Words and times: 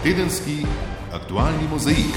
Tedenski 0.00 0.62
aktualni 1.12 1.66
mozaik. 1.70 2.14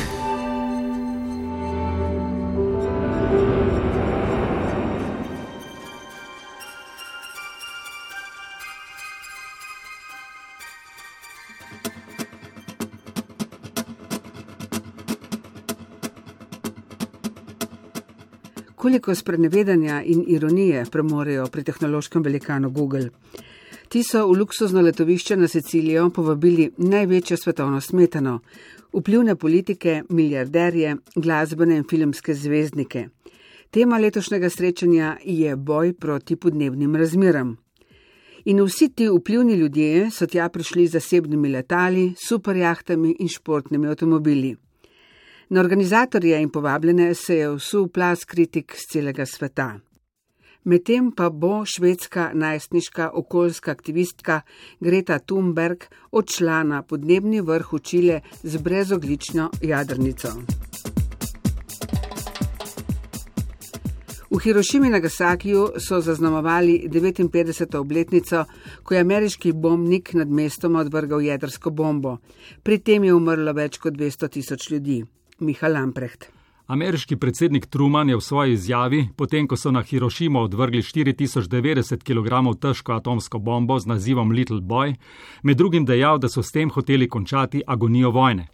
Koliko 18.75 19.15
sprenevedanja 19.15 20.01
in 20.05 20.23
ironije 20.27 20.85
premorejo 20.91 21.47
pri 21.47 21.63
tehnološkem 21.63 22.23
velikanu 22.23 22.69
Google? 22.69 23.09
Ti 23.93 24.01
so 24.01 24.23
v 24.25 24.39
luksuzno 24.39 24.81
letovišče 24.81 25.35
na 25.37 25.47
Sicilijo 25.47 26.07
povabili 26.09 26.63
največjo 26.77 27.35
svetovno 27.37 27.81
smetano, 27.81 28.39
vplivne 28.93 29.35
politike, 29.35 29.99
milijarderje, 30.09 30.95
glasbene 31.15 31.77
in 31.77 31.83
filmske 31.89 32.33
zvezdnike. 32.33 33.03
Tema 33.69 33.99
letošnjega 34.01 34.49
srečanja 34.49 35.11
je 35.23 35.55
boj 35.55 35.93
proti 35.93 36.35
podnebnim 36.35 36.95
razmeram. 36.95 37.53
In 38.45 38.63
vsi 38.65 38.89
ti 38.89 39.11
vplivni 39.13 39.61
ljudje 39.61 40.09
so 40.11 40.25
tja 40.25 40.49
prišli 40.49 40.87
z 40.87 40.97
zasebnimi 40.97 41.53
letali, 41.53 42.15
superjahtami 42.17 43.15
in 43.19 43.29
športnimi 43.29 43.87
avtomobili. 43.87 44.55
Na 45.49 45.61
organizatorje 45.61 46.41
in 46.41 46.49
povabljene 46.49 47.13
se 47.13 47.37
je 47.37 47.55
vsul 47.55 47.87
plas 47.87 48.25
kritik 48.25 48.73
z 48.75 48.89
celega 48.89 49.25
sveta. 49.25 49.75
Medtem 50.63 51.11
pa 51.11 51.29
bo 51.29 51.65
švedska 51.65 52.31
najstniška 52.33 53.09
okoljska 53.13 53.71
aktivistka 53.71 54.41
Greta 54.79 55.19
Thunberg 55.19 55.83
odšla 56.11 56.63
na 56.63 56.81
podnebni 56.81 57.41
vrh 57.41 57.73
v 57.73 57.79
Čile 57.79 58.19
z 58.43 58.61
brezoglično 58.63 59.49
jadrnico. 59.61 60.29
V 64.31 64.39
Hirošimi 64.39 64.87
in 64.87 64.93
Nagasakiju 64.95 65.65
so 65.77 65.99
zaznamovali 66.01 66.87
59. 66.89 67.75
obletnico, 67.77 68.45
ko 68.83 68.93
je 68.93 69.01
ameriški 69.01 69.51
bombnik 69.51 70.13
nad 70.13 70.29
mestom 70.29 70.75
odvrgal 70.75 71.21
jedrsko 71.21 71.69
bombo. 71.69 72.17
Pri 72.63 72.79
tem 72.79 73.03
je 73.03 73.13
umrlo 73.13 73.53
več 73.53 73.77
kot 73.77 73.93
200 73.93 74.29
tisoč 74.29 74.69
ljudi. 74.71 75.03
Miha 75.39 75.67
Lamprecht. 75.67 76.42
Ameriški 76.73 77.15
predsednik 77.15 77.65
Truman 77.65 78.09
je 78.09 78.15
v 78.15 78.21
svoji 78.21 78.53
izjavi, 78.53 79.07
potem 79.17 79.47
ko 79.47 79.57
so 79.57 79.71
na 79.71 79.83
Hirošimo 79.83 80.39
odvrgli 80.41 80.81
4090 80.81 82.01
kg 82.01 82.59
težko 82.61 82.93
atomsko 82.93 83.39
bombo 83.39 83.77
z 83.79 83.85
nazivom 83.85 84.31
Little 84.31 84.61
Boy, 84.61 84.95
med 85.43 85.57
drugim 85.57 85.85
dejal, 85.85 86.17
da 86.17 86.29
so 86.29 86.41
s 86.41 86.51
tem 86.51 86.71
hoteli 86.73 87.09
končati 87.09 87.61
agonijo 87.67 88.09
vojne. 88.09 88.47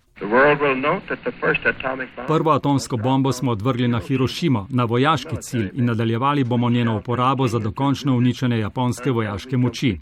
Prvo 2.28 2.52
atomsko 2.52 2.98
bombo 2.98 3.32
smo 3.32 3.52
odvrgli 3.52 3.88
na 3.88 4.00
Hirošimo, 4.00 4.68
na 4.70 4.84
vojaški 4.84 5.36
cilj 5.42 5.70
in 5.74 5.86
nadaljevali 5.86 6.44
bomo 6.44 6.70
njeno 6.70 6.98
uporabo 6.98 7.48
za 7.48 7.60
dokončno 7.60 8.18
uničenje 8.18 8.60
japonske 8.60 9.12
vojaške 9.12 9.58
moči. 9.58 9.98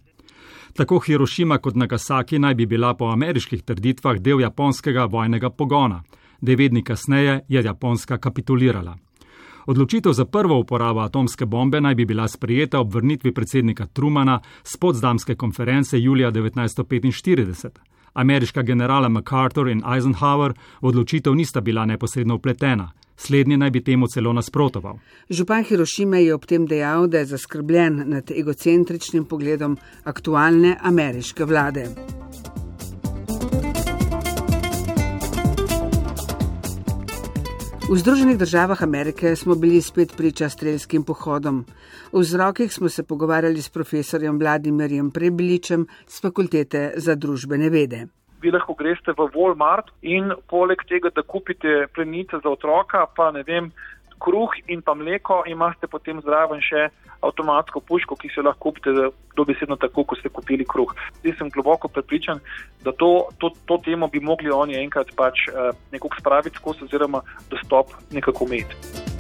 Tako 0.73 0.99
Hirošima 0.99 1.57
kot 1.57 1.75
Nagasaki 1.75 2.39
naj 2.39 2.55
bi 2.55 2.65
bila 2.65 2.93
po 2.93 3.05
ameriških 3.05 3.63
trditvah 3.63 4.17
del 4.17 4.41
japonskega 4.41 5.05
vojnega 5.05 5.49
pogona. 5.49 6.03
Devet 6.41 6.71
dni 6.71 6.83
kasneje 6.83 7.41
je 7.47 7.63
Japonska 7.63 8.17
kapitulirala. 8.17 8.97
Odločitev 9.66 10.13
za 10.13 10.25
prvo 10.25 10.59
uporabo 10.59 10.99
atomske 10.99 11.45
bombe 11.45 11.81
naj 11.81 11.95
bi 11.95 12.05
bila 12.05 12.27
sprijeta 12.27 12.79
ob 12.79 12.94
vrnitvi 12.94 13.33
predsednika 13.33 13.85
Trumana 13.85 14.39
z 14.63 14.77
podzdamske 14.77 15.35
konference 15.35 15.99
julija 15.99 16.31
1945. 16.31 17.69
Ameriška 18.13 18.61
generala 18.61 19.09
MacArthur 19.09 19.69
in 19.69 19.83
Eisenhower 19.95 20.53
v 20.81 20.88
odločitev 20.88 21.35
nista 21.35 21.61
bila 21.61 21.85
neposredno 21.85 22.35
upletena. 22.35 22.91
Slednji 23.17 23.57
naj 23.57 23.72
bi 23.72 23.83
temu 23.83 24.07
celo 24.07 24.33
nasprotoval. 24.33 24.99
Župan 25.29 25.63
Hirošime 25.63 26.23
je 26.23 26.33
ob 26.35 26.45
tem 26.45 26.66
dejal, 26.66 27.07
da 27.07 27.17
je 27.17 27.25
zaskrbljen 27.25 28.03
nad 28.06 28.31
egocentričnim 28.31 29.25
pogledom 29.25 29.78
aktualne 30.03 30.78
ameriške 30.81 31.45
vlade. 31.45 31.88
V 37.88 37.96
Združenih 37.96 38.38
državah 38.38 38.84
Amerike 38.84 39.36
smo 39.36 39.56
bili 39.56 39.81
spet 39.81 40.12
priča 40.18 40.50
strelskim 40.50 41.03
pohodom. 41.03 41.66
V 42.12 42.20
vzrokih 42.20 42.74
smo 42.74 42.90
se 42.90 43.03
pogovarjali 43.08 43.62
s 43.62 43.70
profesorjem 43.70 44.40
Vladimirjem 44.40 45.12
Prebiličem 45.12 45.88
z 46.08 46.22
fakultete 46.22 46.92
za 46.96 47.16
družbene 47.16 47.70
vede. 47.70 48.08
Vi 48.42 48.52
lahko 48.52 48.74
greste 48.74 49.16
v 49.16 49.30
Walmart 49.31 49.88
in 50.02 50.36
poleg 50.50 50.84
tega, 50.90 51.09
da 51.16 51.24
kupite 51.24 51.88
plenice 51.96 52.42
za 52.44 52.50
otroka, 52.50 53.06
pa 53.16 53.31
ne 53.31 53.44
vem, 53.48 53.72
kruh 54.19 54.53
in 54.67 54.81
pa 54.81 54.94
mleko, 54.94 55.44
imate 55.47 55.88
potem 55.88 56.22
zraven 56.22 56.61
še 56.61 56.88
avtomatsko 57.22 57.81
puško, 57.81 58.16
ki 58.16 58.29
se 58.33 58.44
lahko 58.45 58.69
kupite 58.69 58.94
dobesedno 59.38 59.78
tako, 59.81 60.03
kot 60.03 60.22
ste 60.22 60.29
kupili 60.29 60.66
kruh. 60.66 60.94
Zdaj 61.22 61.38
sem 61.39 61.50
globoko 61.53 61.88
prepričan, 61.88 62.39
da 62.85 62.94
to, 62.94 63.29
to, 63.41 63.51
to 63.66 63.81
temo 63.85 64.07
bi 64.07 64.22
mogli 64.22 64.53
oni 64.53 64.77
enkrat 64.83 65.13
pač 65.17 65.47
uh, 65.50 65.72
nekako 65.91 66.22
spraviti 66.22 66.61
skozi 66.61 66.85
oziroma 66.85 67.22
dostop 67.50 67.94
nekako 68.11 68.50
imeti. 68.50 69.16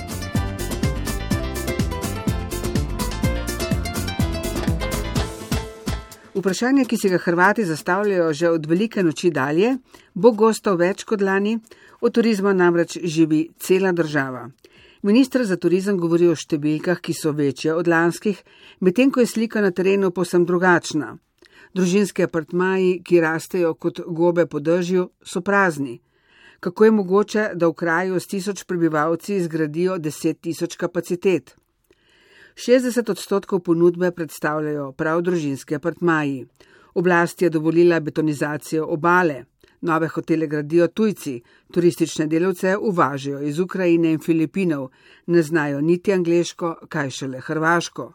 Vprašanje, 6.37 6.83
ki 6.85 6.97
si 6.97 7.09
ga 7.09 7.17
Hrvati 7.17 7.65
zastavljajo 7.65 8.33
že 8.33 8.49
od 8.49 8.65
velike 8.65 9.03
noči 9.03 9.31
dalje, 9.33 9.77
bo 10.13 10.31
gostov 10.31 10.77
več 10.77 11.01
kot 11.03 11.21
lani, 11.21 11.55
od 12.01 12.13
turizma 12.13 12.53
namreč 12.53 12.99
živi 13.01 13.47
cela 13.57 13.91
država. 13.91 14.45
Ministr 15.01 15.43
za 15.45 15.57
turizem 15.61 15.97
govori 16.01 16.25
o 16.27 16.35
številkah, 16.35 16.97
ki 16.97 17.13
so 17.13 17.31
večje 17.37 17.75
od 17.75 17.87
lanskih, 17.87 18.39
medtem 18.81 19.11
ko 19.13 19.21
je 19.21 19.29
slika 19.29 19.61
na 19.61 19.69
terenu 19.71 20.09
posem 20.11 20.45
drugačna. 20.45 21.17
Družinski 21.77 22.25
apartmaji, 22.25 23.03
ki 23.05 23.21
rastejo 23.21 23.75
kot 23.75 24.01
gobe 24.07 24.47
po 24.49 24.59
dežju, 24.59 25.11
so 25.21 25.41
prazni. 25.45 25.99
Kako 26.59 26.85
je 26.85 26.91
mogoče, 26.91 27.43
da 27.53 27.69
v 27.69 27.77
kraju 27.77 28.19
s 28.19 28.27
tisoč 28.27 28.63
prebivalci 28.65 29.37
zgradijo 29.43 29.99
deset 30.01 30.41
tisoč 30.41 30.75
kapacitet? 30.75 31.53
60 32.57 33.11
odstotkov 33.11 33.61
ponudbe 33.61 34.09
predstavljajo 34.11 34.91
prav 34.97 35.21
družinski 35.21 35.77
apartmaji. 35.77 36.47
Oblast 36.97 37.41
je 37.41 37.51
dovolila 37.53 37.99
betonizacijo 37.99 38.87
obale. 38.89 39.43
Nove 39.81 40.07
hotele 40.07 40.47
gradijo 40.47 40.87
tujci, 40.87 41.41
turistične 41.73 42.27
delavce 42.27 42.77
uvažajo 42.77 43.41
iz 43.41 43.59
Ukrajine 43.59 44.11
in 44.11 44.19
Filipinov, 44.19 44.89
ne 45.27 45.41
znajo 45.41 45.81
niti 45.81 46.13
angliško, 46.13 46.75
kaj 46.89 47.09
šele 47.09 47.39
hrvaško. 47.39 48.13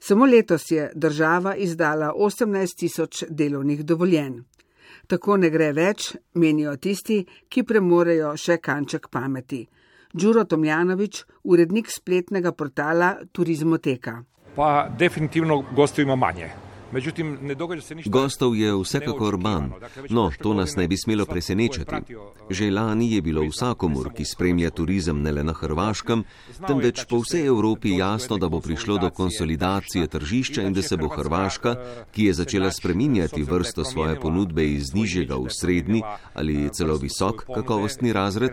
Samo 0.00 0.26
letos 0.26 0.70
je 0.70 0.90
država 0.94 1.56
izdala 1.56 2.12
18 2.16 2.78
tisoč 2.78 3.24
delovnih 3.28 3.84
dovoljenj. 3.84 4.40
Tako 5.06 5.36
ne 5.36 5.50
gre 5.50 5.72
več, 5.72 6.14
menijo 6.34 6.76
tisti, 6.76 7.24
ki 7.48 7.62
premorejo 7.62 8.36
še 8.36 8.56
kanček 8.56 9.08
pameti. 9.12 9.66
Đuro 10.12 10.44
Tomjanovič, 10.44 11.24
urednik 11.44 11.90
spletnega 11.90 12.52
portala 12.52 13.16
Turizmoteka. 13.32 14.22
Pa 14.56 14.88
definitivno 14.98 15.64
gostov 15.74 16.04
ima 16.04 16.16
manje. 16.16 16.63
Međutim, 16.94 17.38
ne 17.42 17.54
događa 17.54 17.82
se 17.82 17.94
ništa. 17.94 18.10
Gostov 18.10 18.56
je 18.56 18.74
vsekakor 18.82 19.38
manj, 19.38 19.70
no 20.10 20.30
to 20.42 20.54
nas 20.54 20.76
ne 20.76 20.88
bi 20.88 20.96
smelo 20.96 21.26
presenečati. 21.26 22.14
Že 22.50 22.70
lani 22.70 23.12
je 23.12 23.22
bilo 23.22 23.42
vsakomur, 23.42 24.12
ki 24.14 24.24
spremlja 24.24 24.70
turizem 24.70 25.22
ne 25.22 25.32
le 25.32 25.42
na 25.44 25.52
Hrvaškem, 25.52 26.24
temveč 26.66 27.04
po 27.08 27.18
vsej 27.18 27.46
Evropi 27.46 27.96
jasno, 27.96 28.38
da 28.38 28.48
bo 28.48 28.60
prišlo 28.60 28.98
do 28.98 29.10
konsolidacije 29.10 30.06
tržišča 30.06 30.62
in 30.62 30.72
da 30.72 30.82
se 30.82 30.96
bo 30.96 31.08
Hrvaška, 31.08 31.74
ki 32.12 32.24
je 32.24 32.34
začela 32.34 32.70
spreminjati 32.70 33.42
vrsto 33.42 33.84
svoje 33.84 34.20
ponudbe 34.20 34.68
iz 34.68 34.94
nižjega 34.94 35.36
v 35.36 35.50
srednji 35.50 36.02
ali 36.34 36.70
celo 36.72 36.96
visok 36.96 37.44
kakovostni 37.54 38.12
razred, 38.12 38.52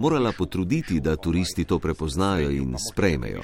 morala 0.00 0.32
potruditi, 0.38 1.00
da 1.00 1.16
turisti 1.16 1.64
to 1.64 1.78
prepoznajo 1.78 2.50
in 2.50 2.76
sprejmejo. 2.90 3.42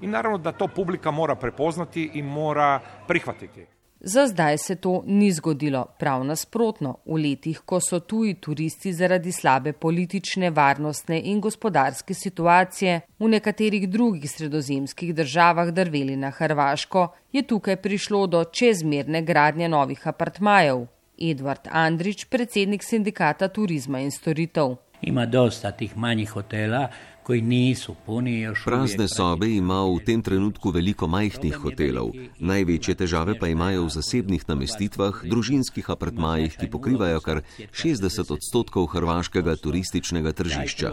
In 0.00 0.10
naravno, 0.10 0.38
da 0.38 0.52
to 0.52 0.68
publika 0.68 1.10
mora 1.10 1.34
prepoznati 1.34 2.10
in 2.14 2.26
mora 2.26 2.63
prihvatiti. 3.08 3.66
Za 4.06 4.26
zdaj 4.26 4.58
se 4.58 4.74
to 4.76 5.02
ni 5.06 5.32
zgodilo, 5.32 5.86
prav 5.98 6.24
nasprotno. 6.24 6.98
V 7.06 7.16
letih, 7.22 7.60
ko 7.64 7.78
so 7.80 8.00
tuji 8.00 8.34
turisti 8.34 8.92
zaradi 8.92 9.32
slabe 9.32 9.72
politične, 9.72 10.50
varnostne 10.50 11.20
in 11.24 11.40
gospodarske 11.40 12.14
situacije 12.14 13.00
v 13.18 13.28
nekaterih 13.28 13.88
drugih 13.88 14.30
sredozemskih 14.30 15.14
državah 15.14 15.70
drveli 15.72 16.16
na 16.16 16.30
Hrvaško, 16.30 17.08
je 17.32 17.42
tukaj 17.42 17.76
prišlo 17.76 18.26
do 18.26 18.44
čezmerne 18.44 19.22
gradnje 19.22 19.68
novih 19.68 20.08
apartmajev. 20.08 20.86
Edvard 21.18 21.68
Andrič, 21.70 22.24
predsednik 22.24 22.82
sindikata 22.82 23.48
turizma 23.48 24.00
in 24.00 24.10
storitev. 24.10 24.76
Ima 25.00 25.26
dosta 25.26 25.70
tih 25.72 25.96
manjih 25.96 26.30
hotela, 26.30 26.88
koji 27.24 27.42
nisu 27.42 27.94
puni 28.06 28.40
još 28.40 28.64
Prazne 28.64 29.08
sobe 29.08 29.48
ima 29.48 29.80
v 29.84 29.98
tem 30.04 30.22
trenutku 30.22 30.70
veliko 30.70 31.06
majhnih 31.06 31.56
hotelov. 31.56 32.12
Največje 32.38 32.94
težave 32.94 33.38
pa 33.40 33.48
imajo 33.48 33.86
v 33.86 33.92
zasebnih 33.96 34.44
namestitvah, 34.48 35.22
družinskih 35.24 35.88
apartmajih, 35.90 36.56
ki 36.60 36.68
pokrivajo 36.70 37.20
kar 37.24 37.40
60 37.72 38.32
odstotkov 38.36 38.86
hrvaškega 38.92 39.56
turističnega 39.56 40.32
tržišča. 40.32 40.90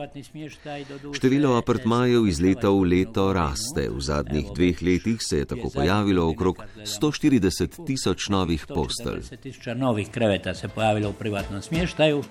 Število 1.19 1.55
apartmajev 1.59 2.27
iz 2.31 2.39
leta 2.39 2.71
v 2.71 2.87
leto 2.95 3.27
raste. 3.35 3.89
V 3.91 3.99
zadnjih 3.99 4.53
dveh 4.55 4.81
letih 4.81 5.19
se 5.19 5.43
je 5.43 5.49
tako 5.51 5.69
pojavilo 5.73 6.29
okrog 6.31 6.63
140 6.85 7.85
tisoč 7.85 8.29
novih 8.29 8.65
postelj. 8.67 9.27
novih 9.75 10.09
kreveta 10.09 10.55
se 10.55 10.67
pojavilo 10.67 11.11
v 11.11 11.13
privatnem 11.13 11.61
smještaju. 11.61 12.23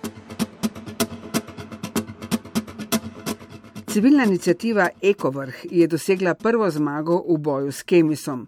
Civilna 3.93 4.25
inicijativa 4.25 4.89
Ekovrh 5.03 5.55
je 5.71 5.87
dosegla 5.87 6.35
prvo 6.35 6.71
zmago 6.71 7.17
v 7.29 7.39
boju 7.39 7.73
s 7.73 7.83
Kemisom. 7.83 8.47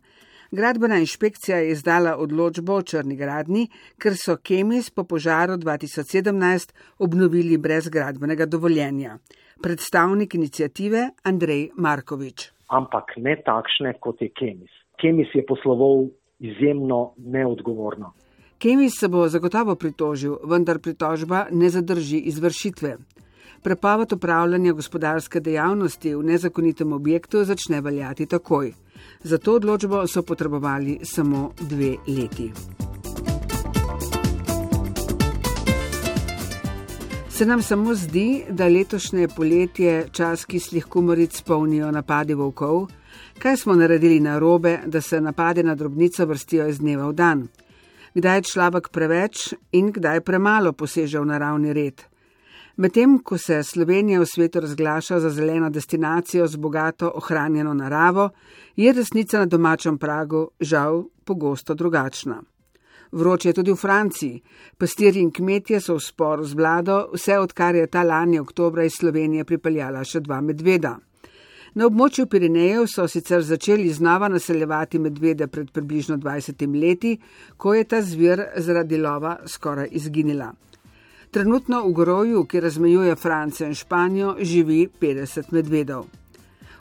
Gradbena 0.50 0.98
inšpekcija 1.02 1.56
je 1.58 1.72
izdala 1.72 2.12
odločbo 2.16 2.76
o 2.78 2.82
črni 2.82 3.16
gradni, 3.16 3.64
ker 3.98 4.14
so 4.14 4.36
Kemis 4.36 4.90
po 4.90 5.02
požaru 5.04 5.56
2017 5.58 6.74
obnovili 6.98 7.58
brez 7.58 7.88
gradbenega 7.88 8.46
dovoljenja. 8.46 9.18
Predstavnik 9.62 10.34
inicijative 10.34 11.08
Andrej 11.24 11.70
Markovič. 11.76 12.52
Ampak 12.68 13.16
ne 13.16 13.34
takšne, 13.42 13.98
kot 13.98 14.22
je 14.22 14.28
Kemis. 14.30 14.70
Kemis 15.02 15.34
je 15.34 15.42
posloval 15.46 16.06
izjemno 16.38 17.14
neodgovorno. 17.18 18.12
Kemis 18.58 18.94
se 19.00 19.08
bo 19.08 19.26
zagotovo 19.28 19.74
pritožil, 19.74 20.38
vendar 20.46 20.78
pritožba 20.78 21.46
ne 21.50 21.70
zadrži 21.70 22.22
izvršitve 22.30 22.96
prepoved 23.62 24.12
upravljanja 24.12 24.72
gospodarske 24.72 25.40
dejavnosti 25.40 26.14
v 26.14 26.22
nezakonitem 26.22 26.92
objektu 26.92 27.44
začne 27.44 27.80
veljati 27.80 28.26
takoj. 28.26 28.72
Za 29.22 29.38
to 29.38 29.54
odločbo 29.54 30.06
so 30.06 30.22
potrebovali 30.22 30.98
samo 31.02 31.52
dve 31.60 31.96
leti. 32.06 32.52
Se 37.30 37.46
nam 37.46 37.62
samo 37.62 37.94
zdi, 37.94 38.44
da 38.50 38.68
letošnje 38.68 39.28
poletje 39.28 40.08
čas 40.12 40.44
kislih 40.44 40.84
kumaric 40.84 41.42
polnijo 41.42 41.90
napadi 41.90 42.34
volkov? 42.34 42.86
Kaj 43.38 43.56
smo 43.56 43.74
naredili 43.74 44.20
na 44.20 44.38
robe, 44.38 44.78
da 44.86 45.00
se 45.00 45.20
napade 45.20 45.62
na 45.62 45.74
drobnico 45.74 46.26
vrstijo 46.26 46.68
iz 46.68 46.78
dneva 46.78 47.08
v 47.08 47.12
dan? 47.12 47.48
Kdaj 48.14 48.36
je 48.36 48.42
človek 48.42 48.88
preveč 48.88 49.54
in 49.72 49.92
kdaj 49.92 50.20
premalo 50.20 50.72
poseže 50.72 51.20
v 51.20 51.26
naravni 51.26 51.72
red? 51.72 52.11
Medtem 52.76 53.18
ko 53.18 53.36
se 53.38 53.62
Slovenija 53.62 54.20
v 54.20 54.26
svetu 54.26 54.60
razglaša 54.60 55.20
za 55.20 55.30
zeleno 55.30 55.70
destinacijo 55.70 56.46
z 56.46 56.56
bogato 56.56 57.12
ohranjeno 57.14 57.74
naravo, 57.74 58.30
je 58.76 58.92
resnica 58.92 59.38
na 59.38 59.46
domačem 59.46 59.98
pragu 59.98 60.48
žal 60.60 61.04
pogosto 61.24 61.74
drugačna. 61.74 62.42
Vroče 63.12 63.48
je 63.48 63.52
tudi 63.52 63.72
v 63.72 63.76
Franciji. 63.76 64.40
Pastirji 64.78 65.20
in 65.22 65.30
kmetje 65.30 65.80
so 65.80 65.94
v 65.94 66.00
sporu 66.00 66.44
z 66.44 66.54
vlado, 66.54 67.10
vse 67.12 67.38
odkar 67.38 67.74
je 67.74 67.86
ta 67.86 68.02
lani 68.02 68.40
oktobra 68.40 68.84
iz 68.84 68.96
Slovenije 68.96 69.44
pripeljala 69.44 70.04
še 70.04 70.20
dva 70.20 70.40
medveda. 70.40 70.96
Na 71.74 71.86
območju 71.86 72.26
Pirinejev 72.26 72.86
so 72.88 73.04
sicer 73.08 73.44
začeli 73.44 73.92
znova 73.92 74.28
naseljevati 74.28 74.98
medvede 74.98 75.46
pred 75.46 75.70
približno 75.70 76.16
20 76.16 76.80
leti, 76.80 77.18
ko 77.56 77.74
je 77.74 77.84
ta 77.84 78.02
zvir 78.02 78.46
zaradi 78.56 78.96
lova 78.96 79.38
skoraj 79.46 79.88
izginila. 79.92 80.54
Trenutno 81.32 81.88
v 81.88 81.92
groju, 81.96 82.44
ki 82.44 82.60
razmejuje 82.60 83.16
Francijo 83.16 83.66
in 83.66 83.74
Španijo, 83.74 84.34
živi 84.40 84.88
50 85.00 85.48
medvedov. 85.50 86.04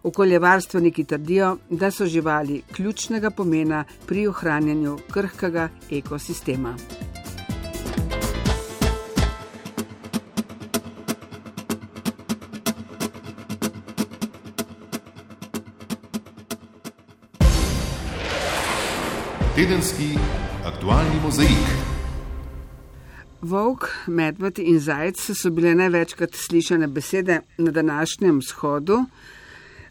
Okoljevarstveniki 0.04 1.04
trdijo, 1.04 1.58
da 1.70 1.92
so 1.92 2.06
živali 2.06 2.62
ključnega 2.76 3.30
pomena 3.30 3.86
pri 4.08 4.28
ohranjanju 4.28 4.98
krhkega 5.12 5.70
ekosistema. 5.92 6.76
Tedenski 19.56 20.18
aktualni 20.66 21.20
mozaik. 21.24 22.01
Volk, 23.42 23.90
medved 24.08 24.60
in 24.60 24.80
zajec 24.80 25.20
so 25.34 25.50
bile 25.50 25.74
največkrat 25.76 26.36
slišane 26.36 26.88
besede 26.88 27.42
na 27.58 27.72
današnjem 27.72 28.42
shodu 28.42 29.06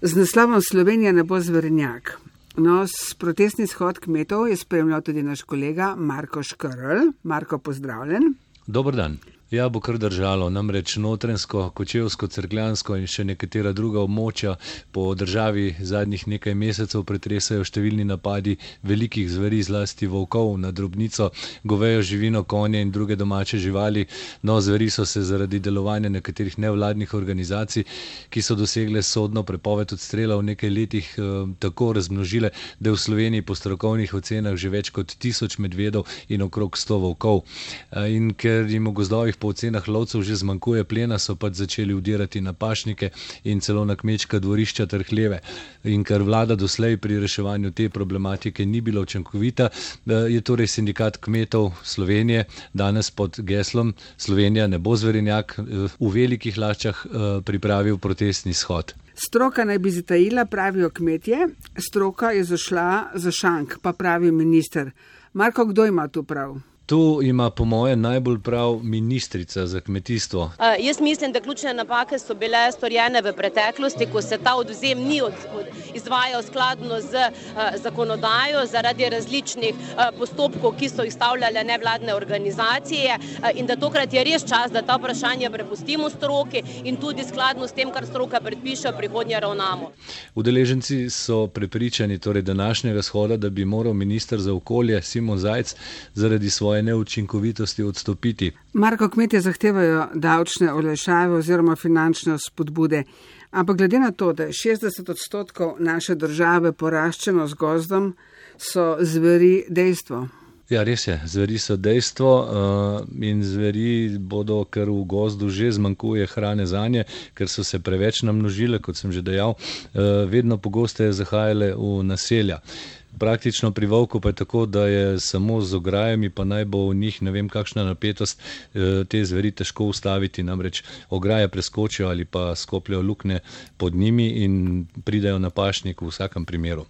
z 0.03 0.17
naslovom 0.17 0.63
Slovenija 0.63 1.13
ne 1.13 1.25
bo 1.25 1.41
zvrnjak. 1.41 2.19
No, 2.57 2.87
protestni 3.19 3.67
shod 3.67 3.99
kmetov 3.99 4.49
je 4.49 4.57
spremljal 4.57 5.03
tudi 5.03 5.23
naš 5.23 5.43
kolega 5.43 5.95
Marko 5.97 6.43
Škrl. 6.43 7.13
Marko, 7.23 7.59
pozdravljen. 7.59 8.35
Dobar 8.67 8.97
dan. 8.97 9.19
Ja, 9.51 9.69
bo 9.69 9.81
kar 9.83 9.97
držalo. 9.99 10.47
Namreč 10.51 10.93
notrensko, 10.97 11.73
kočevsko, 11.75 12.29
crkljansko 12.31 12.95
in 13.01 13.09
še 13.11 13.25
nekatera 13.27 13.73
druga 13.75 13.99
območja 14.07 14.53
po 14.95 15.09
državi 15.19 15.65
zadnjih 15.83 16.29
nekaj 16.31 16.55
mesecev 16.55 17.03
pretresajo 17.03 17.65
številni 17.67 18.07
napadi 18.07 18.55
velikih 18.87 19.27
zveri, 19.27 19.59
zlasti 19.67 20.07
volkov 20.07 20.53
na 20.63 20.71
drobnico, 20.71 21.33
govejo 21.65 22.05
živino, 22.07 22.45
konje 22.45 22.85
in 22.87 22.93
druge 22.95 23.17
domače 23.19 23.59
živali. 23.59 24.05
No, 24.47 24.61
zveri 24.63 24.87
so 24.87 25.03
se 25.03 25.25
zaradi 25.27 25.59
delovanja 25.59 26.15
nekaterih 26.15 26.55
nevladnih 26.63 27.17
organizacij, 27.19 27.89
ki 28.31 28.45
so 28.47 28.55
dosegle 28.55 29.03
sodno 29.03 29.43
prepoved 29.43 29.97
odstrela 29.99 30.39
v 30.39 30.47
nekaj 30.53 30.75
letih, 30.77 31.11
eh, 31.19 31.43
tako 31.59 31.91
razmnožile, 31.99 32.53
da 32.79 32.91
je 32.91 32.95
v 32.95 33.03
Sloveniji 33.09 33.43
po 33.43 33.59
strokovnih 33.59 34.15
ocenah 34.15 34.55
že 34.55 34.71
več 34.71 34.95
kot 34.95 35.19
tisoč 35.19 35.59
medvedov 35.59 36.07
in 36.29 36.47
okrog 36.47 36.79
sto 36.79 37.03
volkov. 37.03 37.43
Eh, 37.91 38.15
in 38.15 38.31
ker 38.31 38.71
jim 38.71 38.87
v 38.87 38.95
gozdovih 39.03 39.40
po 39.41 39.55
ocenah 39.55 39.89
lovcev 39.89 40.23
že 40.23 40.37
zmanjkuje 40.37 40.85
plena, 40.85 41.19
so 41.19 41.37
pač 41.37 41.57
začeli 41.63 41.95
udirati 41.95 42.41
na 42.41 42.53
pašnike 42.53 43.11
in 43.45 43.61
celo 43.61 43.85
na 43.85 43.97
kmečka 43.97 44.39
dvorišča 44.39 44.87
ter 44.87 45.05
hleve. 45.09 45.41
In 45.85 46.05
ker 46.05 46.23
vlada 46.23 46.57
doslej 46.57 47.01
pri 47.01 47.19
reševanju 47.25 47.73
te 47.73 47.89
problematike 47.89 48.67
ni 48.67 48.81
bila 48.81 49.01
učinkovita, 49.01 49.71
eh, 49.71 50.13
je 50.37 50.41
torej 50.41 50.69
sindikat 50.69 51.17
kmetov 51.17 51.73
Slovenije 51.83 52.45
danes 52.75 53.11
pod 53.11 53.41
geslom 53.41 53.95
Slovenija 54.17 54.67
ne 54.67 54.79
bo 54.79 54.97
zverenjak 54.97 55.59
eh, 55.59 55.63
v 56.01 56.13
velikih 56.13 56.59
laščah 56.59 57.07
eh, 57.07 57.43
pripravil 57.45 57.99
protestni 57.99 58.55
shod. 58.55 58.95
Stroka 59.15 59.65
naj 59.65 59.79
bi 59.79 59.91
zatajila, 59.91 60.47
pravijo 60.47 60.91
kmetje, 60.91 61.49
stroka 61.89 62.31
je 62.31 62.45
zašla 62.45 63.11
za 63.15 63.31
šank, 63.31 63.79
pa 63.83 63.93
pravi 63.93 64.33
minister. 64.33 64.91
Marko, 65.33 65.65
kdo 65.65 65.87
ima 65.87 66.09
tu 66.09 66.23
prav? 66.23 66.57
Tu 66.91 67.21
ima, 67.23 67.51
po 67.51 67.65
mojem, 67.65 68.01
najbolj 68.01 68.41
prav 68.41 68.81
ministrica 68.83 69.67
za 69.67 69.81
kmetijstvo. 69.81 70.43
Uh, 70.43 70.51
jaz 70.79 71.01
mislim, 71.01 71.33
da 71.33 71.41
ključne 71.41 71.75
napake 71.75 72.19
so 72.19 72.35
bile 72.35 72.73
storjene 72.73 73.23
v 73.23 73.33
preteklosti, 73.33 74.09
ko 74.13 74.23
se 74.23 74.39
ta 74.45 74.55
odvzem 74.57 74.99
ni 74.99 75.21
od, 75.23 75.33
od, 75.55 75.67
izvajal 75.95 76.43
skladno 76.43 77.01
z 77.01 77.15
uh, 77.15 77.61
zakonodajo 77.83 78.67
zaradi 78.67 79.09
različnih 79.09 79.75
uh, 79.75 80.19
postopkov, 80.19 80.75
ki 80.81 80.89
so 80.89 81.07
jih 81.07 81.13
stavljale 81.15 81.65
nevladne 81.65 82.15
organizacije 82.15 83.19
uh, 83.19 83.49
in 83.55 83.67
da 83.67 83.77
tokrat 83.77 84.15
je 84.15 84.25
res 84.25 84.43
čas, 84.43 84.73
da 84.73 84.83
ta 84.83 84.99
vprašanja 84.99 85.51
prepustimo 85.51 86.11
stroki 86.11 86.65
in 86.85 86.97
tudi 86.97 87.25
skladno 87.29 87.69
s 87.69 87.73
tem, 87.73 87.95
kar 87.95 88.07
stroka 88.07 88.41
predpiše, 88.41 88.91
prihodnje 88.99 89.41
ravnamo. 89.41 89.93
Udeleženci 90.35 91.11
so 91.11 91.47
prepričani 91.47 92.19
torej 92.19 92.43
današnjega 92.43 93.03
shoda, 93.03 93.37
da 93.37 93.51
bi 93.51 93.65
moral 93.65 93.95
minister 93.95 94.41
za 94.41 94.55
okolje 94.55 95.03
Simon 95.03 95.39
Zajc 95.39 95.75
zaradi 96.15 96.51
svoje 96.51 96.80
svoje 96.81 96.83
neučinkovitosti 96.83 97.83
odstopiti. 97.83 98.53
Marko, 98.73 99.09
kmetje 99.09 99.41
zahtevajo 99.41 100.09
davčne 100.15 100.73
olešave 100.73 101.35
oziroma 101.35 101.77
finančne 101.77 102.39
spodbude. 102.39 103.05
Ampak 103.51 103.77
glede 103.77 103.99
na 103.99 104.13
to, 104.13 104.33
da 104.33 104.45
je 104.45 104.53
60 104.53 105.11
odstotkov 105.11 105.77
naše 105.79 106.15
države 106.15 106.73
poraščeno 106.73 107.47
z 107.47 107.55
gozdom, 107.55 108.15
so 108.59 108.97
zveri 109.01 109.65
dejstvo. 109.69 110.29
Ja, 110.71 110.85
res 110.85 111.09
je, 111.09 111.21
zveri 111.27 111.59
so 111.59 111.77
dejstvo 111.77 112.31
uh, 112.39 113.09
in 113.21 113.43
zveri 113.43 114.19
bodo, 114.19 114.65
ker 114.65 114.87
v 114.87 115.03
gozdu 115.05 115.49
že 115.51 115.73
zmanjkuje 115.73 116.27
hrane 116.27 116.67
za 116.67 116.87
nje, 116.89 117.05
ker 117.35 117.49
so 117.49 117.65
se 117.65 117.81
preveč 117.83 118.23
namnožile, 118.23 118.79
kot 118.79 118.97
sem 118.97 119.13
že 119.13 119.23
dejal, 119.23 119.57
uh, 119.59 120.31
vedno 120.31 120.59
pogosteje 120.59 121.13
zahajale 121.13 121.75
v 121.75 122.05
naselja. 122.07 122.63
Uh, 122.63 123.00
Praktično 123.19 123.71
pri 123.71 123.87
volku 123.87 124.21
pa 124.21 124.29
je 124.29 124.35
tako, 124.35 124.67
da 124.67 124.87
je 124.87 125.21
samo 125.21 125.61
z 125.61 125.77
ograjami, 125.77 126.31
pa 126.31 126.45
naj 126.45 126.65
bo 126.65 126.89
v 126.89 126.95
njih 126.95 127.23
ne 127.23 127.31
vem 127.31 127.49
kakšna 127.49 127.85
napetost, 127.85 128.41
eh, 128.75 129.05
te 129.09 129.25
zveri 129.25 129.51
težko 129.51 129.85
ustaviti, 129.85 130.43
namreč 130.43 130.83
ograje 131.11 131.49
preskočijo 131.49 132.09
ali 132.09 132.25
pa 132.25 132.55
skopljajo 132.55 133.03
lukne 133.03 133.41
pod 133.77 133.95
njimi 133.95 134.29
in 134.29 134.87
pridajo 135.05 135.39
na 135.39 135.51
pašnik 135.51 136.01
v 136.01 136.09
vsakem 136.09 136.45
primeru. 136.45 136.87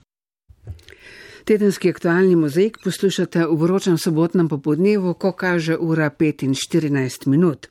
Tedenski 1.44 1.90
aktualni 1.90 2.36
mozaik 2.36 2.78
poslušate 2.84 3.46
v 3.46 3.56
vročem 3.56 3.98
sobotnem 3.98 4.48
popodnevu, 4.48 5.14
ko 5.14 5.32
kaže 5.32 5.76
ura 5.76 6.10
5 6.10 6.44
in 6.44 6.54
14 6.54 7.26
minut. 7.26 7.66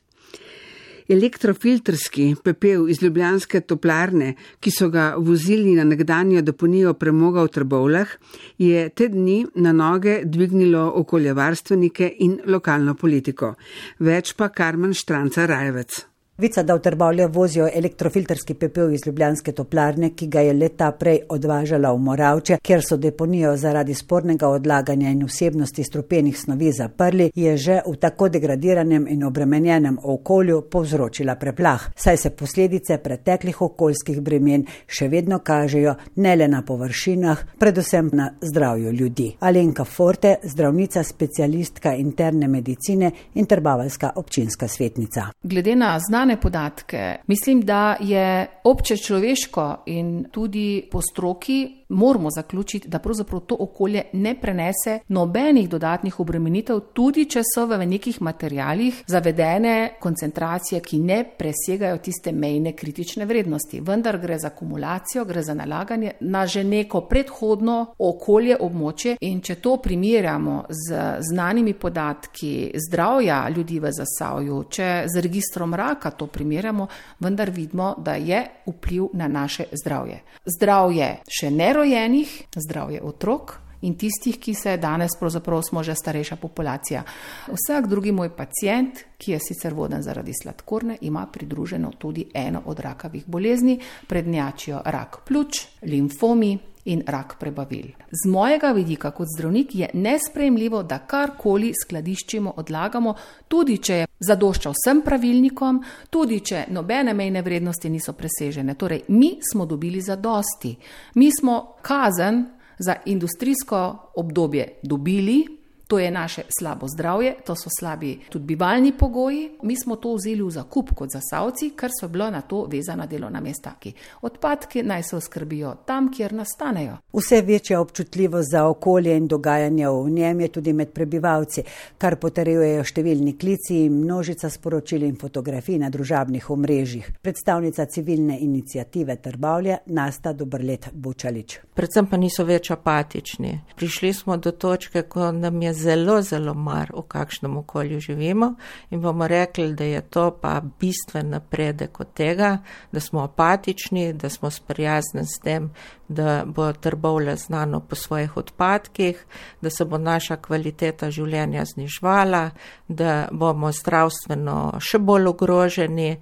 Elektrofiltrski 1.10 2.36
pepel 2.44 2.84
iz 2.88 3.00
ljubljanske 3.02 3.60
toplarne, 3.66 4.34
ki 4.62 4.70
so 4.70 4.86
ga 4.94 5.08
vozili 5.18 5.72
na 5.74 5.82
nekdanjo 5.84 6.42
deponijo 6.46 6.92
premoga 6.94 7.42
v 7.42 7.50
Trbovlah, 7.56 8.12
je 8.58 8.84
te 8.94 9.08
dni 9.10 9.40
na 9.64 9.72
noge 9.74 10.20
dvignilo 10.24 10.84
okoljevarstvenike 11.02 12.12
in 12.26 12.38
lokalno 12.46 12.94
politiko. 12.94 13.56
Več 13.98 14.36
pa 14.38 14.52
Karmen 14.54 14.94
Štranca 14.94 15.50
Rajevec. 15.50 16.09
Vica, 16.40 16.62
da 16.62 16.74
v 16.74 16.80
Trbovlje 16.80 17.26
vozijo 17.26 17.68
elektrofilterski 17.74 18.54
pepel 18.54 18.92
iz 18.92 19.00
Ljubljanske 19.06 19.52
toplarne, 19.52 20.08
ki 20.16 20.26
ga 20.26 20.40
je 20.40 20.52
leta 20.52 20.86
prej 20.92 21.18
odvažala 21.28 21.90
v 21.92 21.98
Moravče, 21.98 22.56
kjer 22.62 22.80
so 22.80 22.96
deponijo 22.96 23.50
zaradi 23.56 23.94
spornega 23.94 24.48
odlaganja 24.48 25.10
in 25.10 25.26
vsebnosti 25.28 25.84
strupenih 25.84 26.38
snovi 26.38 26.72
zaprli, 26.72 27.30
je 27.34 27.56
že 27.56 27.80
v 27.86 27.92
tako 28.00 28.28
degradiranem 28.28 29.04
in 29.08 29.24
obremenjenem 29.24 29.98
okolju 30.02 30.62
povzročila 30.70 31.34
preplah. 31.34 31.90
Saj 31.96 32.16
se 32.16 32.30
posledice 32.30 32.98
preteklih 32.98 33.60
okoljskih 33.62 34.20
bremen 34.20 34.64
še 34.86 35.08
vedno 35.08 35.38
kažejo 35.38 35.94
ne 36.16 36.36
le 36.36 36.48
na 36.48 36.62
površinah, 36.62 37.44
predvsem 37.58 38.10
na 38.12 38.30
zdravju 38.40 38.92
ljudi. 38.92 39.36
Alenka 39.40 39.84
Forte, 39.84 40.36
zdravnica 40.42 41.02
specialistka 41.02 41.94
interne 41.94 42.48
medicine 42.48 43.12
in 43.34 43.46
trbavalska 43.46 44.12
občinska 44.16 44.68
svetnica. 44.68 45.28
Glede 45.42 45.76
na 45.76 45.98
znanje 45.98 46.29
znane 46.30 46.40
podatke. 46.40 47.16
Mislim, 47.26 47.60
da 47.60 47.96
je 48.00 48.46
obče 48.64 48.96
človeško 48.96 49.82
in 49.86 50.24
tudi 50.30 50.88
po 50.90 51.00
stroki 51.02 51.80
moramo 51.90 52.28
zaključiti, 52.30 52.88
da 52.88 52.98
pravzaprav 52.98 53.40
to 53.40 53.56
okolje 53.60 54.02
ne 54.12 54.34
prenese 54.40 54.98
nobenih 55.08 55.68
dodatnih 55.68 56.20
obremenitev, 56.20 56.80
tudi 56.92 57.24
če 57.24 57.42
so 57.54 57.66
v 57.66 57.78
nekih 57.86 58.22
materijalih 58.22 59.02
zavedene 59.06 59.96
koncentracije, 60.00 60.80
ki 60.80 60.98
ne 60.98 61.24
presegajo 61.38 61.98
tiste 61.98 62.32
mejne 62.32 62.72
kritične 62.72 63.24
vrednosti. 63.26 63.80
Vendar 63.80 64.18
gre 64.18 64.38
za 64.38 64.46
akumulacijo, 64.46 65.24
gre 65.24 65.42
za 65.42 65.54
nalaganje 65.54 66.12
na 66.20 66.46
že 66.46 66.64
neko 66.64 67.00
predhodno 67.00 67.94
okolje, 67.98 68.56
območje 68.60 69.16
in 69.20 69.40
če 69.40 69.54
to 69.54 69.76
primerjamo 69.82 70.64
z 70.68 71.02
znanimi 71.30 71.74
podatki 71.74 72.72
zdravja 72.88 73.48
ljudi 73.48 73.80
v 73.80 73.92
zasavju, 73.92 74.62
če 74.70 74.88
z 75.06 75.20
registrom 75.20 75.74
raka 75.74 76.10
to 76.20 76.28
primerjamo, 76.28 76.86
vendar 77.20 77.50
vidimo, 77.50 77.94
da 77.98 78.18
je 78.20 78.44
vpliv 78.68 79.08
na 79.16 79.28
naše 79.28 79.70
zdravje. 79.72 80.20
Zdravje 80.44 81.10
še 81.40 81.50
ne 81.50 81.72
rojenih, 81.72 82.36
zdravje 82.68 83.02
otrok. 83.02 83.58
In 83.80 83.94
tistih, 83.96 84.36
ki 84.36 84.52
se 84.54 84.74
danes, 84.76 85.14
pravzaprav 85.16 85.62
smo 85.64 85.80
že 85.82 85.94
starejša 85.96 86.36
populacija. 86.36 87.00
Vsak 87.48 87.86
drugi 87.88 88.12
moj 88.12 88.28
pacijent, 88.36 89.00
ki 89.16 89.32
je 89.32 89.38
sicer 89.40 89.74
voden 89.74 90.02
zaradi 90.04 90.34
sladkorne, 90.36 90.98
ima 91.00 91.24
pridruženo 91.32 91.94
tudi 91.98 92.26
eno 92.34 92.60
od 92.66 92.80
rakavih 92.80 93.24
bolezni, 93.26 93.78
prednjačijo 94.08 94.82
rak 94.84 95.22
pljuč, 95.24 95.62
limfomi, 95.82 96.58
in 96.84 97.02
rak 97.06 97.36
prebavil. 97.38 97.92
Z 98.10 98.28
mojega 98.28 98.72
vidika 98.72 99.10
kot 99.10 99.28
zdravnik 99.36 99.74
je 99.74 99.90
nespremljivo, 99.94 100.82
da 100.82 100.98
karkoli 100.98 101.72
skladiščimo, 101.84 102.54
odlagamo, 102.56 103.14
tudi 103.48 103.78
če 103.78 103.94
je 103.94 104.06
zadoščal 104.20 104.74
vsem 104.76 105.02
pravilnikom, 105.04 105.82
tudi 106.10 106.40
če 106.40 106.64
nobene 106.70 107.14
mejne 107.14 107.42
vrednosti 107.42 107.90
niso 107.90 108.12
presežene. 108.12 108.74
Torej, 108.74 109.04
mi 109.08 109.36
smo 109.52 109.66
dobili 109.66 110.00
za 110.00 110.16
dosti. 110.16 110.76
Mi 111.14 111.30
smo 111.40 111.76
kazen 111.82 112.44
za 112.78 112.96
industrijsko 113.04 114.12
obdobje 114.16 114.80
dobili, 114.82 115.59
To 115.90 115.98
je 115.98 116.10
naše 116.10 116.42
slabo 116.58 116.86
zdravje, 116.88 117.34
to 117.46 117.54
so 117.54 117.70
slabi 117.80 118.18
tudi 118.30 118.44
bivalni 118.44 118.92
pogoji. 118.98 119.50
Mi 119.62 119.76
smo 119.76 119.96
to 119.96 120.14
vzeli 120.14 120.42
v 120.42 120.50
zakup 120.50 120.92
kot 120.94 121.10
zasavci, 121.10 121.72
ker 121.74 121.90
so 122.00 122.08
bila 122.08 122.30
na 122.30 122.40
to 122.40 122.62
vezana 122.70 123.06
delovna 123.06 123.40
mesta. 123.40 123.74
Odpadki 124.22 124.82
naj 124.82 125.02
se 125.02 125.16
oskrbijo 125.16 125.74
tam, 125.86 126.12
kjer 126.12 126.32
nastanejo. 126.32 126.96
Vse 127.12 127.42
večja 127.42 127.80
občutljivost 127.80 128.50
za 128.50 128.66
okolje 128.66 129.16
in 129.16 129.26
dogajanje 129.26 129.88
v 129.88 130.10
njem 130.10 130.40
je 130.40 130.48
tudi 130.48 130.72
med 130.72 130.92
prebivalci, 130.92 131.62
kar 131.98 132.16
potrjujejo 132.16 132.84
številni 132.84 133.34
klici 133.38 133.80
in 133.86 133.98
množica 134.04 134.50
sporočil 134.50 135.02
in 135.02 135.16
fotografij 135.18 135.78
na 135.78 135.90
družabnih 135.90 136.50
omrežjih. 136.50 137.10
Predstavnica 137.22 137.86
civilne 137.86 138.38
inicijative 138.38 139.16
Trbavlja 139.16 139.78
Nasta 139.86 140.32
Dobrlet 140.32 140.88
Bučalič. 140.92 141.58
Predvsem 141.74 142.06
pa 142.06 142.16
niso 142.16 142.44
več 142.44 142.70
apatični. 142.70 143.56
Prišli 143.76 144.12
smo 144.14 144.36
do 144.36 144.52
točke, 144.52 145.02
ko 145.02 145.32
nam 145.32 145.62
je 145.62 145.79
zelo, 145.80 146.20
zelo 146.22 146.54
mar, 146.54 146.92
v 146.96 147.02
kakšnem 147.08 147.56
okolju 147.56 148.00
živimo 148.00 148.54
in 148.90 149.00
bomo 149.00 149.28
rekli, 149.28 149.72
da 149.74 149.84
je 149.84 150.00
to 150.00 150.30
pa 150.40 150.60
bistven 150.80 151.30
napredek 151.30 152.00
od 152.00 152.12
tega, 152.14 152.58
da 152.92 153.00
smo 153.00 153.22
apatični, 153.24 154.12
da 154.12 154.28
smo 154.28 154.50
sprijazni 154.50 155.26
s 155.26 155.40
tem, 155.42 155.70
da 156.08 156.42
bo 156.46 156.72
trbovle 156.72 157.36
znano 157.36 157.80
po 157.80 157.96
svojih 157.96 158.36
odpadkih, 158.36 159.24
da 159.60 159.70
se 159.70 159.84
bo 159.84 159.98
naša 159.98 160.36
kvaliteta 160.36 161.10
življenja 161.10 161.64
znižvala, 161.64 162.50
da 162.88 163.28
bomo 163.32 163.72
zdravstveno 163.72 164.80
še 164.80 164.98
bolj 164.98 165.32
ogroženi. 165.34 166.12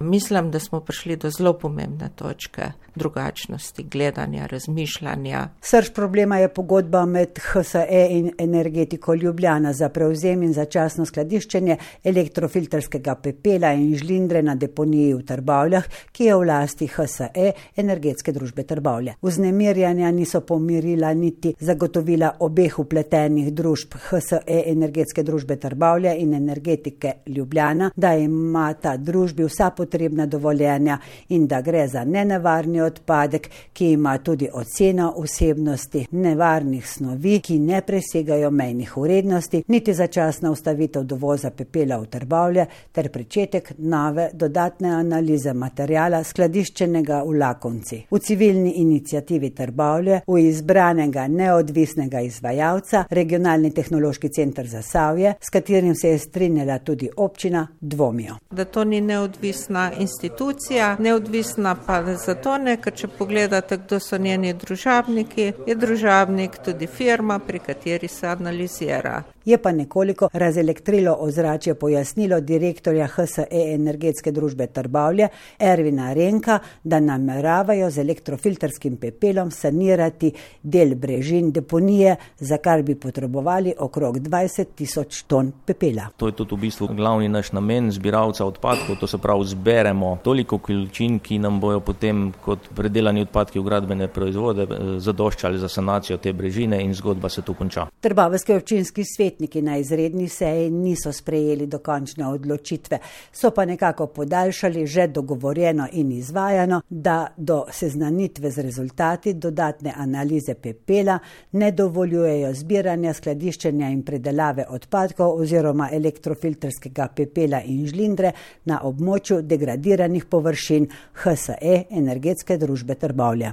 Mislim, 0.00 0.50
da 0.50 0.58
smo 0.58 0.80
prišli 0.80 1.16
do 1.16 1.30
zelo 1.30 1.52
pomembne 1.52 2.08
točke 2.16 2.62
drugačnosti 2.94 3.82
gledanja, 3.82 4.46
razmišljanja. 4.46 5.48
Srč 5.60 5.90
problema 5.94 6.38
je 6.38 6.48
pogodba 6.48 7.04
med 7.06 7.38
HSE 7.38 8.06
in 8.10 8.30
energetiko 8.38 9.14
Ljubljana 9.14 9.72
za 9.72 9.88
prevzem 9.88 10.42
in 10.42 10.52
začasno 10.52 11.06
skladiščenje 11.06 11.76
elektrofiltrskega 12.04 13.14
pepela 13.14 13.72
in 13.72 13.96
žlindre 13.96 14.42
na 14.42 14.54
deponiji 14.54 15.14
v 15.14 15.24
Trbavljah, 15.26 15.88
ki 16.12 16.24
je 16.24 16.36
v 16.36 16.46
lasti 16.46 16.86
HSE 16.86 17.52
energetske 17.76 18.32
družbe 18.32 18.62
Trbavlje. 18.62 19.16
Vznemirjanja 19.22 20.10
niso 20.10 20.40
pomirila 20.40 21.12
niti 21.14 21.54
zagotovila 21.60 22.36
obeh 22.40 22.78
upletenih 22.78 23.50
družb 23.52 23.98
HSE 24.08 24.62
energetske 24.66 25.22
družbe 25.22 25.56
Trbavlje 25.56 26.14
in 26.22 26.34
energetike 26.34 27.12
Ljubljana, 27.26 27.90
da 27.96 28.14
ima 28.14 28.72
ta 28.74 28.96
družbi 28.96 29.44
vsa 29.44 29.70
potrebna 29.70 29.87
dovoljenja 30.26 30.98
in 31.28 31.46
da 31.46 31.60
gre 31.60 31.88
za 31.88 32.04
nenevarni 32.04 32.80
odpadek, 32.80 33.50
ki 33.72 33.92
ima 33.92 34.18
tudi 34.18 34.48
oceno 34.52 35.14
vsebnosti 35.22 36.06
nevarnih 36.10 36.88
snovi, 36.88 37.40
ki 37.40 37.58
ne 37.58 37.80
presegajo 37.80 38.50
mejnih 38.50 38.96
urednosti, 38.96 39.62
niti 39.68 39.94
začasna 39.94 40.50
ustavitev 40.50 41.02
dovoza 41.02 41.50
pepela 41.50 41.98
v 41.98 42.06
Trbavlje 42.06 42.66
ter 42.92 43.10
pričetek 43.10 43.72
nove 43.78 44.30
dodatne 44.32 44.90
analize 44.94 45.52
materijala 45.52 46.22
skladiščenega 46.24 47.22
v 47.26 47.38
Lakonci. 47.38 48.00
V 48.10 48.18
civilni 48.18 48.72
inicijativi 48.76 49.50
Trbavlje 49.50 50.20
v 50.26 50.38
izbranega 50.48 51.28
neodvisnega 51.28 52.20
izvajalca 52.20 53.04
regionalni 53.10 53.70
tehnološki 53.74 54.28
center 54.28 54.66
za 54.66 54.82
Savje, 54.82 55.34
s 55.40 55.50
katerim 55.50 55.94
se 55.94 56.08
je 56.08 56.18
strinjala 56.18 56.78
tudi 56.78 57.10
občina, 57.16 57.66
dvomijo. 57.80 58.34
Da 58.50 58.64
to 58.64 58.84
ni 58.84 59.00
neodvisna 59.00 59.77
institucija, 59.98 60.96
neodvisna 60.98 61.74
pa 61.86 62.02
zato 62.26 62.58
ne, 62.58 62.76
ker 62.82 62.94
če 63.00 63.08
pogledate, 63.18 63.78
kdo 63.84 64.00
so 64.02 64.18
njeni 64.18 64.54
družabniki, 64.54 65.52
je 65.66 65.76
družabnik 65.86 66.60
tudi 66.64 66.86
firma, 66.86 67.38
pri 67.38 67.62
kateri 67.70 68.08
se 68.08 68.26
analizira 68.26 69.22
je 69.48 69.58
pa 69.58 69.72
nekoliko 69.72 70.28
razelektrilo 70.32 71.16
ozračje 71.20 71.74
pojasnilo 71.74 72.40
direktorja 72.40 73.06
HSE 73.06 73.46
energetske 73.50 74.32
družbe 74.32 74.66
Trbavlje 74.66 75.28
Ervina 75.58 76.12
Renka, 76.12 76.58
da 76.84 77.00
nameravajo 77.00 77.90
z 77.90 77.98
elektrofilterskim 77.98 78.96
pepelom 78.96 79.50
sanirati 79.50 80.32
del 80.62 80.94
brežin 80.94 81.52
deponije, 81.52 82.16
za 82.38 82.58
kar 82.58 82.82
bi 82.82 82.94
potrebovali 82.94 83.74
okrog 83.78 84.18
20 84.18 84.74
tisoč 84.74 85.22
ton 85.22 85.52
pepela. 85.66 86.10
To 86.16 86.26
je 86.28 86.36
tudi 86.36 86.54
v 86.54 86.60
bistvu 86.66 86.88
glavni 86.92 87.28
naš 87.28 87.52
namen 87.52 87.90
zbiralca 87.92 88.44
odpadkov, 88.44 89.00
to 89.00 89.06
se 89.06 89.18
pravi 89.18 89.46
zberemo 89.68 90.18
toliko 90.24 90.58
količin, 90.58 91.18
ki 91.18 91.38
nam 91.38 91.60
bojo 91.60 91.80
potem 91.80 92.32
kot 92.44 92.68
predelani 92.74 93.22
odpadki 93.26 93.58
v 93.58 93.64
gradbene 93.64 94.08
proizvode 94.08 94.62
eh, 94.62 94.92
zadoščali 94.98 95.58
za 95.58 95.68
sanacijo 95.68 96.16
te 96.18 96.32
brežine 96.32 96.80
in 96.84 96.94
zgodba 96.94 97.28
se 97.28 97.42
tu 97.42 97.54
konča. 97.54 97.86
Trbavski 98.00 98.54
občinski 98.54 99.04
svet 99.04 99.28
svetniki 99.28 99.62
na 99.62 99.76
izredni 99.76 100.28
seji 100.28 100.70
niso 100.70 101.12
sprejeli 101.12 101.66
dokončne 101.66 102.26
odločitve, 102.26 102.98
so 103.32 103.50
pa 103.50 103.64
nekako 103.64 104.06
podaljšali 104.06 104.86
že 104.86 105.06
dogovorjeno 105.06 105.88
in 105.92 106.12
izvajano, 106.12 106.80
da 106.88 107.26
do 107.36 107.64
seznanitve 107.70 108.50
z 108.50 108.62
rezultati 108.62 109.34
dodatne 109.34 109.92
analize 109.96 110.54
pepela 110.54 111.18
ne 111.52 111.70
dovoljujejo 111.72 112.54
zbiranja, 112.54 113.12
skladiščenja 113.14 113.90
in 113.90 114.02
predelave 114.02 114.64
odpadkov 114.68 115.40
oziroma 115.40 115.90
elektrofiltrskega 115.92 117.08
pepela 117.16 117.60
in 117.62 117.86
žlindre 117.86 118.32
na 118.64 118.80
območju 118.82 119.42
degradiranih 119.58 120.24
površin 120.30 120.86
HSE 121.24 121.80
energetske 121.90 122.58
družbe 122.58 122.94
Trbovlja. 122.94 123.52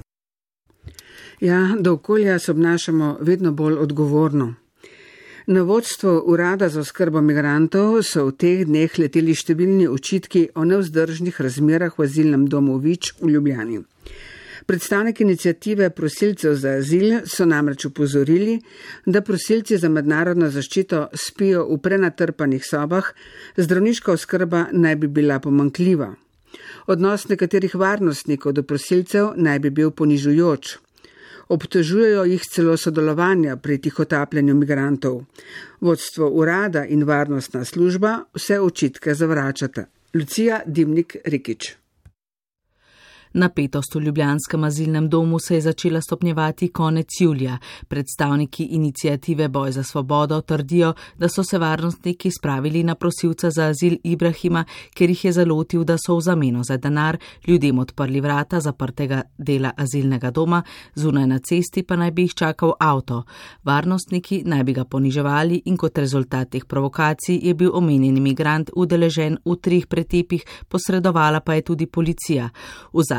Ja, 1.40 1.76
do 1.80 1.98
okolja 1.98 2.38
se 2.38 2.50
obnašamo 2.50 3.16
vedno 3.20 3.52
bolj 3.52 3.74
odgovorno. 3.82 4.54
Na 5.46 5.62
vodstvo 5.62 6.22
Urada 6.26 6.68
za 6.68 6.80
oskrbo 6.80 7.20
migrantov 7.20 8.00
so 8.02 8.24
v 8.26 8.32
teh 8.34 8.62
dneh 8.66 8.90
leteli 8.98 9.34
številni 9.34 9.84
očitki 9.86 10.48
o 10.58 10.64
nevzdržnih 10.66 11.38
razmerah 11.38 11.94
v 11.94 12.02
azilnem 12.02 12.48
domu 12.50 12.80
Vič 12.82 13.12
v 13.20 13.30
Ljubljani. 13.36 13.78
Predstavniki 14.66 15.22
inicijative 15.22 15.90
prosilcev 15.90 16.54
za 16.54 16.76
azil 16.80 17.20
so 17.26 17.46
namreč 17.46 17.84
upozorili, 17.84 18.60
da 19.06 19.22
prosilci 19.22 19.78
za 19.78 19.88
mednarodno 19.88 20.50
zaščito 20.50 21.08
spijo 21.14 21.66
v 21.70 21.78
prenatrpanih 21.82 22.64
sobah, 22.66 23.12
zdravniška 23.56 24.12
oskrba 24.12 24.66
naj 24.72 24.96
bi 24.96 25.06
bila 25.06 25.38
pomankljiva. 25.40 26.14
Odnos 26.86 27.28
nekaterih 27.28 27.74
varnostnikov 27.74 28.52
do 28.52 28.62
prosilcev 28.62 29.32
naj 29.36 29.58
bi 29.58 29.70
bil 29.70 29.90
ponižujoč 29.90 30.76
obtožujejo 31.48 32.24
jih 32.24 32.42
celo 32.42 32.76
sodelovanja 32.76 33.56
pri 33.56 33.78
tihotapljanju 33.78 34.54
migrantov. 34.54 35.22
Vodstvo 35.80 36.28
urada 36.30 36.84
in 36.84 37.04
varnostna 37.04 37.64
služba 37.64 38.18
vse 38.34 38.60
očitke 38.60 39.14
zavračata. 39.14 39.86
Lucija 40.14 40.60
Dimnik 40.66 41.16
Rikič. 41.24 41.85
Napetost 43.36 43.94
v 43.94 44.00
Ljubljanskem 44.00 44.64
azilnem 44.64 45.08
domu 45.08 45.38
se 45.38 45.54
je 45.54 45.60
začela 45.60 46.00
stopnjevati 46.00 46.68
konec 46.68 47.06
julija. 47.20 47.58
Predstavniki 47.88 48.64
inicijative 48.64 49.48
Boj 49.48 49.72
za 49.72 49.82
svobodo 49.82 50.40
trdijo, 50.40 50.94
da 51.18 51.28
so 51.28 51.44
se 51.44 51.58
varnostniki 51.58 52.30
spravili 52.30 52.82
na 52.82 52.94
prosilca 52.94 53.50
za 53.50 53.64
azil 53.64 53.96
Ibrahima, 54.04 54.64
ker 54.94 55.10
jih 55.10 55.24
je 55.24 55.32
zalotil, 55.32 55.84
da 55.84 55.98
so 55.98 56.16
v 56.16 56.20
zameno 56.20 56.64
za 56.64 56.76
denar 56.76 57.18
ljudem 57.46 57.78
odprli 57.78 58.20
vrata 58.20 58.60
zaprtega 58.60 59.22
dela 59.38 59.72
azilnega 59.76 60.30
doma, 60.30 60.62
zunaj 60.94 61.26
na 61.26 61.38
cesti 61.38 61.82
pa 61.82 61.96
naj 61.96 62.10
bi 62.10 62.22
jih 62.22 62.34
čakal 62.34 62.72
avto. 62.80 63.22
Varnostniki 63.64 64.42
naj 64.46 64.64
bi 64.64 64.72
ga 64.72 64.84
poniževali 64.84 65.62
in 65.64 65.76
kot 65.76 65.98
rezultat 65.98 66.50
teh 66.50 66.64
provokacij 66.64 67.40
je 67.42 67.54
bil 67.54 67.70
omenjeni 67.74 68.20
migrant 68.20 68.70
udeležen 68.76 69.38
v 69.44 69.56
treh 69.56 69.86
pretepih, 69.86 70.44
posredovala 70.68 71.40
pa 71.40 71.54
je 71.54 71.62
tudi 71.62 71.86
policija 71.86 72.48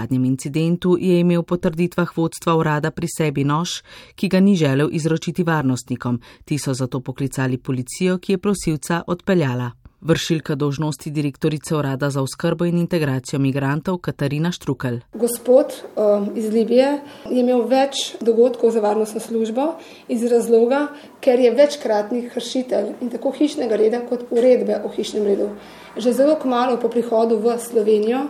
zadnjem 0.07 0.25
incidentu 0.25 0.97
je 0.99 1.19
imel 1.19 1.43
po 1.43 1.57
trditvah 1.57 2.17
vodstva 2.17 2.55
urada 2.55 2.91
pri 2.91 3.07
sebi 3.07 3.43
nož, 3.43 3.83
ki 4.15 4.29
ga 4.29 4.39
ni 4.39 4.55
želel 4.55 4.89
izročiti 4.91 5.43
varnostnikom. 5.43 6.19
Ti 6.45 6.57
so 6.57 6.73
zato 6.73 6.99
poklicali 6.99 7.57
policijo, 7.57 8.17
ki 8.17 8.33
je 8.33 8.37
prosilca 8.37 9.03
odpeljala. 9.07 9.71
Vršilka 10.01 10.55
dožnosti 10.55 11.11
direktorice 11.11 11.75
urada 11.75 12.09
za 12.09 12.21
oskrbo 12.21 12.65
in 12.65 12.77
integracijo 12.77 13.39
migrantov 13.39 13.97
Katarina 13.97 14.51
Štrukel. 14.51 14.99
Gospod 15.13 15.73
um, 15.95 16.29
iz 16.35 16.53
Libije 16.53 17.01
je 17.29 17.39
imel 17.39 17.65
več 17.67 18.15
dogodkov 18.21 18.71
za 18.71 18.79
varnostno 18.79 19.19
službo 19.19 19.73
iz 20.07 20.23
razloga, 20.23 20.87
ker 21.19 21.39
je 21.39 21.51
večkratni 21.51 22.29
kršitelj 22.29 22.93
in 23.01 23.09
tako 23.09 23.31
hišnega 23.31 23.75
reda 23.75 24.05
kot 24.09 24.29
uredbe 24.29 24.79
o 24.85 24.93
hišnem 24.93 25.25
redu. 25.25 25.49
Že 25.97 26.13
zelo 26.13 26.37
kmalo 26.39 26.77
po 26.77 26.93
prihodu 26.93 27.35
v 27.41 27.57
Slovenijo 27.59 28.29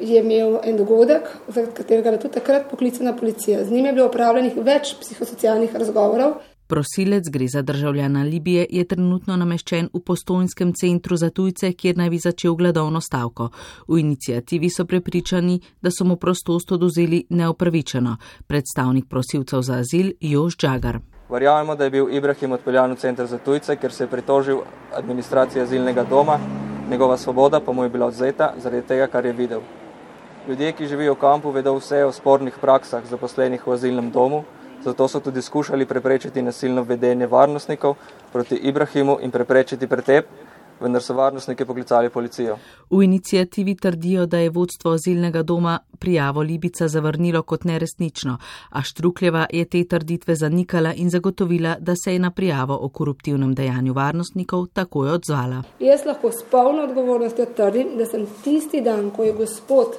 je 0.00 0.20
imel 0.20 0.58
en 0.64 0.76
dogodek, 0.76 1.28
za 1.48 1.66
katerega 1.66 2.10
je 2.10 2.20
tudi 2.20 2.34
takrat 2.34 2.70
poklicana 2.70 3.16
policija. 3.16 3.64
Z 3.64 3.70
njim 3.70 3.86
je 3.86 3.92
bilo 3.92 4.06
upravljenih 4.06 4.56
več 4.56 4.94
psihosocialnih 5.00 5.76
razgovorov. 5.76 6.34
Prosilec 6.66 7.28
gre 7.28 7.46
za 7.48 7.62
državljana 7.62 8.22
Libije, 8.22 8.66
je 8.70 8.84
trenutno 8.84 9.36
nameščen 9.36 9.90
v 9.92 10.00
postojnskem 10.00 10.72
centru 10.72 11.16
za 11.16 11.28
tujce, 11.30 11.72
kjer 11.72 11.98
naj 12.00 12.10
bi 12.10 12.18
začel 12.18 12.54
gladovno 12.54 13.00
stavko. 13.00 13.50
V 13.88 13.98
inicijativi 14.00 14.70
so 14.70 14.84
prepričani, 14.84 15.60
da 15.82 15.90
so 15.90 16.04
mu 16.04 16.16
prostost 16.16 16.72
oduzeli 16.72 17.26
neopravičeno. 17.30 18.16
Predstavnik 18.46 19.10
prosilcev 19.10 19.62
za 19.62 19.82
azil 19.84 20.12
Jož 20.20 20.56
Džagar. 20.56 20.98
Verjamemo, 21.28 21.76
da 21.76 21.84
je 21.84 21.90
bil 21.90 22.08
Ibrahim 22.10 22.52
odpeljan 22.52 22.92
v 22.92 22.96
center 22.96 23.26
za 23.26 23.38
tujce, 23.38 23.76
ker 23.76 23.92
se 23.92 24.04
je 24.04 24.08
pritožil 24.08 24.58
administraciji 24.92 25.62
azilnega 25.62 26.04
doma, 26.10 26.38
njegova 26.90 27.16
svoboda 27.16 27.60
pa 27.60 27.72
mu 27.72 27.82
je 27.82 27.88
bila 27.88 28.06
odzeta 28.06 28.54
zaradi 28.56 28.86
tega, 28.86 29.06
kar 29.06 29.26
je 29.26 29.32
videl. 29.32 29.60
Ljudje, 30.48 30.72
ki 30.72 30.86
živijo 30.86 31.14
v 31.14 31.20
kampu, 31.20 31.50
vedo 31.50 31.72
vse 31.78 32.02
o 32.04 32.10
spornih 32.12 32.56
praksah 32.60 33.04
zaposlenih 33.08 33.62
v 33.66 33.72
azilnem 33.72 34.10
domu, 34.12 34.42
zato 34.84 35.08
so 35.08 35.20
tudi 35.20 35.42
skušali 35.42 35.86
preprečiti 35.86 36.42
nasilno 36.42 36.82
vedenje 36.82 37.26
varnostnikov 37.26 37.94
proti 38.32 38.54
Ibrahimu 38.54 39.16
in 39.22 39.30
preprečiti 39.30 39.86
pretep, 39.86 40.26
vendar 40.80 41.02
so 41.02 41.14
varnostniki 41.14 41.64
poklicali 41.64 42.10
policijo. 42.10 42.58
V 42.90 43.02
inicijativi 43.02 43.74
trdijo, 43.76 44.26
da 44.26 44.38
je 44.38 44.50
vodstvo 44.50 44.92
azilnega 44.92 45.42
doma 45.42 45.78
prijavo 45.98 46.42
Libica 46.42 46.88
zavrnilo 46.88 47.42
kot 47.42 47.64
neresnično, 47.64 48.36
a 48.70 48.82
Štrukljeva 48.82 49.46
je 49.52 49.64
te 49.64 49.84
trditve 49.84 50.34
zanikala 50.34 50.92
in 50.92 51.10
zagotovila, 51.10 51.76
da 51.80 51.96
se 51.96 52.12
je 52.12 52.18
na 52.18 52.30
prijavo 52.30 52.78
o 52.82 52.88
koruptivnem 52.88 53.54
dejanju 53.54 53.92
varnostnikov 53.92 54.66
takoj 54.66 55.10
odzvala. 55.10 55.62
Jaz 55.80 56.04
lahko 56.06 56.32
s 56.32 56.44
polno 56.50 56.84
odgovornostjo 56.84 57.46
trdim, 57.56 57.96
da 57.96 58.06
sem 58.06 58.26
tisti 58.44 58.80
dan, 58.80 59.10
ko 59.10 59.24
je 59.24 59.32
gospod 59.32 59.96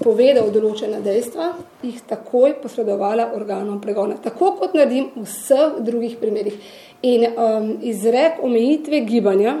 povedal 0.00 0.50
določena 0.54 1.00
dejstva, 1.04 1.52
jih 1.82 2.00
takoj 2.08 2.56
posredovala 2.62 3.30
organom 3.36 3.80
pregona, 3.82 4.18
tako 4.22 4.54
kot 4.58 4.74
naredim 4.74 5.10
v 5.16 5.24
vseh 5.28 5.80
drugih 5.84 6.18
primerih. 6.20 6.58
In 7.04 7.26
um, 7.30 7.70
izrek 7.84 8.40
omejitve 8.42 9.02
gibanja 9.04 9.58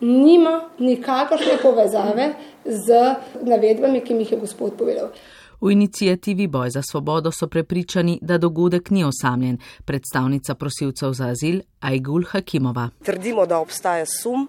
nima 0.00 0.70
nikakršne 0.78 1.58
povezave 1.62 2.32
z 2.64 3.02
navedbami, 3.46 4.00
ki 4.00 4.14
mi 4.14 4.26
jih 4.26 4.32
je 4.32 4.40
gospod 4.40 4.74
povedal. 4.78 5.12
V 5.60 5.72
inicijativi 5.72 6.46
Boj 6.46 6.70
za 6.70 6.82
svobodo 6.82 7.30
so 7.32 7.46
prepričani, 7.46 8.18
da 8.22 8.38
dogodek 8.38 8.90
ni 8.90 9.04
osamljen. 9.04 9.58
Predstavnica 9.84 10.54
prosilcev 10.54 11.12
za 11.12 11.26
azil 11.28 11.60
Aigul 11.80 12.24
Hakimova. 12.30 12.88
Trdimo, 13.04 13.46
da 13.46 13.58
obstaja 13.58 14.06
sum, 14.06 14.48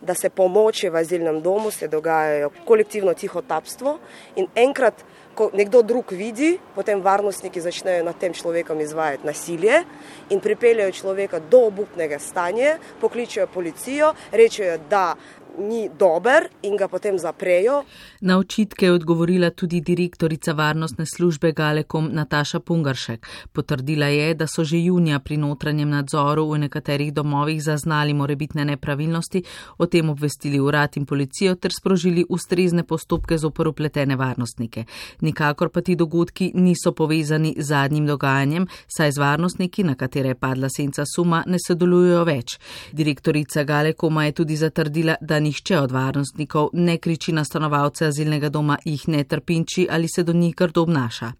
da 0.00 0.14
se 0.14 0.30
pomoči 0.30 0.88
v 0.88 0.96
azilnem 0.96 1.40
domu, 1.42 1.70
se 1.70 1.88
dogajajo 1.88 2.50
kolektivno 2.64 3.14
tihotapstvo 3.14 3.98
in 4.36 4.46
enkrat, 4.54 5.04
ko 5.34 5.50
nekdo 5.54 5.82
drug 5.82 6.12
vidi, 6.12 6.58
potem 6.74 7.00
varnostniki 7.00 7.60
začnejo 7.60 8.04
nad 8.04 8.18
tem 8.18 8.32
človekom 8.34 8.80
izvajati 8.80 9.26
nasilje 9.26 9.82
in 10.30 10.40
pripeljajo 10.40 10.92
človeka 10.92 11.38
do 11.38 11.62
obupnega 11.68 12.18
stanja, 12.18 12.78
pokličejo 13.00 13.46
policijo, 13.46 14.14
rečejo, 14.32 14.78
da 14.90 15.14
ni 15.58 15.88
dober 15.98 16.48
in 16.62 16.76
ga 16.76 16.88
potem 16.88 17.18
zaprejo. 17.18 17.84
Na 18.20 18.38
očitke 18.38 18.86
je 18.86 18.92
odgovorila 18.92 19.50
tudi 19.50 19.80
direktorica 19.80 20.52
varnostne 20.52 21.06
službe 21.06 21.52
Galekom 21.52 22.08
Nataša 22.12 22.60
Pungaršek. 22.60 23.26
Potrdila 23.52 24.06
je, 24.06 24.34
da 24.34 24.46
so 24.46 24.64
že 24.64 24.78
junija 24.78 25.18
pri 25.18 25.36
notranjem 25.36 25.90
nadzoru 25.90 26.46
v 26.50 26.58
nekaterih 26.58 27.12
domovih 27.12 27.62
zaznali 27.62 28.14
morebitne 28.14 28.64
nepravilnosti, 28.64 29.42
o 29.78 29.86
tem 29.86 30.10
obvestili 30.10 30.60
urad 30.60 30.96
in 30.96 31.06
policijo 31.06 31.54
ter 31.54 31.72
sprožili 31.72 32.24
ustrezne 32.28 32.82
postopke 32.84 33.38
z 33.38 33.44
oporupletene 33.44 34.16
varnostnike. 34.16 34.84
Nikakor 35.20 35.70
pa 35.70 35.80
ti 35.80 35.96
dogodki 35.96 36.52
niso 36.54 36.92
povezani 36.92 37.54
z 37.58 37.66
zadnjim 37.66 38.06
dogajanjem, 38.06 38.66
saj 38.88 39.12
z 39.12 39.18
varnostniki, 39.18 39.84
na 39.84 39.94
katere 39.94 40.28
je 40.28 40.34
padla 40.34 40.68
senca 40.68 41.04
suma, 41.14 41.42
ne 41.46 41.58
sodelujo 41.66 42.24
več. 42.24 42.58
Direktorica 42.92 43.64
Galekoma 43.64 44.24
je 44.24 44.32
tudi 44.32 44.56
zatrdila, 44.56 45.16
da 45.20 45.39
nihče 45.40 45.78
od 45.78 45.92
varnostnikov 45.92 46.70
ne 46.72 46.98
kriči 46.98 47.32
na 47.32 47.44
stanovalce 47.44 48.06
azilnega 48.06 48.48
doma, 48.48 48.78
jih 48.84 49.08
ne 49.08 49.24
trpinči 49.24 49.86
ali 49.90 50.08
se 50.08 50.22
do 50.22 50.32
njih 50.32 50.54
grdo 50.56 50.82
obnaša. 50.82 51.32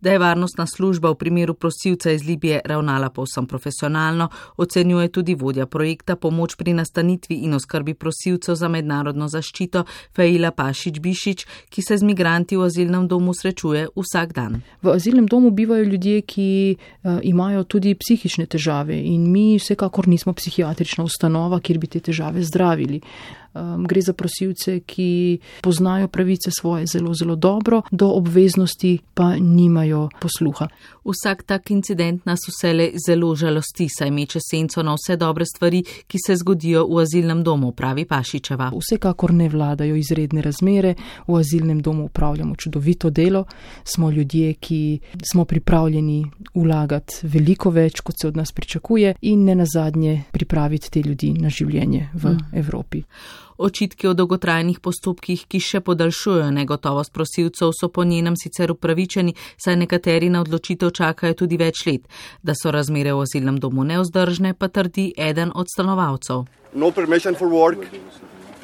Da 0.00 0.12
je 0.12 0.18
varnostna 0.18 0.66
služba 0.66 1.10
v 1.10 1.14
primeru 1.14 1.54
prosilca 1.54 2.10
iz 2.10 2.24
Libije 2.26 2.60
ravnala 2.64 3.10
povsem 3.10 3.46
profesionalno, 3.46 4.28
ocenjuje 4.56 5.08
tudi 5.08 5.34
vodja 5.34 5.66
projekta 5.66 6.16
Pomoč 6.16 6.56
pri 6.56 6.72
nastanitvi 6.72 7.34
in 7.34 7.54
oskrbi 7.54 7.94
prosilcev 7.94 8.54
za 8.54 8.68
mednarodno 8.68 9.28
zaščito 9.28 9.84
Fejla 10.16 10.50
Pašič 10.50 11.00
Bišič, 11.00 11.46
ki 11.70 11.82
se 11.82 11.98
z 11.98 12.02
migranti 12.02 12.56
v 12.56 12.66
azilnem 12.66 13.08
domu 13.08 13.34
srečuje 13.34 13.86
vsak 13.96 14.32
dan. 14.32 14.60
V 14.82 14.94
azilnem 14.94 15.26
domu 15.26 15.50
bivajo 15.50 15.84
ljudje, 15.84 16.20
ki 16.22 16.76
uh, 16.76 17.18
imajo 17.22 17.64
tudi 17.64 17.94
psihične 17.94 18.46
težave 18.46 18.96
in 18.98 19.30
mi 19.32 19.58
vsekakor 19.58 20.08
nismo 20.08 20.32
psihiatrična 20.32 21.04
ustanova, 21.04 21.60
kjer 21.60 21.78
bi 21.78 21.86
te 21.86 22.00
težave 22.00 22.42
zdravili. 22.42 23.00
Um, 23.54 23.84
gre 23.86 24.00
za 24.02 24.12
prosilce, 24.12 24.80
ki 24.80 25.38
poznajo 25.62 26.08
pravice 26.08 26.50
svoje 26.50 26.86
zelo, 26.86 27.14
zelo 27.14 27.36
dobro, 27.36 27.82
do 27.90 28.08
obveznosti 28.10 28.98
pa 29.14 29.36
nimajo 29.36 30.08
posluha. 30.20 30.68
Vsak 31.04 31.42
tak 31.42 31.70
incident 31.70 32.26
nas 32.26 32.40
vse 32.48 32.72
le 32.72 32.90
zelo 33.06 33.34
žalosti, 33.34 33.86
saj 33.98 34.10
meče 34.10 34.40
senco 34.50 34.82
na 34.82 34.94
vse 34.98 35.16
dobre 35.16 35.44
stvari, 35.46 35.84
ki 36.06 36.18
se 36.26 36.36
zgodijo 36.36 36.86
v 36.86 36.98
azilnem 37.02 37.42
domu, 37.44 37.72
pravi 37.72 38.04
Pašičeva. 38.04 38.72
Vsekakor 38.74 39.32
ne 39.32 39.48
vladajo 39.48 39.96
izredne 39.96 40.42
razmere, 40.42 40.94
v 41.26 41.38
azilnem 41.38 41.82
domu 41.82 42.04
upravljamo 42.04 42.56
čudovito 42.56 43.10
delo, 43.10 43.44
smo 43.84 44.10
ljudje, 44.10 44.54
ki 44.54 44.98
smo 45.32 45.44
pripravljeni 45.44 46.24
vlagati 46.54 47.22
veliko 47.22 47.70
več, 47.70 48.00
kot 48.00 48.20
se 48.20 48.28
od 48.28 48.36
nas 48.36 48.52
pričakuje 48.52 49.14
in 49.20 49.44
ne 49.44 49.54
nazadnje 49.54 50.22
pripraviti 50.32 50.90
te 50.90 51.02
ljudi 51.02 51.32
na 51.38 51.48
življenje 51.48 52.08
v 52.14 52.30
mm. 52.30 52.56
Evropi. 52.58 53.04
Očitki 53.58 54.08
o 54.08 54.14
dolgotrajnih 54.14 54.80
postopkih, 54.80 55.46
ki 55.48 55.60
še 55.60 55.80
podaljšujejo 55.86 56.50
negotovost 56.50 57.12
prosilcev, 57.12 57.70
so 57.76 57.88
po 57.88 58.04
njenem 58.04 58.36
sicer 58.36 58.72
upravičeni, 58.72 59.34
saj 59.56 59.76
nekateri 59.76 60.30
na 60.30 60.42
odločitev 60.42 60.90
čakajo 60.90 61.34
tudi 61.44 61.58
več 61.60 61.86
let. 61.86 62.08
Da 62.42 62.54
so 62.58 62.74
razmere 62.74 63.14
v 63.14 63.26
azilnem 63.26 63.60
domu 63.62 63.84
neozdržne, 63.84 64.54
pa 64.58 64.68
trdi 64.68 65.12
eden 65.16 65.52
od 65.54 65.70
stanovalcev. 65.70 66.46
No 66.74 66.90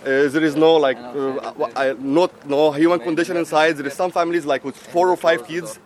Uh, 0.00 0.30
there 0.32 0.42
is 0.42 0.56
no 0.56 0.78
like 0.78 0.96
uh, 0.96 1.94
not 2.00 2.30
no 2.48 2.72
human 2.72 2.98
condition 2.98 3.36
inside. 3.36 3.76
There 3.76 3.86
is 3.86 3.92
some 3.92 4.10
families 4.10 4.46
like 4.46 4.64
with 4.64 4.74
four 4.74 5.10
or 5.10 5.16
five 5.16 5.46
kids. 5.46 5.78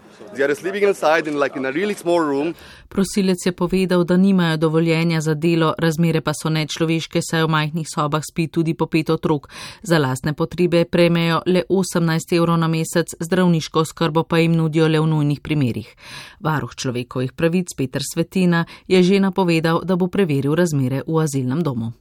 Prosilec 2.89 3.47
je 3.47 3.53
povedal, 3.53 4.05
da 4.05 4.17
nimajo 4.17 4.57
dovoljenja 4.57 5.21
za 5.21 5.35
delo, 5.35 5.75
razmere 5.79 6.21
pa 6.21 6.33
so 6.35 6.51
nečloveške, 6.51 7.21
saj 7.23 7.45
v 7.45 7.49
majhnih 7.49 7.87
sobah 7.95 8.23
spi 8.23 8.49
tudi 8.49 8.75
po 8.75 8.87
pet 8.87 9.11
otrok. 9.11 9.49
Za 9.83 9.99
lastne 9.99 10.33
potrebe 10.33 10.85
prejmejo 10.85 11.43
le 11.47 11.63
18 11.69 12.37
evrov 12.37 12.59
na 12.59 12.69
mesec, 12.69 13.15
zdravniško 13.21 13.85
skrbo 13.85 14.23
pa 14.23 14.39
jim 14.39 14.57
nudijo 14.57 14.89
le 14.89 15.01
v 15.01 15.07
nujnih 15.07 15.41
primerjih. 15.41 15.97
Varuh 16.41 16.75
človekovih 16.75 17.33
pravic 17.33 17.75
Petr 17.77 18.01
Svetina 18.15 18.65
je 18.89 19.03
že 19.03 19.21
napovedal, 19.21 19.85
da 19.85 19.97
bo 19.97 20.07
preveril 20.07 20.55
razmere 20.55 21.03
v 21.07 21.19
azilnem 21.19 21.63
domu. 21.63 21.93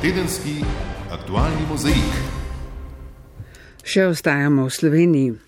Tedenski 0.00 0.60
aktualni 1.10 1.64
mozaik. 1.70 2.12
Še 3.84 4.08
ostajamo 4.08 4.64
v 4.64 4.72
Sloveniji. 4.72 5.43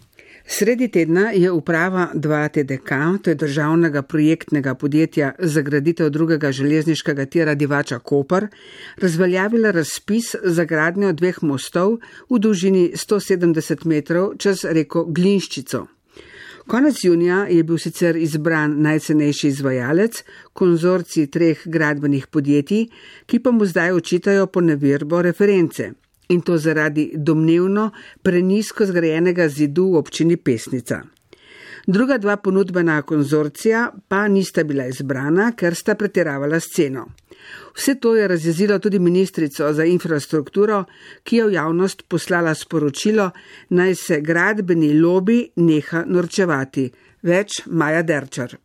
Sredi 0.48 0.88
tedna 0.88 1.30
je 1.34 1.50
uprava 1.50 2.10
2TDK, 2.14 3.18
to 3.22 3.30
je 3.30 3.34
državnega 3.34 4.02
projektnega 4.02 4.74
podjetja 4.74 5.32
za 5.38 5.62
graditev 5.62 6.10
drugega 6.10 6.52
železniškega 6.52 7.26
tira 7.26 7.54
Divača 7.54 7.98
Koper, 7.98 8.46
razveljavila 8.96 9.70
razpis 9.70 10.34
za 10.42 10.64
gradnjo 10.64 11.12
dveh 11.12 11.42
mostov 11.42 11.98
v 12.30 12.38
dolžini 12.38 12.92
170 12.94 13.86
metrov 13.86 14.36
čez 14.38 14.64
reko 14.64 15.04
Glinščico. 15.04 15.86
Konec 16.66 17.04
junija 17.04 17.46
je 17.50 17.62
bil 17.62 17.78
sicer 17.78 18.16
izbran 18.16 18.80
najcenejši 18.82 19.48
izvajalec, 19.48 20.24
konzorci 20.52 21.26
treh 21.26 21.62
gradbenih 21.64 22.26
podjetij, 22.26 22.86
ki 23.26 23.38
pa 23.38 23.50
mu 23.50 23.66
zdaj 23.66 23.92
očitajo 23.98 24.46
poneverbo 24.46 25.22
reference 25.22 25.92
in 26.28 26.40
to 26.40 26.58
zaradi 26.58 27.10
domnevno 27.14 27.90
prenisko 28.22 28.86
zgrajenega 28.86 29.48
zidu 29.48 29.92
v 29.92 29.96
občini 29.96 30.36
Pesnica. 30.36 31.02
Druga 31.86 32.18
dva 32.18 32.36
ponudbena 32.36 33.02
konzorcija 33.02 33.92
pa 34.08 34.28
nista 34.28 34.64
bila 34.64 34.86
izbrana, 34.90 35.52
ker 35.52 35.74
sta 35.74 35.94
pretiravala 35.94 36.60
s 36.60 36.72
ceno. 36.74 37.06
Vse 37.76 37.94
to 38.00 38.16
je 38.16 38.28
razjezilo 38.28 38.78
tudi 38.78 38.98
ministrico 38.98 39.72
za 39.72 39.84
infrastrukturo, 39.84 40.84
ki 41.22 41.36
je 41.36 41.46
v 41.46 41.52
javnost 41.52 42.02
poslala 42.08 42.54
sporočilo, 42.54 43.30
naj 43.68 43.94
se 43.94 44.20
gradbeni 44.20 44.94
lobby 45.00 45.44
neha 45.56 46.04
norčevati. 46.06 46.90
Več 47.22 47.62
Maja 47.66 48.02
Derčar. 48.02 48.56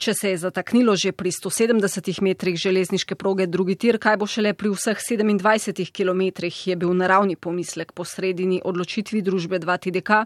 Če 0.00 0.14
se 0.16 0.30
je 0.30 0.36
zataknilo 0.40 0.94
že 0.96 1.12
pri 1.12 1.28
170 1.28 2.22
metrih 2.24 2.56
železniške 2.56 3.18
proge 3.20 3.44
drugi 3.46 3.74
tir, 3.76 3.98
kaj 4.00 4.16
bo 4.16 4.24
šele 4.24 4.54
pri 4.56 4.72
vseh 4.72 4.96
27 4.96 5.92
km, 5.92 6.48
je 6.48 6.76
bil 6.76 6.94
naravni 6.96 7.36
pomislek 7.36 7.92
po 7.92 8.08
sredini 8.08 8.62
odločitvi 8.64 9.20
družbe 9.20 9.60
2TDK, 9.60 10.24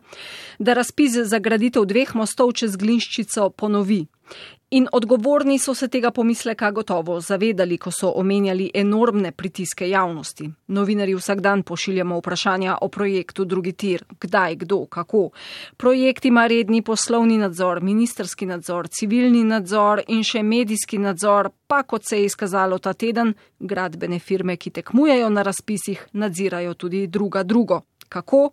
da 0.62 0.78
razpis 0.78 1.18
za 1.26 1.42
graditev 1.42 1.90
dveh 1.90 2.14
mostov 2.14 2.54
čez 2.54 2.76
Glinščico 2.78 3.50
ponovi. 3.50 4.04
In 4.74 4.88
odgovorni 4.92 5.58
so 5.58 5.74
se 5.74 5.86
tega 5.88 6.10
pomisleka 6.10 6.70
gotovo 6.70 7.20
zavedali, 7.20 7.76
ko 7.78 7.90
so 7.94 8.08
omenjali 8.18 8.70
enormne 8.74 9.30
pritiske 9.32 9.88
javnosti. 9.88 10.48
Novinari 10.66 11.14
vsak 11.14 11.40
dan 11.40 11.62
pošiljamo 11.62 12.18
vprašanja 12.18 12.78
o 12.80 12.88
projektu 12.88 13.44
drugi 13.44 13.72
tir, 13.72 14.04
kdaj, 14.20 14.56
kdo, 14.64 14.86
kako. 14.86 15.28
Projekt 15.76 16.24
ima 16.24 16.46
redni 16.46 16.82
poslovni 16.82 17.38
nadzor, 17.38 17.82
ministerski 17.82 18.46
nadzor, 18.46 18.88
civilni 18.88 19.44
nadzor 19.44 20.02
in 20.08 20.24
še 20.24 20.42
medijski 20.42 20.98
nadzor, 20.98 21.50
pa 21.66 21.82
kot 21.82 22.08
se 22.08 22.18
je 22.18 22.24
izkazalo 22.24 22.78
ta 22.78 22.92
teden, 22.92 23.34
gradbene 23.60 24.18
firme, 24.18 24.56
ki 24.56 24.70
tekmujejo 24.70 25.30
na 25.30 25.42
razpisih, 25.42 26.08
nadzirajo 26.12 26.74
tudi 26.74 27.06
druga 27.06 27.42
drugo. 27.42 27.82
Kako? 28.08 28.50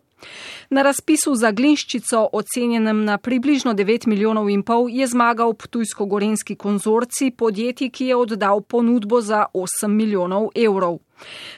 Na 0.69 0.81
razpisu 0.81 1.35
za 1.35 1.51
Glinščico, 1.51 2.29
ocenjenem 2.33 3.03
na 3.05 3.17
približno 3.17 3.73
9 3.73 4.07
milijonov 4.07 4.49
in 4.49 4.63
pol, 4.63 4.89
je 4.89 5.07
zmagal 5.07 5.53
Ptujsko-Gorenski 5.53 6.55
konzorci, 6.55 7.31
podjetji, 7.31 7.89
ki 7.89 8.05
je 8.05 8.15
oddal 8.15 8.61
ponudbo 8.61 9.21
za 9.21 9.45
8 9.53 9.87
milijonov 9.87 10.49
evrov. 10.55 10.99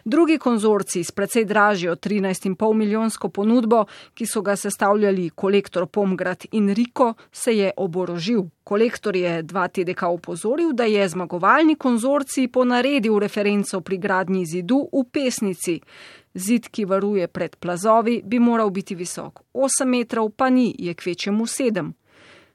Drugi 0.06 0.38
konzorci 0.38 1.04
s 1.04 1.12
precej 1.12 1.46
dražjo 1.46 1.96
13,5 1.96 2.74
milijonsko 2.74 3.30
ponudbo, 3.30 3.86
ki 4.14 4.26
so 4.26 4.42
ga 4.42 4.56
sestavljali 4.56 5.30
kolektor 5.30 5.88
Pomgrad 5.88 6.46
in 6.52 6.74
Riko, 6.74 7.14
se 7.32 7.58
je 7.58 7.72
oborožil. 7.78 8.44
Kolektor 8.64 9.16
je 9.16 9.42
dva 9.44 9.68
TDK 9.68 10.02
upozoril, 10.14 10.74
da 10.74 10.84
je 10.84 11.08
zmagovalni 11.10 11.76
konzorci 11.76 12.48
ponaredil 12.48 13.20
referenco 13.20 13.82
pri 13.82 13.98
gradnji 13.98 14.46
zidu 14.46 14.88
v 14.94 15.04
pesnici. 15.12 15.80
Zid, 16.34 16.68
ki 16.72 16.86
varuje 16.86 17.28
pred 17.28 17.56
plazovi, 17.56 18.22
bi 18.26 18.40
moral 18.40 18.70
biti 18.70 18.96
visok 18.96 19.42
8 19.54 19.86
metrov, 19.86 20.32
pa 20.36 20.50
ni, 20.50 20.74
je 20.80 20.94
kvečemu 20.94 21.46
7. 21.46 21.92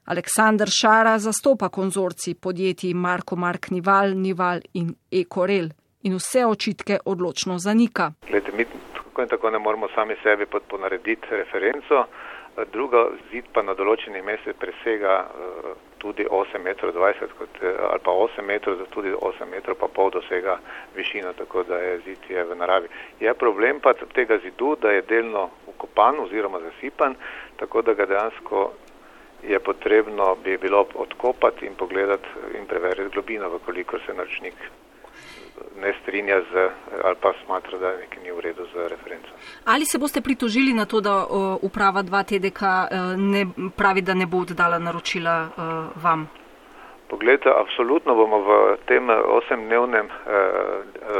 Aleksandr 0.09 0.67
Šara 0.81 1.19
zastopa 1.19 1.69
konzorci 1.69 2.33
podjetij 2.33 2.93
Marko 2.93 3.35
Mark 3.35 3.69
Nival, 3.69 4.15
Nival 4.17 4.59
in 4.73 4.95
Ekorel 5.11 5.69
in 6.03 6.15
vse 6.15 6.45
očitke 6.45 6.99
odločno 7.05 7.57
zanika. 7.57 8.11
Glede, 8.29 8.51
mi 8.57 8.65
tako 8.93 9.21
in 9.21 9.27
tako 9.27 9.49
ne 9.49 9.59
moramo 9.59 9.87
sami 9.95 10.15
sebi 10.23 10.45
ponarediti 10.45 11.27
referenco, 11.29 12.05
druga 12.71 13.05
zid 13.31 13.45
pa 13.53 13.61
na 13.63 13.73
določenih 13.77 14.23
mestih 14.25 14.55
presega 14.59 15.15
uh, 15.23 15.69
tudi 15.99 16.25
8,20 16.25 16.63
metrov 16.63 16.95
kot, 17.37 17.61
eh, 17.61 17.75
ali 17.91 18.01
pa 18.03 18.11
8 18.11 18.45
metrov, 18.47 18.83
tudi 18.95 19.11
8 19.11 19.47
metrov 19.51 19.77
pa 19.79 19.87
pol 19.87 20.11
dosega 20.11 20.59
višino, 20.95 21.33
tako 21.33 21.63
da 21.63 21.79
je 21.79 21.99
zid 22.05 22.29
je 22.29 22.43
v 22.43 22.55
naravi. 22.55 22.87
Je 23.19 23.33
problem 23.33 23.79
pa 23.79 23.93
tega 23.93 24.39
zidu, 24.43 24.75
da 24.81 24.91
je 24.91 25.07
delno 25.07 25.49
ukopan 25.67 26.19
oziroma 26.19 26.59
zasipan, 26.59 27.15
tako 27.59 27.81
da 27.81 27.93
ga 27.93 28.05
dejansko 28.05 28.71
je 29.43 29.59
potrebno 29.59 30.35
bi 30.43 30.57
bilo 30.57 30.85
odkopati 30.95 31.65
in 31.65 31.75
pogledati 31.75 32.27
in 32.59 32.67
preveriti 32.67 33.13
globino, 33.13 33.49
vkolikor 33.49 34.01
se 34.05 34.13
naročnik 34.13 34.55
ne 35.81 35.93
strinja 36.01 36.41
z 36.51 36.69
ali 37.03 37.15
pa 37.21 37.33
smatra, 37.45 37.77
da 37.77 37.91
nekaj 37.97 38.23
ni 38.23 38.31
v 38.31 38.39
redu 38.39 38.65
z 38.73 38.89
referenco. 38.89 39.29
Ali 39.65 39.85
se 39.85 39.97
boste 39.97 40.21
pritožili 40.21 40.73
na 40.73 40.85
to, 40.85 41.01
da 41.01 41.25
uprava 41.61 42.03
2TDK 42.03 42.61
e, 42.63 42.99
ne, 43.17 43.45
pravi, 43.77 44.01
da 44.01 44.13
ne 44.13 44.25
bo 44.25 44.41
oddala 44.41 44.79
naročila 44.79 45.49
uh, 45.49 46.03
vam? 46.03 46.27
Poglejte, 47.09 47.49
absolutno 47.49 48.15
bomo 48.15 48.39
v 48.39 48.77
tem 48.85 49.09
osemdnevnem 49.09 50.05
uh, 50.05 50.13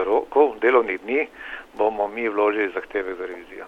roku 0.06 0.56
delovnih 0.62 1.02
dni 1.02 1.28
bomo 1.78 2.08
mi 2.08 2.30
vložili 2.30 2.72
zahteve 2.74 3.16
za 3.16 3.26
revizijo. 3.26 3.66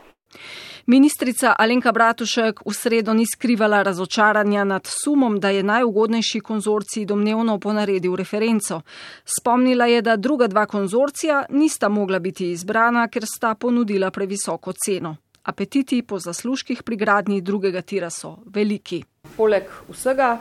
Ministrica 0.86 1.56
Alenka 1.58 1.92
Bratušek 1.92 2.62
v 2.66 2.74
sredo 2.74 3.14
ni 3.14 3.26
skrivala 3.26 3.84
razočaranja 3.84 4.64
nad 4.64 4.88
sumom, 4.88 5.40
da 5.40 5.50
je 5.50 5.64
najugodnejši 5.64 6.40
konzorcij 6.40 7.06
domnevno 7.06 7.60
ponaredil 7.60 8.16
referenco. 8.16 8.82
Spomnila 9.26 9.86
je, 9.86 10.02
da 10.02 10.16
druga 10.16 10.48
dva 10.48 10.66
konzorcija 10.66 11.46
nista 11.50 11.90
mogla 11.90 12.20
biti 12.20 12.52
izbrana, 12.52 13.08
ker 13.08 13.26
sta 13.26 13.56
ponudila 13.56 14.12
previsoko 14.12 14.74
ceno. 14.74 15.16
Apetiti 15.44 16.02
po 16.02 16.20
zaslužkih 16.20 16.84
pri 16.84 16.96
gradnji 16.96 17.42
drugega 17.42 17.82
tira 17.82 18.10
so 18.10 18.38
veliki. 18.46 19.04
Poleg 19.38 19.64
vsega 19.90 20.38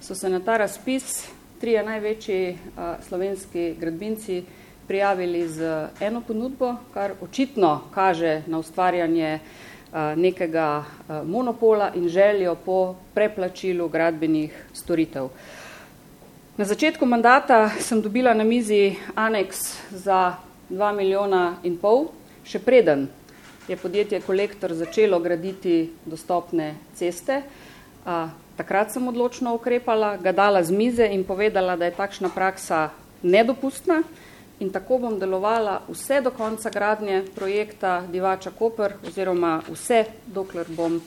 so 0.00 0.14
se 0.14 0.28
na 0.28 0.40
ta 0.40 0.56
razpis 0.56 1.28
trije 1.60 1.82
največji 1.84 2.50
uh, 2.52 2.82
slovenski 3.08 3.74
gradbinci 3.80 4.42
prijavili 4.88 5.48
z 5.48 5.88
eno 6.00 6.20
ponudbo, 6.20 6.74
kar 6.94 7.12
očitno 7.20 7.80
kaže 7.94 8.42
na 8.46 8.58
ustvarjanje 8.58 9.38
nekega 10.16 10.84
monopola 11.24 11.92
in 11.94 12.08
željo 12.08 12.54
po 12.54 12.94
preplačilu 13.14 13.88
gradbenih 13.88 14.66
storitev. 14.72 15.28
Na 16.56 16.64
začetku 16.64 17.06
mandata 17.06 17.70
sem 17.80 18.00
dobila 18.02 18.34
na 18.34 18.44
mizi 18.44 18.96
aneks 19.14 19.56
za 19.90 20.34
2 20.70 20.96
milijona 20.96 21.56
in 21.62 21.76
pol, 21.78 22.08
še 22.44 22.58
preden 22.58 23.08
je 23.68 23.76
podjetje 23.76 24.20
Kolektor 24.20 24.74
začelo 24.74 25.18
graditi 25.20 25.90
dostopne 26.04 26.74
ceste. 26.94 27.42
Takrat 28.56 28.92
sem 28.92 29.08
odločno 29.08 29.54
ukrepala, 29.54 30.16
ga 30.16 30.32
dala 30.32 30.62
z 30.62 30.70
mize 30.70 31.06
in 31.12 31.24
povedala, 31.24 31.76
da 31.76 31.84
je 31.84 31.98
takšna 31.98 32.30
praksa 32.34 32.90
nedopustna 33.22 34.02
in 34.60 34.70
tako 34.70 34.98
bom 34.98 35.18
delovala 35.18 35.82
vse 35.88 36.20
do 36.20 36.30
konca 36.30 36.70
gradnje 36.70 37.24
projekta 37.34 38.02
Divača 38.12 38.50
Koper 38.50 38.92
oziroma 39.06 39.60
vse, 39.68 40.04
dokler 40.26 40.66
bom 40.68 41.00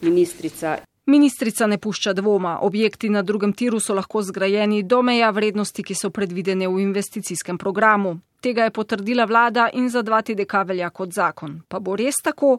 ministrica. 0.00 0.76
Ministrica 1.06 1.66
ne 1.66 1.78
pušča 1.78 2.12
dvoma, 2.12 2.58
objekti 2.62 3.08
na 3.08 3.22
drugem 3.22 3.52
tiru 3.52 3.80
so 3.80 3.94
lahko 3.94 4.22
zgrajeni 4.22 4.82
do 4.82 5.02
meja 5.02 5.30
vrednosti, 5.30 5.82
ki 5.82 5.94
so 5.94 6.10
predvidene 6.10 6.68
v 6.68 6.82
investicijskem 6.82 7.58
programu. 7.58 8.18
Tega 8.40 8.64
je 8.64 8.70
potrdila 8.70 9.24
vlada 9.24 9.70
in 9.72 9.88
za 9.90 10.02
dva 10.02 10.20
TDK 10.22 10.66
velja 10.66 10.90
kot 10.90 11.12
zakon. 11.12 11.62
Pa 11.68 11.80
bo 11.80 11.96
res 11.96 12.20
tako? 12.24 12.58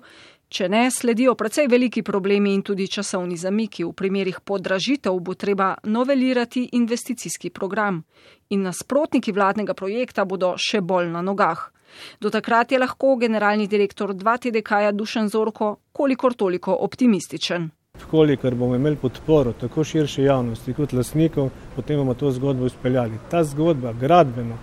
Če 0.49 0.65
ne, 0.65 0.88
sledijo 0.89 1.35
precej 1.38 1.67
veliki 1.69 2.01
problemi 2.01 2.55
in 2.57 2.63
tudi 2.65 2.88
časovni 2.89 3.35
zamiki. 3.38 3.83
V 3.85 3.93
primerih 3.93 4.39
podražitev 4.41 5.19
bo 5.21 5.35
treba 5.38 5.75
novelirati 5.83 6.63
investicijski 6.73 7.51
program 7.53 7.99
in 8.49 8.63
nasprotniki 8.65 9.31
vladnega 9.31 9.75
projekta 9.77 10.25
bodo 10.25 10.55
še 10.57 10.81
bolj 10.81 11.12
na 11.13 11.21
nogah. 11.21 11.67
Do 12.17 12.33
takrat 12.33 12.73
je 12.73 12.81
lahko 12.81 13.13
generalni 13.21 13.67
direktor 13.69 14.15
2TDK-ja 14.17 14.91
Dušan 14.91 15.29
Zorko 15.29 15.75
kolikor 15.93 16.33
toliko 16.33 16.73
optimističen. 16.81 17.69
Kolikor 18.09 18.55
bomo 18.55 18.75
imeli 18.75 18.97
podporo 18.97 19.53
tako 19.53 19.83
širše 19.83 20.23
javnosti 20.23 20.73
kot 20.73 20.93
lasnikov, 20.97 21.51
potem 21.75 22.01
bomo 22.01 22.17
to 22.17 22.31
zgodbo 22.31 22.65
izpeljali. 22.65 23.21
Ta 23.29 23.43
zgodba, 23.43 23.93
gradbeno, 23.93 24.57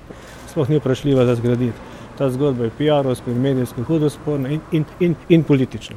sploh 0.50 0.70
ni 0.70 0.82
vprašljiva 0.82 1.26
za 1.30 1.38
zgraditi 1.38 1.95
ta 2.18 2.30
zgodba 2.30 2.64
je 2.64 2.70
PR-ovsko 2.78 3.30
in 3.30 3.40
medijsko 3.40 3.82
hudo 3.82 4.10
sporna 4.10 4.48
in, 4.48 4.60
in, 4.72 4.84
in, 5.00 5.14
in 5.28 5.44
politično. 5.44 5.96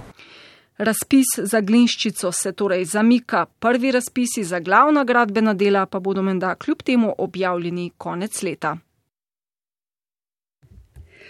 Razpis 0.77 1.27
za 1.37 1.61
Glinščico 1.61 2.31
se 2.31 2.51
torej 2.51 2.85
zamika, 2.85 3.45
prvi 3.45 3.91
razpisi 3.91 4.43
za 4.43 4.59
glavna 4.59 5.03
gradbena 5.03 5.53
dela 5.53 5.85
pa 5.85 5.99
bodo 5.99 6.21
menda 6.21 6.55
kljub 6.55 6.81
temu 6.81 7.15
objavljeni 7.17 7.91
konec 7.97 8.43
leta. 8.43 8.77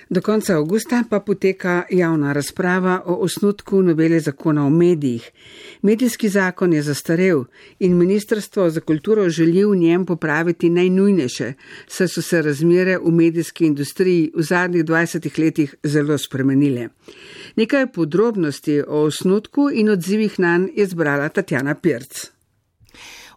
Do 0.10 0.22
konca 0.22 0.56
avgusta 0.58 1.04
pa 1.10 1.20
poteka 1.20 1.84
javna 1.90 2.34
razprava 2.34 3.02
o 3.06 3.14
osnutku 3.24 3.82
novele 3.82 4.20
zakona 4.20 4.66
o 4.66 4.70
medijih. 4.70 5.32
Medijski 5.82 6.30
zakon 6.30 6.74
je 6.74 6.82
zastarel 6.82 7.44
in 7.80 7.98
Ministrstvo 7.98 8.70
za 8.70 8.82
kulturo 8.82 9.30
želi 9.30 9.66
v 9.66 9.76
njem 9.76 10.06
popraviti 10.06 10.70
najnujnejše, 10.70 11.54
saj 11.88 12.08
so 12.08 12.22
se 12.22 12.42
razmere 12.42 12.98
v 12.98 13.12
medijski 13.12 13.66
industriji 13.66 14.32
v 14.36 14.42
zadnjih 14.42 14.84
20 14.84 15.40
letih 15.40 15.76
zelo 15.84 16.18
spremenile. 16.18 16.90
Nekaj 17.56 17.92
podrobnosti 17.92 18.82
o 18.88 19.04
osnutku 19.04 19.70
in 19.74 19.90
odzivih 19.90 20.40
na 20.40 20.58
nj 20.58 20.70
je 20.76 20.88
zbrala 20.88 21.30
Tatjana 21.30 21.76
Pirc. 21.76 22.39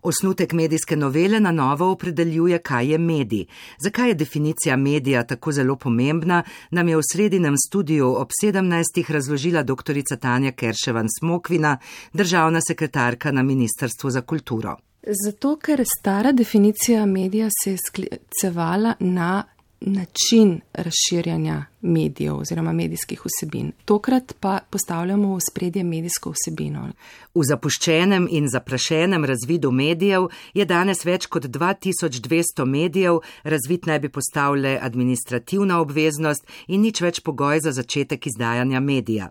Osnutek 0.03 0.53
medijske 0.53 0.97
novele 0.97 1.41
na 1.41 1.51
novo 1.53 1.91
opredeljuje, 1.91 2.59
kaj 2.59 2.91
je 2.91 2.99
medij. 2.99 3.45
Zakaj 3.79 4.09
je 4.09 4.15
definicija 4.15 4.77
medija 4.77 5.23
tako 5.27 5.53
zelo 5.53 5.77
pomembna, 5.77 6.43
nam 6.71 6.88
je 6.88 6.97
v 6.97 7.03
sredinem 7.12 7.55
studiju 7.69 8.15
ob 8.19 8.31
17. 8.45 9.12
razložila 9.12 9.62
dr. 9.62 10.17
Tanja 10.21 10.53
Kerševan 10.53 11.09
Smokvina, 11.19 11.79
državna 12.12 12.61
sekretarka 12.69 13.33
na 13.33 13.43
Ministrstvu 13.43 14.11
za 14.11 14.21
kulturo. 14.21 14.77
Zato, 15.25 15.57
ker 15.57 15.85
stara 15.99 16.33
definicija 16.33 17.07
medija 17.07 17.49
se 17.62 17.71
je 17.71 17.77
sklicevala 17.87 18.95
na 19.01 19.45
način 19.87 20.61
razširjanja 20.73 21.64
medijev 21.81 22.37
oziroma 22.37 22.73
medijskih 22.73 23.23
vsebin. 23.25 23.73
Tokrat 23.85 24.35
pa 24.40 24.59
postavljamo 24.71 25.35
v 25.35 25.40
spredje 25.51 25.85
medijsko 25.85 26.33
vsebino. 26.33 26.88
V 27.35 27.42
zapuščenem 27.49 28.29
in 28.31 28.49
zaprašenem 28.49 29.25
razvidu 29.25 29.71
medijev 29.71 30.29
je 30.55 30.64
danes 30.64 31.05
več 31.05 31.27
kot 31.27 31.45
2200 31.45 32.64
medijev, 32.64 33.21
razvid 33.45 33.87
naj 33.87 33.99
bi 33.99 34.09
postavljale 34.09 34.79
administrativna 34.83 35.81
obveznost 35.81 36.47
in 36.66 36.81
nič 36.81 37.01
več 37.01 37.21
pogoj 37.21 37.61
za 37.61 37.73
začetek 37.73 38.27
izdajanja 38.27 38.81
medija. 38.81 39.31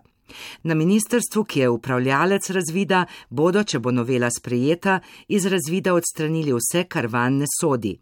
Na 0.62 0.74
ministrstvu, 0.74 1.44
ki 1.44 1.60
je 1.60 1.68
upravljalec 1.68 2.50
razvida, 2.50 3.04
bodo, 3.30 3.64
če 3.64 3.78
bo 3.78 3.90
novela 3.90 4.30
sprejeta, 4.30 5.00
iz 5.28 5.46
razvida 5.46 5.94
odstranili 5.94 6.52
vse, 6.52 6.84
kar 6.84 7.06
van 7.06 7.38
ne 7.42 7.46
sodi. 7.60 7.96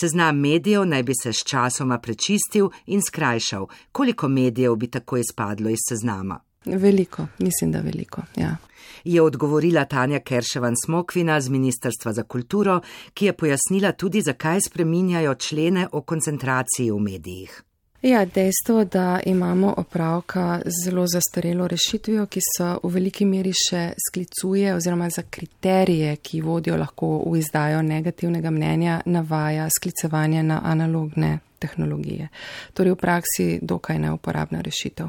Seznam 0.00 0.38
medijev 0.38 0.84
naj 0.84 1.02
bi 1.02 1.14
se 1.22 1.32
s 1.32 1.44
časoma 1.44 1.98
prečistil 1.98 2.70
in 2.86 3.02
skrajšal. 3.02 3.66
Koliko 3.92 4.28
medijev 4.28 4.76
bi 4.76 4.90
tako 4.90 5.16
izpadlo 5.16 5.70
iz 5.70 5.84
seznama? 5.88 6.40
Veliko, 6.64 7.26
mislim, 7.38 7.72
da 7.72 7.80
veliko. 7.80 8.22
Ja. 8.36 8.56
Je 9.04 9.22
odgovorila 9.22 9.84
Tanja 9.84 10.20
Kerševan 10.20 10.74
Smokvina 10.84 11.40
z 11.40 11.48
Ministrstva 11.48 12.12
za 12.12 12.22
kulturo, 12.22 12.80
ki 13.14 13.26
je 13.26 13.32
pojasnila 13.32 13.92
tudi, 13.92 14.20
zakaj 14.20 14.60
spreminjajo 14.68 15.34
člene 15.34 15.88
o 15.92 16.02
koncentraciji 16.02 16.90
v 16.90 16.98
medijih. 16.98 17.62
Ja, 18.02 18.24
dejstvo, 18.24 18.84
da 18.84 19.20
imamo 19.26 19.74
opravka 19.76 20.60
z 20.64 20.84
zelo 20.84 21.06
zastarelo 21.06 21.68
rešitvijo, 21.68 22.26
ki 22.26 22.40
se 22.56 22.64
v 22.82 22.88
veliki 22.90 23.24
meri 23.24 23.52
še 23.54 23.92
sklicuje 24.08 24.74
oziroma 24.74 25.06
za 25.10 25.22
kriterije, 25.30 26.16
ki 26.16 26.40
vodijo 26.40 26.76
lahko 26.76 27.12
v 27.30 27.38
izdajo 27.38 27.82
negativnega 27.82 28.50
mnenja, 28.50 29.00
navaja 29.06 29.68
sklicevanje 29.70 30.42
na 30.42 30.60
analogne 30.64 31.38
tehnologije. 31.62 32.28
Torej 32.74 32.92
v 32.92 33.00
praksi 33.00 33.46
dokaj 33.62 33.98
neuporabna 33.98 34.60
rešitev. 34.60 35.08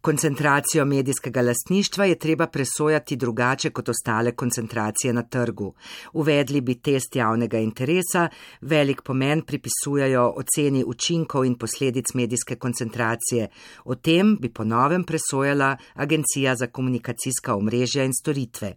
Koncentracijo 0.00 0.84
medijskega 0.84 1.42
lastništva 1.42 2.04
je 2.04 2.18
treba 2.18 2.46
presojati 2.46 3.16
drugače 3.16 3.70
kot 3.70 3.88
ostale 3.88 4.32
koncentracije 4.32 5.12
na 5.12 5.22
trgu. 5.22 5.74
Uvedli 6.12 6.60
bi 6.60 6.74
test 6.74 7.16
javnega 7.16 7.58
interesa, 7.58 8.28
velik 8.60 9.02
pomen 9.02 9.42
pripisujajo 9.42 10.32
oceni 10.36 10.84
učinkov 10.86 11.44
in 11.44 11.58
posledic 11.58 12.14
medijske 12.14 12.56
koncentracije. 12.56 13.48
O 13.84 13.94
tem 13.94 14.36
bi 14.40 14.48
ponovem 14.48 15.04
presojala 15.04 15.76
Agencija 15.94 16.56
za 16.56 16.66
komunikacijska 16.66 17.54
omrežja 17.56 18.04
in 18.04 18.12
storitve. 18.12 18.74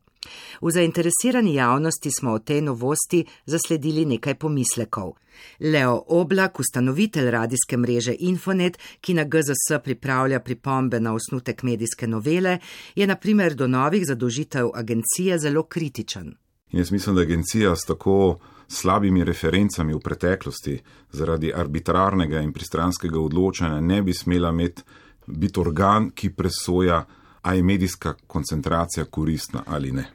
V 0.62 0.72
zainteresirani 0.72 1.56
javnosti 1.56 2.12
smo 2.12 2.32
o 2.32 2.40
tej 2.40 2.62
novosti 2.62 3.26
zasledili 3.46 4.06
nekaj 4.06 4.36
pomislekov. 4.36 5.14
Leo 5.60 6.04
Oblak, 6.08 6.60
ustanovitelj 6.60 7.32
radijske 7.32 7.78
mreže 7.78 8.16
Infonet, 8.20 8.78
ki 9.02 9.14
na 9.14 9.24
GZS 9.24 9.80
pripravlja 9.84 10.40
pripombe 10.40 11.00
na 11.00 11.14
osnutek 11.14 11.64
medijske 11.64 12.08
novele, 12.08 12.60
je 12.96 13.08
na 13.08 13.16
primer 13.16 13.56
do 13.56 13.68
novih 13.68 14.06
zadolžitev 14.08 14.70
agencije 14.74 15.40
zelo 15.40 15.64
kritičen. 15.64 16.36
Jaz 16.72 16.92
mislim, 16.92 17.16
da 17.16 17.22
agencija 17.22 17.76
s 17.76 17.86
tako 17.86 18.40
slabimi 18.68 19.24
referencami 19.24 19.94
v 19.94 20.00
preteklosti 20.00 20.80
zaradi 21.12 21.54
arbitrarnega 21.56 22.42
in 22.42 22.54
pristranskega 22.54 23.20
odločanja 23.20 23.82
ne 23.82 24.02
bi 24.02 24.14
smela 24.14 24.50
imeti 24.50 24.82
biti 25.28 25.60
organ, 25.60 26.10
ki 26.10 26.30
presoja 26.30 27.06
a 27.42 27.54
je 27.54 27.64
medijska 27.64 28.14
koncentracija 28.28 29.06
koristna 29.06 29.64
ali 29.68 29.92
ne. 29.92 30.06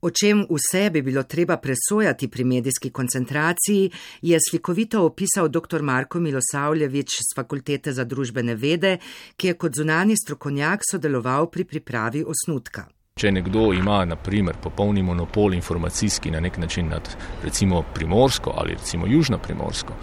O 0.00 0.10
čem 0.10 0.44
vse 0.50 0.90
bi 0.90 1.02
bilo 1.02 1.22
treba 1.22 1.56
presojati 1.56 2.28
pri 2.28 2.44
medijski 2.44 2.90
koncentraciji, 2.90 3.90
je 4.22 4.38
slikovito 4.50 5.04
opisal 5.04 5.48
dr. 5.48 5.82
Marko 5.82 6.20
Milosavljevič 6.20 7.08
z 7.08 7.34
Fakultete 7.36 7.92
za 7.92 8.04
družbene 8.04 8.54
vede, 8.54 8.98
ki 9.36 9.46
je 9.46 9.54
kot 9.54 9.72
zunani 9.76 10.16
strokovnjak 10.16 10.80
sodeloval 10.90 11.50
pri 11.50 11.64
pripravi 11.64 12.24
osnutka. 12.28 12.86
Če 13.16 13.30
nekdo 13.32 13.70
ima, 13.72 14.04
na 14.04 14.16
primer, 14.16 14.58
popolni 14.62 15.02
monopol 15.02 15.54
informacijski 15.56 16.30
na 16.30 16.40
nek 16.40 16.58
način 16.60 16.88
nad 16.92 17.08
recimo 17.44 17.82
primorsko 17.94 18.52
ali 18.56 18.74
recimo 18.76 19.06
južno 19.06 19.38
primorsko, 19.38 19.94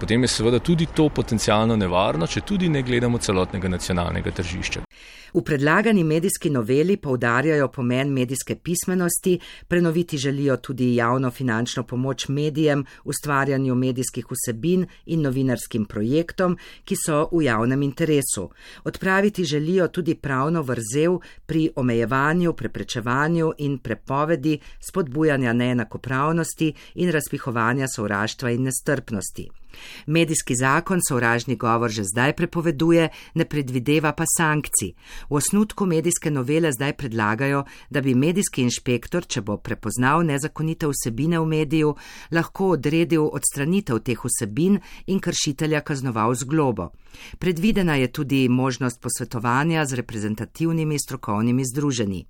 potem 0.00 0.22
je 0.24 0.28
seveda 0.28 0.58
tudi 0.58 0.86
to 0.86 1.08
potencijalno 1.08 1.76
nevarno, 1.76 2.26
če 2.26 2.40
tudi 2.40 2.68
ne 2.68 2.82
gledamo 2.82 3.18
celotnega 3.18 3.68
nacionalnega 3.68 4.30
tržišča. 4.30 4.86
V 5.34 5.40
predlagani 5.42 6.04
medijski 6.04 6.50
noveli 6.50 6.96
poudarjajo 6.96 7.68
pomen 7.68 8.12
medijske 8.12 8.56
pismenosti, 8.56 9.38
prenoviti 9.68 10.18
želijo 10.18 10.56
tudi 10.56 10.94
javno 10.94 11.30
finančno 11.30 11.82
pomoč 11.82 12.28
medijem, 12.28 12.84
ustvarjanju 13.04 13.74
medijskih 13.74 14.26
vsebin 14.30 14.86
in 15.06 15.22
novinarskim 15.22 15.84
projektom, 15.84 16.58
ki 16.84 16.96
so 17.06 17.28
v 17.32 17.42
javnem 17.44 17.82
interesu. 17.82 18.50
Odpraviti 18.84 19.44
želijo 19.44 19.88
tudi 19.88 20.14
pravno 20.14 20.62
vrzel 20.62 21.18
pri 21.46 21.70
omejevanju, 21.76 22.52
preprečevanju 22.52 23.52
in 23.58 23.78
prepovedi 23.78 24.58
spodbujanja 24.88 25.52
neenakopravnosti 25.52 26.74
in 26.94 27.10
razpihovanja 27.10 27.88
sovraštva 27.88 28.50
in 28.50 28.62
nestrpnosti. 28.62 29.61
Medijski 30.06 30.54
zakon 30.56 31.00
sovražni 31.08 31.56
govor 31.56 31.90
že 31.90 32.04
zdaj 32.04 32.36
prepoveduje, 32.36 33.08
ne 33.34 33.44
predvideva 33.44 34.12
pa 34.12 34.24
sankcij. 34.36 34.92
V 35.30 35.34
osnutku 35.34 35.86
medijske 35.86 36.30
novele 36.30 36.72
zdaj 36.72 36.92
predlagajo, 36.92 37.64
da 37.90 38.00
bi 38.00 38.14
medijski 38.14 38.62
inšpektor, 38.62 39.26
če 39.26 39.40
bo 39.40 39.56
prepoznal 39.56 40.24
nezakonite 40.26 40.86
vsebine 40.86 41.40
v 41.40 41.46
mediju, 41.46 41.94
lahko 42.30 42.72
odredil 42.76 43.28
odstranitev 43.32 44.02
teh 44.04 44.24
vsebin 44.24 44.80
in 45.06 45.20
kršitelja 45.20 45.80
kaznoval 45.80 46.34
z 46.34 46.44
globo. 46.44 46.90
Predvidena 47.38 47.94
je 47.94 48.08
tudi 48.12 48.48
možnost 48.48 49.00
posvetovanja 49.00 49.84
z 49.86 49.94
reprezentativnimi 49.94 50.98
strokovnimi 50.98 51.64
združenji. 51.64 52.24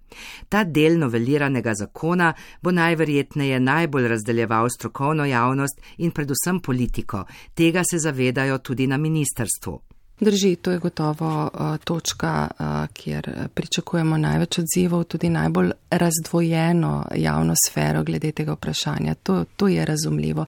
Ta 0.49 0.65
del 0.65 0.99
noveliranega 0.99 1.75
zakona 1.75 2.33
bo 2.63 2.71
najverjetneje 2.71 3.61
najbolj 3.61 4.09
razdeljeval 4.09 4.69
strokovno 4.71 5.25
javnost 5.25 5.81
in 5.99 6.11
predvsem 6.11 6.61
politiko. 6.61 7.25
Tega 7.55 7.83
se 7.91 7.99
zavedajo 7.99 8.59
tudi 8.59 8.87
na 8.87 8.97
ministerstvu. 8.97 9.81
Drži, 10.21 10.57
to 10.57 10.71
je 10.71 10.79
gotovo 10.79 11.51
uh, 11.55 11.77
točka, 11.85 12.49
uh, 12.51 12.67
kjer 12.93 13.49
pričakujemo 13.55 14.17
največ 14.17 14.59
odzivov, 14.59 15.05
tudi 15.05 15.29
najbolj 15.29 15.71
razdvojeno 15.91 17.07
javno 17.15 17.55
sfero 17.69 18.05
glede 18.05 18.33
tega 18.33 18.53
vprašanja. 18.53 19.15
To, 19.15 19.45
to 19.57 19.69
je 19.69 19.85
razumljivo. 19.85 20.47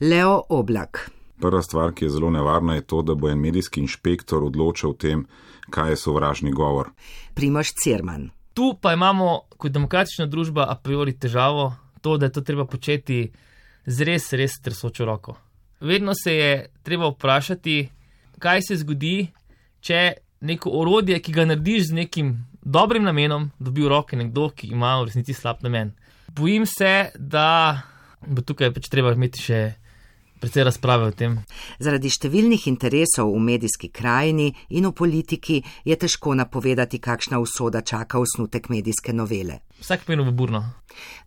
Leo 0.00 0.42
Oblak. 0.48 1.10
Prva 1.40 1.62
stvar, 1.62 1.92
ki 1.94 2.04
je 2.04 2.10
zelo 2.10 2.30
nevarna, 2.30 2.74
je 2.74 2.80
to, 2.80 3.02
da 3.02 3.14
bo 3.14 3.28
en 3.28 3.38
medijski 3.38 3.80
inšpektor 3.80 4.44
odločal 4.44 4.90
o 4.90 4.94
tem, 4.94 5.26
kaj 5.70 5.90
je 5.90 5.96
sovražni 5.96 6.52
govor. 6.52 6.90
Primoš 7.34 7.74
Cerman. 7.84 8.30
Tu 8.54 8.74
pa 8.80 8.92
imamo 8.92 9.40
kot 9.56 9.72
demokratična 9.72 10.26
družba 10.26 10.66
a 10.68 10.74
priori 10.82 11.12
težavo, 11.18 11.74
to, 12.00 12.16
da 12.16 12.26
je 12.26 12.32
to 12.32 12.40
treba 12.40 12.64
početi 12.64 13.30
z 13.86 14.04
res, 14.04 14.32
res 14.32 14.60
tresočo 14.62 15.04
roko. 15.04 15.36
Vedno 15.80 16.12
se 16.14 16.34
je 16.34 16.66
treba 16.82 17.08
vprašati, 17.08 17.88
kaj 18.38 18.62
se 18.68 18.76
zgodi, 18.76 19.30
če 19.80 20.12
neko 20.40 20.70
orodje, 20.70 21.20
ki 21.20 21.32
ga 21.32 21.44
narediš 21.48 21.88
z 21.88 21.98
nekim 22.02 22.32
dobrim 22.62 23.04
namenom, 23.04 23.50
dobi 23.58 23.84
v 23.84 23.92
roke 23.92 24.16
nekdo, 24.16 24.50
ki 24.56 24.72
ima 24.74 24.98
v 25.00 25.08
resnici 25.08 25.34
slab 25.34 25.62
namen. 25.64 25.92
Bojim 26.36 26.66
se, 26.66 27.10
da 27.16 27.82
bo 28.26 28.42
tukaj 28.42 28.72
pač 28.76 28.88
treba 28.92 29.14
imeti 29.16 29.42
še 29.42 29.60
precej 30.40 30.64
razprave 30.64 31.10
o 31.10 31.14
tem. 31.16 31.36
Zaradi 31.80 32.08
številnih 32.12 32.66
interesov 32.70 33.32
v 33.34 33.40
medijski 33.44 33.90
krajini 33.92 34.48
in 34.76 34.88
v 34.88 34.92
politiki 34.96 35.60
je 35.84 35.96
težko 36.00 36.34
napovedati, 36.36 37.00
kakšna 37.00 37.40
usoda 37.40 37.84
čaka 37.84 38.20
osnutek 38.20 38.70
medijske 38.72 39.12
novele. 39.12 39.60
Vsak 39.80 40.06
pomeni 40.08 40.28
v 40.28 40.36
burno. 40.36 40.62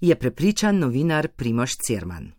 Je 0.01 0.15
prepričan 0.17 0.81
novinar 0.81 1.29
Primoš 1.37 1.77
Cerman. 1.85 2.31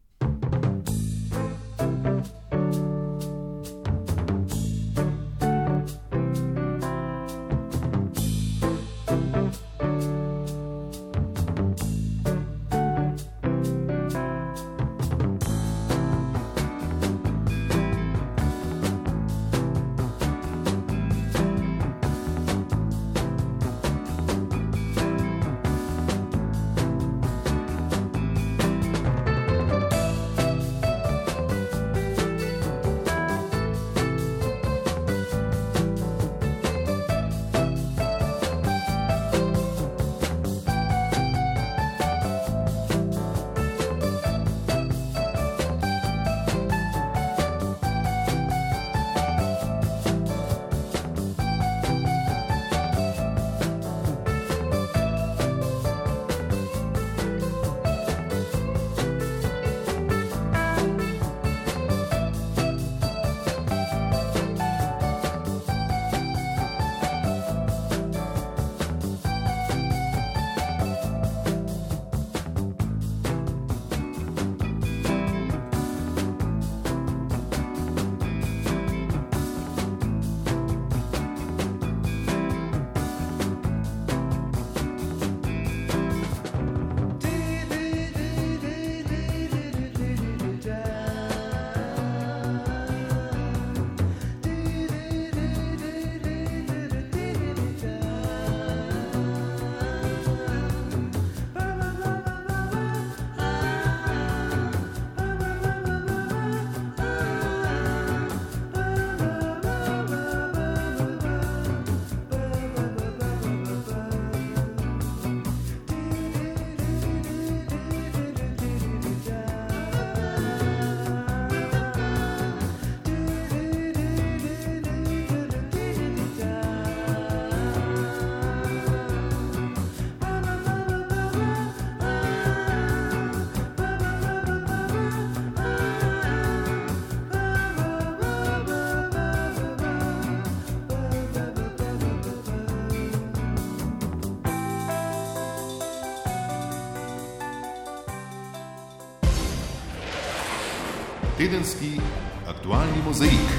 Tedenski 151.39 151.99
aktualni 152.47 153.03
mozaik. 153.07 153.51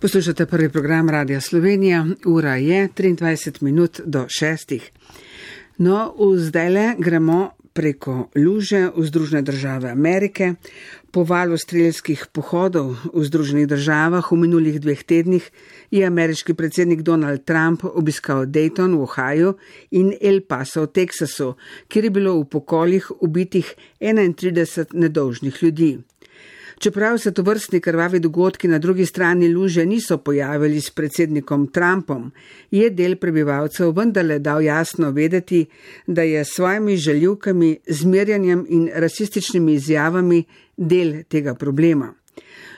Poslušate 0.00 0.46
prvi 0.46 0.68
program 0.68 1.08
Radia 1.10 1.40
Slovenija, 1.40 2.06
ura 2.26 2.56
je 2.56 2.88
23 2.88 3.62
minut 3.62 4.00
do 4.04 4.26
6. 4.40 4.80
No, 5.78 6.14
zdaj 6.36 6.70
le 6.70 6.94
gremo 6.98 7.50
preko 7.72 8.28
luže 8.36 8.88
v 8.96 9.04
Združene 9.04 9.42
države 9.42 9.90
Amerike. 9.90 10.54
Po 11.10 11.24
valu 11.24 11.56
strelskih 11.56 12.26
pohodov 12.32 12.96
v 13.12 13.24
Združenih 13.24 13.68
državah 13.68 14.24
v 14.32 14.36
minulih 14.36 14.80
dveh 14.80 15.04
tednih 15.04 15.44
je 15.90 16.04
ameriški 16.04 16.52
predsednik 16.54 17.00
Donald 17.00 17.44
Trump 17.44 17.84
obiskal 17.84 18.44
Dayton 18.44 18.96
v 18.96 19.04
Ohio 19.04 19.56
in 19.92 20.12
El 20.20 20.44
Paso 20.44 20.84
v 20.84 20.92
Teksasu, 20.92 21.54
kjer 21.88 22.04
je 22.04 22.10
bilo 22.10 22.36
v 22.40 22.44
pokoljih 22.44 23.08
ubitih 23.20 23.72
31 24.00 24.92
nedolžnih 24.92 25.62
ljudi. 25.62 25.96
Čeprav 26.78 27.18
se 27.18 27.32
to 27.32 27.42
vrstni 27.42 27.80
krvavi 27.80 28.20
dogodki 28.20 28.68
na 28.68 28.78
drugi 28.78 29.06
strani 29.06 29.48
luže 29.54 29.86
niso 29.86 30.18
pojavili 30.18 30.80
s 30.80 30.90
predsednikom 30.90 31.66
Trumpom, 31.66 32.32
je 32.70 32.90
del 32.90 33.16
prebivalcev 33.16 33.94
vendarle 33.96 34.38
dal 34.38 34.62
jasno 34.62 35.10
vedeti, 35.10 35.66
da 36.06 36.22
je 36.22 36.44
s 36.44 36.48
svojimi 36.54 36.96
željivkami, 36.96 37.76
zmerjanjem 37.86 38.66
in 38.68 38.90
rasističnimi 38.94 39.74
izjavami 39.74 40.44
del 40.76 41.22
tega 41.28 41.54
problema. 41.54 42.14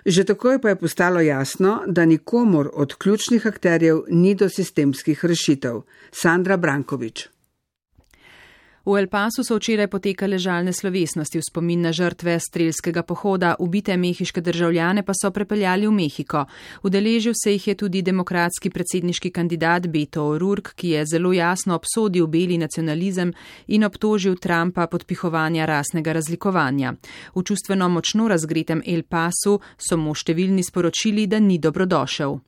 Že 0.06 0.24
takoj 0.24 0.60
pa 0.62 0.68
je 0.68 0.76
postalo 0.76 1.20
jasno, 1.20 1.82
da 1.86 2.04
nikomor 2.04 2.70
od 2.74 2.94
ključnih 2.94 3.46
akterjev 3.46 4.04
ni 4.08 4.34
do 4.34 4.48
sistemskih 4.48 5.24
rešitev. 5.24 5.82
Sandra 6.12 6.56
Brankovič. 6.56 7.28
V 8.88 8.96
El 8.96 9.08
Pasu 9.12 9.44
so 9.44 9.52
včeraj 9.60 9.84
potekale 9.92 10.40
žalne 10.40 10.72
slovesnosti 10.72 11.36
v 11.36 11.44
spomin 11.44 11.84
na 11.84 11.92
žrtve 11.92 12.40
strelskega 12.40 13.04
pohoda, 13.04 13.52
ubite 13.60 13.92
mehiške 13.92 14.40
državljane 14.40 15.04
pa 15.04 15.12
so 15.12 15.28
prepeljali 15.28 15.84
v 15.84 15.92
Mehiko. 15.92 16.46
Udeležil 16.80 17.36
se 17.36 17.52
jih 17.52 17.68
je 17.68 17.74
tudi 17.74 18.00
demokratski 18.00 18.72
predsedniški 18.72 19.28
kandidat 19.28 19.92
Beto 19.92 20.24
O'Rourke, 20.24 20.72
ki 20.72 20.96
je 20.96 21.04
zelo 21.04 21.36
jasno 21.36 21.76
obsodil 21.76 22.32
beli 22.32 22.56
nacionalizem 22.56 23.34
in 23.66 23.84
obtožil 23.84 24.40
Trumpa 24.40 24.88
podpihovanja 24.88 25.68
rasnega 25.68 26.16
razlikovanja. 26.16 26.96
V 27.36 27.44
čustveno 27.44 27.92
močno 27.92 28.24
razgretem 28.28 28.80
El 28.86 29.04
Pasu 29.04 29.60
so 29.76 30.00
mu 30.00 30.16
številni 30.16 30.64
sporočili, 30.64 31.28
da 31.28 31.36
ni 31.36 31.60
dobrodošel. 31.60 32.40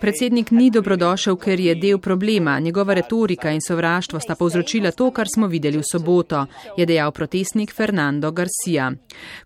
Predsednik 0.00 0.50
ni 0.50 0.70
dobrodošel, 0.70 1.36
ker 1.36 1.60
je 1.60 1.74
del 1.74 1.98
problema. 1.98 2.58
Njegova 2.60 2.94
retorika 2.94 3.50
in 3.50 3.60
sovraštvo 3.60 4.20
sta 4.20 4.34
povzročila 4.34 4.90
to, 4.90 5.10
kar 5.10 5.26
smo 5.34 5.46
videli 5.46 5.78
v 5.78 5.82
soboto, 5.92 6.46
je 6.76 6.86
dejal 6.86 7.12
protestnik 7.12 7.72
Fernando 7.74 8.32
Garcia. 8.32 8.92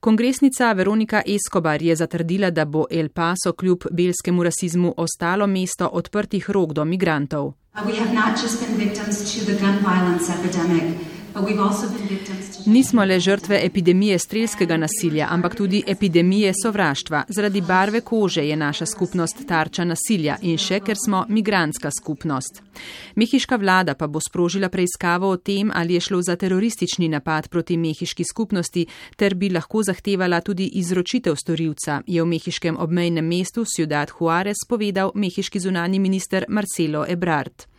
Kongresnica 0.01 0.73
Veronika 0.73 1.23
Escobar 1.27 1.83
je 1.83 1.97
zatrdila, 1.97 2.51
da 2.51 2.65
bo 2.65 2.85
El 2.91 3.09
Paso 3.09 3.53
kljub 3.53 3.85
belskemu 3.91 4.43
rasizmu 4.43 4.95
ostalo 4.97 5.47
mesto 5.47 5.89
odprtih 5.93 6.51
rok 6.51 6.73
do 6.73 6.85
migrantov. 6.85 7.53
Uh, 7.71 7.87
Nismo 12.67 13.05
le 13.05 13.21
žrtve 13.21 13.61
epidemije 13.65 14.19
strelskega 14.19 14.77
nasilja, 14.77 15.27
ampak 15.31 15.55
tudi 15.55 15.83
epidemije 15.87 16.53
sovraštva. 16.63 17.25
Zaradi 17.29 17.61
barve 17.61 18.01
kože 18.01 18.49
je 18.49 18.57
naša 18.57 18.87
skupnost 18.87 19.47
tarča 19.49 19.85
nasilja 19.85 20.37
in 20.43 20.59
še, 20.59 20.81
ker 20.81 20.97
smo 21.05 21.25
migranska 21.29 21.91
skupnost. 22.01 22.63
Mehiška 23.15 23.57
vlada 23.57 23.95
pa 23.95 24.07
bo 24.07 24.21
sprožila 24.21 24.69
preiskavo 24.69 25.31
o 25.31 25.37
tem, 25.37 25.71
ali 25.75 25.95
je 25.95 26.01
šlo 26.01 26.23
za 26.23 26.37
teroristični 26.37 27.09
napad 27.09 27.49
proti 27.49 27.77
mehiški 27.77 28.25
skupnosti, 28.25 28.87
ter 29.17 29.35
bi 29.35 29.51
lahko 29.51 29.83
zahtevala 29.83 30.41
tudi 30.41 30.67
izročitev 30.83 31.37
storilca, 31.37 32.03
je 32.07 32.23
v 32.23 32.27
mehiškem 32.27 32.77
obmejnem 32.79 33.27
mestu 33.27 33.65
Ciudad 33.65 34.11
Juarez 34.21 34.67
povedal 34.69 35.13
mehiški 35.15 35.61
zunani 35.61 35.99
minister 35.99 36.45
Marcelo 36.49 37.07
Ebrard. 37.09 37.70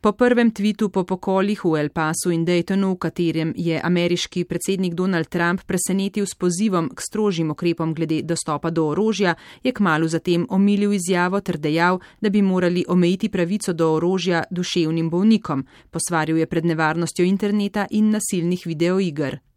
Po 0.00 0.12
prvem 0.12 0.50
tvitu 0.50 0.88
po 0.88 1.04
pokolih 1.04 1.64
v 1.64 1.76
El 1.78 1.90
Pasu 1.90 2.30
in 2.30 2.44
Daytonu, 2.44 2.94
v 2.94 2.98
katerem 2.98 3.52
je 3.56 3.78
ameriški 3.78 4.44
predsednik 4.44 4.94
Donald 4.94 5.28
Trump 5.28 5.62
presenetil 5.62 6.26
s 6.26 6.34
pozivom 6.34 6.88
k 6.90 7.00
strožjim 7.00 7.50
ukrepom 7.50 7.94
glede 7.94 8.22
dostopa 8.22 8.70
do 8.70 8.88
orožja, 8.90 9.36
je 9.62 9.72
kmalo 9.72 10.08
zatem 10.08 10.46
omilil 10.50 10.92
izjavo 10.92 11.40
ter 11.40 11.58
dejal, 11.58 12.00
da 12.20 12.30
bi 12.30 12.42
morali 12.42 12.84
omejiti 12.88 13.28
pravico 13.28 13.72
do 13.72 13.92
orožja 13.94 14.42
duševnim 14.50 15.10
bolnikom. 15.10 15.66
Posvaril 15.90 16.36
je 16.42 16.46
pred 16.46 16.64
nevarnostjo 16.64 17.24
interneta 17.24 17.86
in 17.90 18.10
nasilnih 18.10 18.66
videoiger. 18.66 19.51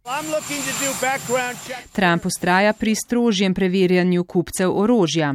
Trump 1.92 2.26
ustraja 2.26 2.74
pri 2.74 2.96
strožjem 2.96 3.54
preverjanju 3.54 4.24
kupcev 4.24 4.70
orožja. 4.78 5.34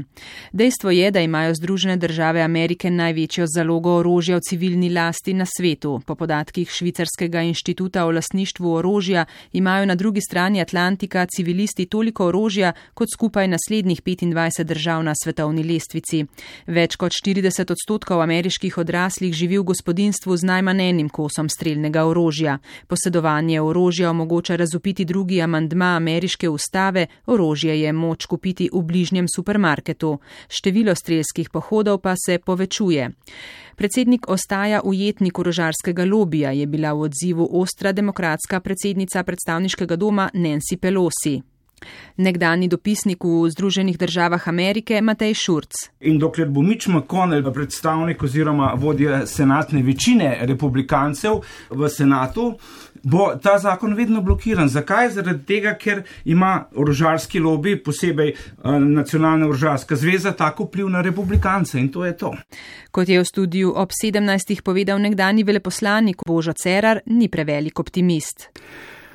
Dejstvo 0.52 0.90
je, 0.90 1.10
da 1.10 1.20
imajo 1.20 1.54
Združene 1.54 1.96
države 1.96 2.42
Amerike 2.42 2.90
največjo 2.90 3.46
zalogo 3.50 3.96
orožja 3.98 4.36
v 4.36 4.40
civilni 4.48 4.90
lasti 4.94 5.34
na 5.34 5.46
svetu. 5.56 6.00
Po 6.06 6.14
podatkih 6.14 6.70
Švicarskega 6.70 7.42
inštituta 7.42 8.04
o 8.06 8.10
lasništvu 8.10 8.72
orožja 8.72 9.24
imajo 9.52 9.86
na 9.86 9.94
drugi 9.94 10.20
strani 10.20 10.60
Atlantika 10.60 11.26
civilisti 11.26 11.86
toliko 11.86 12.26
orožja 12.26 12.72
kot 12.94 13.08
skupaj 13.14 13.48
naslednjih 13.48 14.02
25 14.02 14.62
držav 14.62 15.02
na 15.02 15.14
svetovni 15.24 15.64
lestvici. 15.64 16.26
Več 16.66 16.96
kot 16.96 17.12
40 17.26 17.72
odstotkov 17.72 18.22
ameriških 18.22 18.78
odraslih 18.78 19.34
živi 19.34 19.58
v 19.58 19.66
gospodinstvu 19.74 20.36
z 20.36 20.46
najmanj 20.46 20.80
enim 20.88 21.08
kosom 21.08 21.48
streljnega 21.48 22.06
orožja. 22.06 22.58
Posedovanje 22.86 23.60
orožja 23.60 24.10
omogoča 24.10 24.59
razupiti 24.60 25.04
drugi 25.04 25.40
amandma 25.42 25.96
ameriške 25.96 26.48
ustave, 26.48 27.06
orožje 27.26 27.80
je 27.80 27.92
moč 27.92 28.26
kupiti 28.26 28.68
v 28.72 28.82
bližnjem 28.82 29.26
supermarketu. 29.34 30.18
Število 30.48 30.94
strelskih 30.94 31.50
pohodov 31.50 31.98
pa 32.04 32.14
se 32.16 32.38
povečuje. 32.38 33.10
Predsednik 33.76 34.28
ostaja 34.28 34.82
ujetnik 34.84 35.38
orožarskega 35.38 36.04
lobija, 36.04 36.50
je 36.52 36.66
bila 36.66 36.92
v 36.92 37.08
odzivu 37.08 37.48
ostra 37.62 37.92
demokratska 37.92 38.60
predsednica 38.60 39.22
predstavniškega 39.22 39.96
doma 39.96 40.30
Nancy 40.34 40.76
Pelosi. 40.76 41.40
Nekdani 42.16 42.68
dopisnik 42.68 43.24
v 43.24 43.50
Združenih 43.50 43.98
državah 43.98 44.48
Amerike 44.48 45.00
Matej 45.00 45.34
Šurc. 45.34 45.72
In 46.00 46.18
dokler 46.18 46.48
bo 46.48 46.62
Mitch 46.62 46.88
McConnell, 46.88 47.52
predstavnik 47.52 48.22
oziroma 48.22 48.72
vodja 48.76 49.26
senatne 49.26 49.82
večine 49.82 50.38
republikancev 50.46 51.40
v 51.70 51.88
senatu, 51.88 52.58
bo 53.02 53.30
ta 53.42 53.58
zakon 53.58 53.94
vedno 53.94 54.22
blokiran. 54.22 54.68
Zakaj? 54.68 55.10
Zaradi 55.10 55.44
tega, 55.46 55.74
ker 55.78 56.02
ima 56.24 56.66
orožarski 56.76 57.40
lobby, 57.40 57.76
posebej 57.84 58.34
uh, 58.34 58.76
nacionalna 58.78 59.48
orožarska 59.48 59.96
zveza, 59.96 60.32
tako 60.32 60.68
vpliv 60.68 60.88
na 60.88 61.00
republikance 61.00 61.78
in 61.80 61.88
to 61.88 62.04
je 62.04 62.16
to. 62.16 62.34
Kot 62.90 63.08
je 63.08 63.20
v 63.20 63.24
studiu 63.24 63.72
ob 63.76 63.90
17. 63.94 64.62
povedal 64.62 65.00
nekdani 65.00 65.44
veleposlanik 65.44 66.26
Božo 66.26 66.52
Cerar, 66.52 67.00
ni 67.06 67.28
prevelik 67.28 67.80
optimist. 67.80 68.50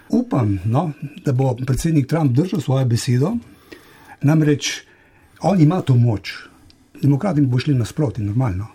Upam, 0.09 0.59
no, 0.65 0.91
da 1.25 1.33
bo 1.33 1.55
predsednik 1.65 2.07
Trump 2.07 2.31
držal 2.31 2.61
svojo 2.61 2.85
besedo, 2.85 3.33
namreč 4.21 4.81
on 5.41 5.61
ima 5.61 5.81
to 5.81 5.95
moč. 5.95 6.33
Demokrati 7.01 7.41
bo 7.41 7.59
šli 7.59 7.75
nasproti, 7.75 8.23
normalno. 8.23 8.67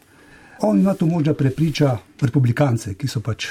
On 0.62 0.78
ima 0.78 0.95
to 0.95 1.07
moč, 1.07 1.24
da 1.24 1.35
prepriča 1.35 1.99
republikance, 2.20 2.95
ki 2.95 3.09
so 3.09 3.20
pač 3.20 3.47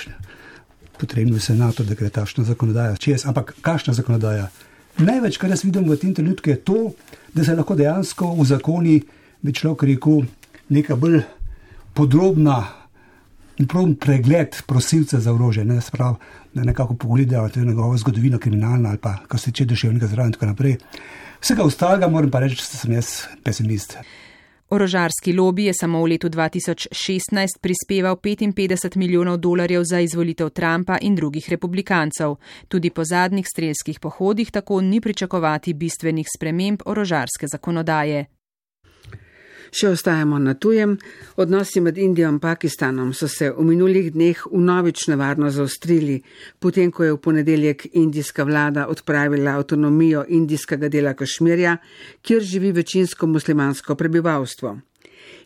potrebni 0.99 1.33
v 1.33 1.41
senatu, 1.41 1.83
da 1.83 1.95
gre 1.95 2.09
tašna 2.09 2.43
zakonodaja 2.43 2.97
čez. 2.97 3.25
Ampak 3.25 3.55
kakšna 3.61 3.93
zakonodaja? 3.93 4.49
Največ, 4.99 5.37
kar 5.39 5.49
jaz 5.49 5.63
vidim 5.63 5.87
v 5.87 5.97
tem 5.97 6.13
trenutku, 6.13 6.49
je 6.49 6.59
to, 6.59 6.79
da 7.33 7.43
se 7.43 7.55
lahko 7.55 7.75
dejansko 7.75 8.33
v 8.35 8.45
zakoni, 8.45 8.95
bi 9.41 9.53
človek 9.55 9.87
rekel, 9.87 10.25
neka 10.69 10.95
bolj 10.99 11.21
podrobna 11.95 12.59
in 13.59 13.67
proben 13.67 13.95
pregled 13.95 14.59
prosilca 14.67 15.19
za 15.19 15.33
orožje, 15.33 15.65
ne 15.65 15.81
sprav, 15.81 16.19
da 16.53 16.63
nekako 16.63 16.95
pogledajo 16.95 17.49
to 17.49 17.59
njegovo 17.59 17.97
zgodovino 17.97 18.39
kriminalna 18.39 18.89
ali 18.89 18.97
pa 18.97 19.17
kar 19.27 19.39
se 19.39 19.51
tiče 19.51 19.65
duševnega 19.65 20.07
zdravja 20.07 20.27
in 20.27 20.33
tako 20.33 20.45
naprej. 20.45 20.77
Vsega 21.41 21.63
ostalega 21.63 22.07
moram 22.07 22.31
pa 22.31 22.39
reči, 22.39 22.55
da 22.55 22.77
sem 22.77 22.91
jaz 22.91 23.07
pesimist. 23.43 23.97
Orožarski 24.69 25.33
lobby 25.33 25.65
je 25.65 25.73
samo 25.73 26.01
v 26.03 26.09
letu 26.13 26.29
2016 26.29 27.57
prispeval 27.61 28.15
55 28.15 28.97
milijonov 28.97 29.37
dolarjev 29.37 29.83
za 29.83 29.99
izvolitev 29.99 30.49
Trumpa 30.49 30.97
in 31.01 31.15
drugih 31.15 31.49
republikancev. 31.49 32.35
Tudi 32.67 32.89
po 32.89 33.03
zadnjih 33.05 33.47
strelskih 33.47 33.99
pohodih 33.99 34.51
tako 34.51 34.81
ni 34.81 35.01
pričakovati 35.01 35.73
bistvenih 35.73 36.27
sprememb 36.37 36.81
orožarske 36.85 37.47
zakonodaje. 37.47 38.38
Še 39.71 39.91
ostajamo 39.93 40.39
na 40.41 40.55
tujem. 40.57 40.95
Odnosi 41.37 41.81
med 41.81 41.97
Indijo 41.97 42.29
in 42.29 42.39
Pakistanom 42.41 43.13
so 43.13 43.27
se 43.29 43.51
v 43.53 43.65
minulih 43.65 44.09
dneh 44.13 44.41
vnovič 44.51 45.07
nevarno 45.11 45.51
zaostrili, 45.53 46.19
potem 46.59 46.91
ko 46.91 47.03
je 47.03 47.13
v 47.13 47.21
ponedeljek 47.21 47.85
indijska 47.93 48.43
vlada 48.43 48.87
odpravila 48.89 49.57
avtonomijo 49.59 50.25
indijskega 50.27 50.89
dela 50.89 51.13
Kašmirja, 51.13 51.77
kjer 52.21 52.41
živi 52.41 52.71
večinsko 52.71 53.27
muslimansko 53.27 53.95
prebivalstvo. 53.95 54.77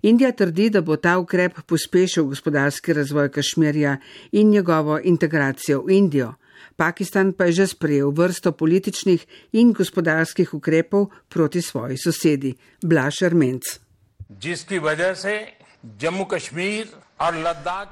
Indija 0.03 0.31
trdi, 0.31 0.69
da 0.69 0.81
bo 0.81 0.95
ta 0.95 1.17
ukrep 1.19 1.59
pospešil 1.67 2.25
gospodarski 2.31 2.93
razvoj 2.93 3.31
Kašmirja 3.31 3.97
in 4.31 4.49
njegovo 4.49 4.99
integracijo 5.03 5.83
v 5.83 5.99
Indijo. 5.99 6.33
Pakistan 6.75 7.33
pa 7.33 7.45
je 7.45 7.51
že 7.51 7.67
sprejel 7.67 8.11
vrsto 8.11 8.51
političnih 8.51 9.25
in 9.51 9.73
gospodarskih 9.73 10.53
ukrepov 10.53 11.11
proti 11.29 11.61
svoji 11.61 11.97
sosedi, 11.97 12.55
Blaž 12.81 13.21
Armenc. 13.21 13.82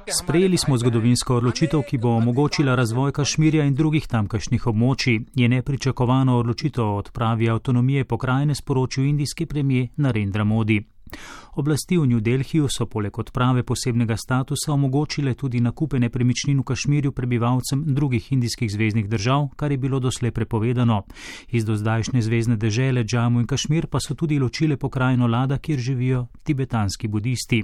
Sprejeli 0.08 0.58
smo 0.58 0.78
zgodovinsko 0.78 1.36
odločitev, 1.36 1.82
ki 1.90 1.98
bo 1.98 2.16
omogočila 2.18 2.76
razvoj 2.76 3.12
Kašmirja 3.12 3.64
in 3.64 3.76
drugih 3.76 4.08
tamkajšnjih 4.08 4.68
območij. 4.68 5.20
Je 5.36 5.50
nepričakovano 5.50 6.38
odločitev 6.38 6.84
o 6.84 6.98
odpravi 6.98 7.50
avtonomije 7.50 8.06
pokrajine 8.06 8.56
sporočil 8.56 9.06
indijski 9.06 9.46
premijer 9.46 9.88
Narendra 9.98 10.44
Modi. 10.44 10.82
Oblasti 11.56 11.97
v 11.97 12.08
New 12.08 12.20
Delhiju 12.20 12.68
so 12.72 12.86
poleg 12.88 13.18
odprave 13.20 13.64
posebnega 13.64 14.16
statusa 14.18 14.72
omogočile 14.72 15.34
tudi 15.34 15.60
nakupe 15.60 15.99
nepremičnin 15.99 16.60
v 16.60 16.64
Kašmirju 16.64 17.12
prebivalcem 17.12 17.84
drugih 17.86 18.32
indijskih 18.32 18.72
zvezdnih 18.72 19.10
držav, 19.10 19.49
kar 19.56 19.72
je 19.72 19.78
bilo 19.78 19.99
doslej 19.99 20.32
prepovedano. 20.32 21.04
Iz 21.52 21.66
do 21.66 21.76
zdajšnje 21.76 22.22
zvezdne 22.22 22.56
dežele 22.56 23.04
Džamu 23.04 23.39
in 23.39 23.47
Kašmir 23.47 23.88
pa 23.88 23.99
so 23.99 24.16
tudi 24.16 24.39
ločile 24.39 24.78
pokrajino 24.78 25.28
Lada, 25.28 25.58
kjer 25.58 25.80
živijo 25.80 26.28
tibetanski 26.43 27.08
budisti. 27.08 27.64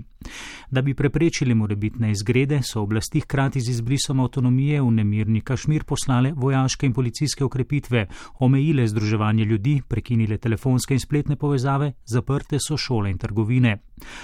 Da 0.72 0.82
bi 0.82 0.94
preprečili 0.94 1.56
morebitne 1.56 2.12
izgrede, 2.12 2.60
so 2.64 2.82
oblasti 2.82 3.20
hkrati 3.20 3.62
z 3.62 3.70
izbrisom 3.70 4.20
avtonomije 4.20 4.82
v 4.82 4.92
nemirni 4.92 5.42
Kašmir 5.42 5.84
poslale 5.84 6.34
vojaške 6.36 6.86
in 6.86 6.94
policijske 6.94 7.46
ukrepitve, 7.46 8.08
omejile 8.40 8.88
združevanje 8.88 9.46
ljudi, 9.46 9.82
prekinile 9.88 10.38
telefonske 10.38 10.94
in 10.94 11.00
spletne 11.00 11.36
povezave, 11.36 11.94
zaprte 12.06 12.60
so 12.60 12.78
šole 12.78 13.12
in 13.12 13.18
trgovine. 13.18 13.77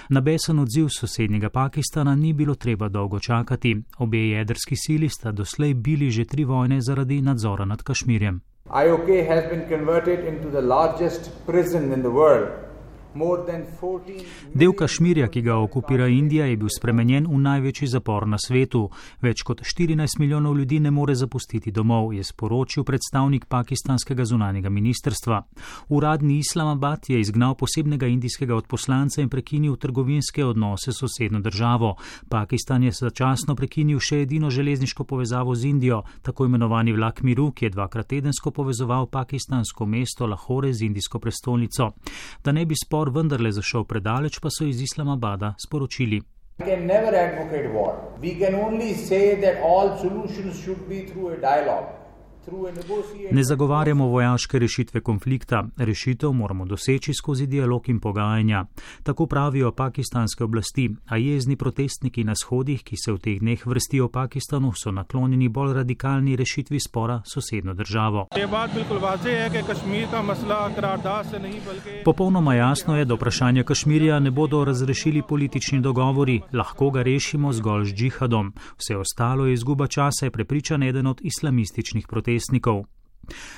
Na 0.09 0.21
besen 0.21 0.59
odziv 0.59 0.87
sosednjega 0.89 1.49
Pakistana 1.49 2.15
ni 2.15 2.33
bilo 2.33 2.55
treba 2.55 2.89
dolgo 2.89 3.19
čakati. 3.19 3.75
Obe 3.97 4.17
jedrski 4.17 4.75
sili 4.75 5.09
sta 5.09 5.31
doslej 5.31 5.73
bili 5.73 6.11
že 6.11 6.25
tri 6.25 6.43
vojne 6.43 6.81
zaradi 6.81 7.21
nadzora 7.21 7.65
nad 7.65 7.83
Kašmirjem. 7.83 8.41
IOK 8.85 9.27
has 9.27 9.43
been 9.49 9.67
converted 9.69 10.19
into 10.33 10.49
the 10.49 10.61
largest 10.61 11.31
prison 11.45 11.93
in 11.93 12.01
the 12.01 12.09
world. 12.09 12.72
Del 14.53 14.73
Kašmirja, 14.73 15.27
ki 15.27 15.41
ga 15.41 15.55
okupira 15.61 16.07
Indija, 16.07 16.45
je 16.45 16.57
bil 16.57 16.69
spremenjen 16.73 17.27
v 17.29 17.37
največji 17.37 17.87
zapor 17.91 18.25
na 18.27 18.39
svetu. 18.41 18.87
Več 19.21 19.43
kot 19.45 19.61
14 19.61 20.17
milijonov 20.19 20.57
ljudi 20.57 20.79
ne 20.79 20.91
more 20.91 21.13
zapustiti 21.15 21.71
domov, 21.71 22.13
je 22.13 22.23
sporočil 22.23 22.83
predstavnik 22.83 23.45
pakistanskega 23.45 24.25
zunanjega 24.25 24.69
ministrstva. 24.69 25.43
Uradni 25.89 26.39
Islamabad 26.39 27.09
je 27.09 27.19
izgnal 27.19 27.53
posebnega 27.55 28.07
indijskega 28.09 28.55
odposlanca 28.55 29.21
in 29.21 29.29
prekinil 29.29 29.75
trgovinske 29.77 30.45
odnose 30.45 30.91
s 30.91 30.97
sosedno 31.03 31.39
državo. 31.39 31.95
Pakistan 32.29 32.83
je 32.83 32.91
začasno 32.91 33.55
prekinil 33.55 33.99
še 33.99 34.23
edino 34.23 34.49
železniško 34.49 35.03
povezavo 35.03 35.55
z 35.55 35.69
Indijo, 35.69 36.01
tako 36.21 36.45
imenovani 36.49 36.93
vlak 36.93 37.21
miru, 37.21 37.51
ki 37.51 37.65
je 37.65 37.75
dvakrat 37.77 38.07
tedensko 38.07 38.51
povezoval 38.51 39.05
pakistansko 39.05 39.85
mesto 39.85 40.25
Lahore 40.25 40.73
z 40.73 40.89
indijsko 40.89 41.19
prestolnico. 41.19 41.91
Da 42.43 42.51
ne 42.51 42.65
bi 42.65 42.75
spor 42.75 43.02
vendarle 43.09 43.51
zašel 43.51 43.83
predaleč, 43.83 44.39
pa 44.39 44.49
so 44.49 44.65
iz 44.65 44.81
Islamabada 44.81 45.55
sporočili. 45.65 46.21
We 46.59 46.65
can 46.65 46.85
never 46.85 47.15
advocate 47.15 47.73
war. 47.73 47.95
We 48.21 48.35
can 48.37 48.55
only 48.55 48.93
say 48.93 49.41
that 49.41 49.57
all 49.65 49.97
solutions 49.97 50.61
should 50.63 50.87
be 50.89 51.05
through 51.09 51.33
a 51.33 51.37
dialogue. 51.41 52.02
Ne 53.31 53.43
zagovarjamo 53.43 54.07
vojaške 54.07 54.59
rešitve 54.59 55.01
konflikta, 55.01 55.67
rešitev 55.77 56.31
moramo 56.31 56.65
doseči 56.65 57.13
skozi 57.13 57.47
dialog 57.47 57.89
in 57.89 57.99
pogajanja. 57.99 58.65
Tako 59.03 59.25
pravijo 59.25 59.71
pakistanske 59.71 60.43
oblasti, 60.43 60.89
a 61.05 61.17
jezni 61.17 61.55
protestniki 61.55 62.23
na 62.23 62.33
shodih, 62.35 62.83
ki 62.83 62.97
se 62.97 63.11
v 63.11 63.17
teh 63.17 63.39
dneh 63.39 63.65
vrstijo 63.65 64.05
v 64.07 64.11
Pakistanu, 64.11 64.73
so 64.75 64.91
naklonjeni 64.91 65.49
bolj 65.49 65.73
radikalni 65.73 66.35
rešitvi 66.35 66.79
spora 66.79 67.21
s 67.25 67.33
sosedno 67.33 67.73
državo. 67.73 68.27
Popolnoma 72.05 72.55
jasno 72.55 72.97
je, 72.97 73.05
da 73.05 73.13
vprašanja 73.13 73.63
Kašmirja 73.63 74.19
ne 74.19 74.31
bodo 74.31 74.65
razrešili 74.65 75.21
politični 75.21 75.81
dogovori, 75.81 76.41
lahko 76.53 76.89
ga 76.89 77.01
rešimo 77.01 77.53
zgolj 77.53 77.85
z 77.85 77.95
džihadom. 77.95 78.53
Vse 78.77 78.97
ostalo 78.97 79.45
je 79.45 79.53
izguba 79.53 79.87
časa, 79.87 80.25
je 80.25 80.31
prepričan 80.31 80.83
eden 80.83 81.07
od 81.07 81.21
islamističnih 81.21 82.07
protestnikov 82.07 82.32
protestnikov. 82.33 82.85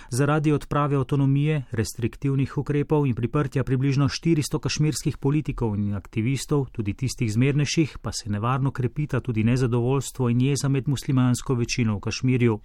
Zaradi 0.10 0.52
odprave 0.52 0.96
avtonomije, 0.96 1.64
restriktivnih 1.72 2.58
ukrepov 2.58 3.08
in 3.08 3.16
priprtja 3.16 3.64
približno 3.64 4.06
400 4.06 4.60
kašmirskih 4.60 5.18
politikov 5.18 5.76
in 5.76 5.96
aktivistov, 5.96 6.68
tudi 6.72 6.94
tistih 6.94 7.32
zmernejših, 7.32 7.98
pa 8.02 8.12
se 8.12 8.30
nevarno 8.30 8.72
krepita 8.72 9.20
tudi 9.20 9.44
nezadovoljstvo 9.44 10.30
in 10.30 10.42
jeza 10.42 10.70
med 10.70 10.88
muslimansko 10.88 11.54
večino 11.54 11.98
v 11.98 12.00
Kašmirju. 12.00 12.60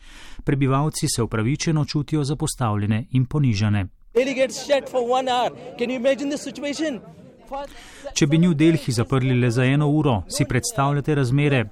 Prebivalci 0.45 1.07
se 1.09 1.23
upravičeno 1.23 1.85
čutijo 1.85 2.25
zapostavljene 2.25 3.07
in 3.11 3.27
ponižane. 3.27 3.87
Če 8.15 8.27
bi 8.27 8.39
New 8.39 8.55
Delhi 8.55 8.93
zaprli 8.93 9.35
le 9.41 9.51
za 9.51 9.65
eno 9.65 9.89
uro, 9.91 10.23
si 10.29 10.45
predstavljate 10.45 11.15
razmere. 11.15 11.65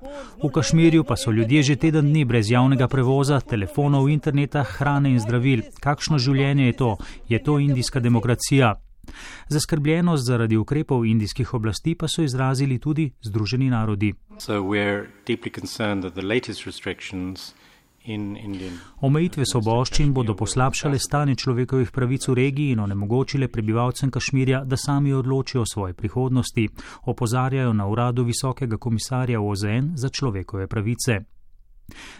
V 0.43 0.51
Kašmirju 0.55 1.05
pa 1.05 1.16
so 1.16 1.31
ljudje 1.31 1.62
že 1.62 1.76
teden 1.76 2.11
dni 2.11 2.24
brez 2.24 2.51
javnega 2.51 2.89
prevoza, 2.89 3.41
telefonov, 3.41 4.09
interneta, 4.09 4.64
hrane 4.64 5.12
in 5.14 5.20
zdravil. 5.20 5.62
Kakšno 5.81 6.18
življenje 6.18 6.66
je 6.66 6.76
to? 6.83 6.97
Je 7.29 7.43
to 7.43 7.59
indijska 7.59 8.01
demokracija? 8.01 8.74
Zaskrbljenost 9.49 10.26
zaradi 10.26 10.57
ukrepov 10.57 11.07
indijskih 11.07 11.55
oblasti 11.55 11.95
pa 11.95 12.09
so 12.09 12.22
izrazili 12.22 12.79
tudi 12.79 13.11
Združeni 13.22 13.70
narodi. 13.70 14.14
So 14.39 14.62
Omejitve 19.01 19.45
soboščin 19.47 20.13
bodo 20.13 20.35
poslabšale 20.35 20.99
stanje 20.99 21.35
človekovih 21.35 21.91
pravic 21.91 22.29
v 22.29 22.35
regiji 22.35 22.73
in 22.73 22.81
onemogočile 22.81 23.49
prebivalcem 23.49 24.11
Kašmirja, 24.11 24.65
da 24.65 24.77
sami 24.77 25.13
odločijo 25.13 25.63
o 25.63 25.67
svoji 25.67 25.95
prihodnosti, 25.95 26.69
opozarjajo 27.05 27.73
na 27.73 27.87
uradu 27.87 28.25
visokega 28.25 28.77
komisarja 28.77 29.41
OZN 29.41 29.93
za 29.95 30.09
človekove 30.09 30.67
pravice. 30.67 31.38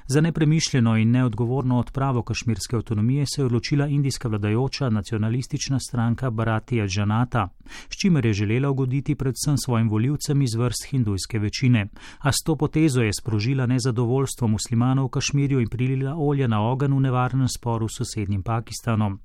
Za 0.07 0.21
nepremišljeno 0.21 0.97
in 0.97 1.11
neodgovorno 1.11 1.79
odpravo 1.79 2.23
kašmirske 2.23 2.77
avtonomije 2.77 3.25
se 3.27 3.41
je 3.41 3.47
odločila 3.47 3.87
indijska 3.87 4.29
vladajoča 4.29 4.91
nacionalistična 4.91 5.79
stranka 5.79 6.31
Baratija 6.31 6.87
Džanata, 6.87 7.49
s 7.65 8.01
čimer 8.01 8.27
je 8.27 8.33
želela 8.33 8.71
ugoditi 8.71 9.15
predvsem 9.15 9.57
svojim 9.65 9.89
voljivcem 9.89 10.43
iz 10.43 10.55
vrst 10.55 10.87
hindujske 10.91 11.39
večine, 11.39 11.87
a 12.19 12.33
s 12.33 12.37
to 12.45 12.57
potezo 12.57 13.03
je 13.03 13.13
sprožila 13.21 13.67
nezadovoljstvo 13.67 14.49
muslimanov 14.49 15.07
v 15.07 15.09
Kašmirju 15.11 15.61
in 15.61 15.69
prilila 15.69 16.15
olje 16.17 16.49
na 16.49 16.71
ogen 16.71 16.95
v 16.95 17.01
nevarnem 17.01 17.49
sporu 17.49 17.89
s 17.89 17.99
sosednjim 17.99 18.43
Pakistanom. 18.43 19.19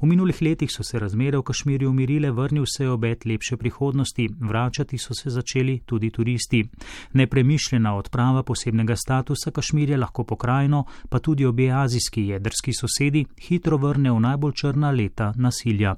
V 0.00 0.06
minulih 0.06 0.42
letih 0.42 0.70
so 0.72 0.82
se 0.82 0.98
razmere 0.98 1.38
v 1.38 1.42
Kašmirju 1.42 1.90
umirile, 1.90 2.30
vrnil 2.30 2.64
se 2.76 2.84
je 2.84 2.90
obet 2.90 3.24
lepše 3.24 3.56
prihodnosti, 3.56 4.28
vračati 4.40 4.98
so 4.98 5.14
se 5.14 5.30
začeli 5.30 5.80
tudi 5.86 6.10
turisti. 6.10 6.64
Nepremišljena 7.12 7.94
odprava 7.96 8.42
posebnega 8.42 8.96
statusa 8.96 9.50
Kašmirja 9.50 9.81
Kašmirje 9.82 9.96
lahko 9.96 10.24
pokrajino, 10.24 10.84
pa 11.10 11.18
tudi 11.18 11.44
obe 11.44 11.70
azijski 11.70 12.26
jedrski 12.26 12.72
sosedi, 12.72 13.24
hitro 13.48 13.76
vrne 13.76 14.12
v 14.12 14.20
najbolj 14.20 14.52
črna 14.52 14.90
leta 14.90 15.32
nasilja. 15.36 15.96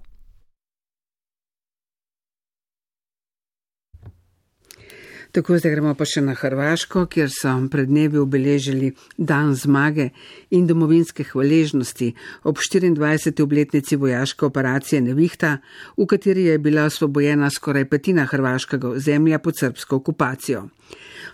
Tako 5.34 5.56
zdaj 5.58 5.72
gremo 5.72 5.92
pa 5.98 6.06
še 6.06 6.20
na 6.22 6.36
Hrvaško, 6.38 7.08
kjer 7.10 7.26
so 7.34 7.50
pred 7.66 7.88
dnevi 7.90 8.20
obeležili 8.22 8.92
dan 9.18 9.56
zmage 9.58 10.12
in 10.54 10.68
domovinske 10.70 11.26
hvaležnosti 11.26 12.12
ob 12.46 12.60
24. 12.62 13.42
obletnici 13.42 13.98
vojaške 13.98 14.46
operacije 14.46 15.02
Nevihta, 15.02 15.56
v 15.98 16.06
kateri 16.06 16.46
je 16.52 16.62
bila 16.62 16.86
osvobojena 16.86 17.50
skoraj 17.50 17.88
petina 17.90 18.28
hrvaškega 18.30 18.94
ozemlja 18.94 19.42
pod 19.42 19.58
srpsko 19.58 19.98
okupacijo. 20.04 20.68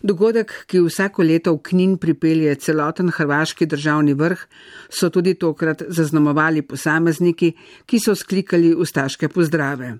Dogodek, 0.00 0.62
ki 0.64 0.80
vsako 0.80 1.28
leto 1.28 1.58
v 1.58 1.64
Knin 1.68 1.98
pripelje 2.00 2.56
celoten 2.56 3.12
hrvaški 3.12 3.68
državni 3.68 4.16
vrh, 4.16 4.48
so 4.88 5.12
tudi 5.12 5.36
tokrat 5.36 5.84
zaznamovali 5.92 6.64
posamezniki, 6.64 7.52
ki 7.84 8.00
so 8.00 8.16
sklikali 8.16 8.72
ustaške 8.72 9.28
pozdrave. 9.28 9.98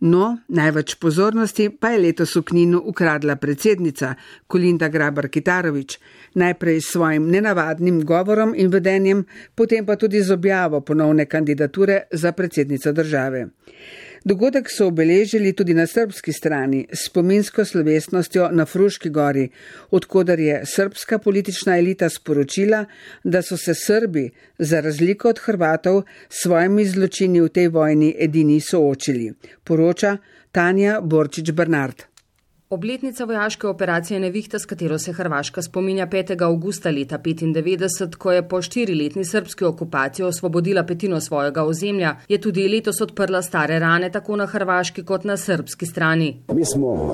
No, 0.00 0.36
največ 0.52 1.00
pozornosti 1.00 1.70
pa 1.72 1.94
je 1.94 2.02
letos 2.04 2.36
v 2.36 2.44
Kninu 2.44 2.82
ukradla 2.84 3.40
predsednica 3.40 4.12
Kolinda 4.44 4.92
Grabar 4.92 5.32
Kitarovič, 5.32 5.96
najprej 6.36 6.84
s 6.84 6.92
svojim 6.92 7.30
nenavadnim 7.32 8.04
govorom 8.04 8.52
in 8.52 8.68
vedenjem, 8.68 9.24
potem 9.56 9.88
pa 9.88 9.96
tudi 9.96 10.20
z 10.20 10.36
objavo 10.36 10.84
ponovne 10.84 11.24
kandidature 11.24 12.12
za 12.12 12.32
predsednico 12.36 12.92
države. 12.92 13.48
Dogodek 14.26 14.66
so 14.70 14.88
obeležili 14.90 15.52
tudi 15.52 15.74
na 15.74 15.84
srpski 15.86 16.32
strani 16.32 16.80
s 16.92 17.04
spominsko 17.06 17.64
slovesnostjo 17.64 18.48
na 18.50 18.64
Fruški 18.66 19.10
gori, 19.10 19.44
odkudar 19.90 20.40
je 20.40 20.56
srpska 20.66 21.18
politična 21.18 21.76
elita 21.78 22.08
sporočila, 22.10 22.84
da 23.24 23.42
so 23.42 23.56
se 23.56 23.74
Srbi, 23.74 24.30
za 24.58 24.80
razliko 24.80 25.28
od 25.28 25.38
Hrvatov, 25.38 26.02
s 26.28 26.42
svojimi 26.42 26.86
zločini 26.86 27.40
v 27.40 27.48
tej 27.48 27.68
vojni 27.68 28.10
edini 28.18 28.58
soočili, 28.60 29.30
poroča 29.64 30.16
Tanja 30.52 31.00
Borčič 31.00 31.52
Bernard. 31.52 32.02
Obletnica 32.70 33.24
vojaške 33.24 33.66
operacije 33.66 34.20
Nevihta, 34.20 34.58
s 34.58 34.66
katero 34.66 34.98
se 34.98 35.12
Hrvaška 35.12 35.62
spominja 35.62 36.06
5. 36.06 36.42
augusta 36.42 36.90
leta 36.90 37.18
1995, 37.18 38.16
ko 38.16 38.32
je 38.32 38.48
po 38.48 38.62
štiriletni 38.62 39.24
srpski 39.24 39.64
okupaciji 39.64 40.26
osvobodila 40.26 40.82
petino 40.82 41.20
svojega 41.20 41.62
ozemlja, 41.64 42.16
je 42.28 42.40
tudi 42.40 42.68
letos 42.68 43.00
odprla 43.00 43.42
stare 43.42 43.78
rane 43.78 44.10
tako 44.10 44.36
na 44.36 44.46
hrvaški 44.46 45.04
kot 45.04 45.24
na 45.24 45.36
srpski 45.36 45.86
strani. 45.86 46.42
Mi 46.52 46.64
smo 46.64 46.88
uh, 46.88 47.10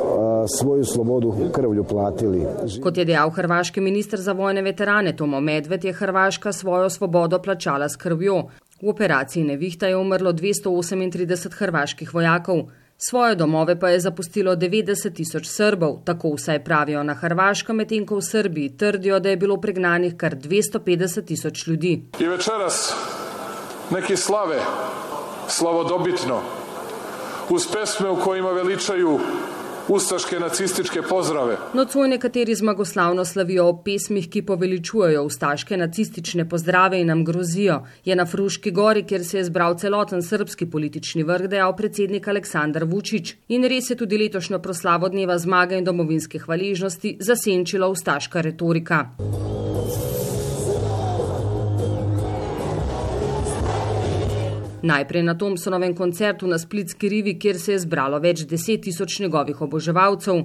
svojo 0.58 0.84
svobodo 0.84 1.36
krvlju 1.52 1.84
platili. 1.84 2.46
Kot 2.82 2.96
je 2.96 3.04
dejal 3.04 3.30
hrvaški 3.30 3.80
minister 3.80 4.20
za 4.20 4.32
vojne 4.32 4.62
veterane 4.62 5.16
Tomo 5.16 5.40
Medved, 5.40 5.84
je 5.84 5.92
Hrvaška 5.92 6.52
svojo 6.52 6.90
svobodo 6.90 7.42
plačala 7.42 7.88
s 7.88 7.96
krvjo. 7.96 8.42
V 8.82 8.88
operaciji 8.88 9.44
Nevihta 9.44 9.86
je 9.86 9.96
umrlo 9.96 10.32
238 10.32 11.52
hrvaških 11.58 12.14
vojakov. 12.14 12.64
Svoje 13.04 13.34
domove 13.34 13.80
pa 13.80 13.88
je 13.88 14.00
zapustilo 14.00 14.52
90 14.56 15.14
tisoč 15.14 15.46
Srbov, 15.46 15.96
tako 16.04 16.36
vsaj 16.36 16.64
pravijo 16.64 17.02
na 17.02 17.14
Hrvaškem, 17.14 17.76
medtem 17.76 18.04
ko 18.06 18.20
v 18.20 18.22
Srbiji 18.22 18.76
trdijo, 18.78 19.18
da 19.18 19.32
je 19.32 19.36
bilo 19.36 19.56
pregnanih 19.60 20.14
kar 20.16 20.36
250 20.36 21.24
tisoč 21.26 21.66
ljudi. 21.66 21.92
In 22.18 22.30
večeras 22.30 22.94
neki 23.90 24.16
slave, 24.16 24.60
slavodobitno, 25.48 26.40
uz 27.50 27.66
pesme, 27.72 28.08
v 28.08 28.22
kojima 28.22 28.50
veličaju 28.50 29.18
ustaške 29.92 30.40
nacističke 30.40 31.02
pozdrave. 31.02 31.56
Nocoj 31.74 32.08
nekateri 32.08 32.54
zmagoslavno 32.54 33.24
slavijo 33.24 33.66
o 33.68 33.76
pesmih, 33.84 34.28
ki 34.30 34.42
poveličujejo 34.42 35.24
ustaške 35.24 35.76
nacistične 35.76 36.48
pozdrave 36.48 37.00
in 37.00 37.06
nam 37.12 37.24
grozijo. 37.24 37.82
Je 38.04 38.16
na 38.16 38.26
Fruški 38.26 38.70
gori, 38.70 39.04
kjer 39.04 39.24
se 39.24 39.38
je 39.38 39.44
zbral 39.44 39.78
celoten 39.78 40.22
srpski 40.22 40.70
politični 40.70 41.22
vrh, 41.22 41.48
dejal 41.48 41.76
predsednik 41.76 42.28
Aleksandar 42.28 42.84
Vučić. 42.84 43.34
In 43.48 43.68
res 43.68 43.90
je 43.90 43.96
tudi 43.96 44.18
letošnjo 44.18 44.58
proslavo 44.58 45.08
dneva 45.08 45.38
zmage 45.38 45.78
in 45.78 45.84
domovinske 45.84 46.38
hvaležnosti 46.38 47.16
zasenčila 47.20 47.88
ustaška 47.88 48.40
retorika. 48.40 49.06
Najprej 54.82 55.22
na 55.22 55.34
Tomsonovem 55.38 55.94
koncertu 55.94 56.46
na 56.46 56.58
Splitski 56.58 57.08
rivi, 57.08 57.38
kjer 57.38 57.58
se 57.60 57.72
je 57.72 57.78
zbralo 57.84 58.18
več 58.18 58.42
deset 58.50 58.82
tisoč 58.82 59.20
njegovih 59.20 59.62
oboževalcev. 59.62 60.42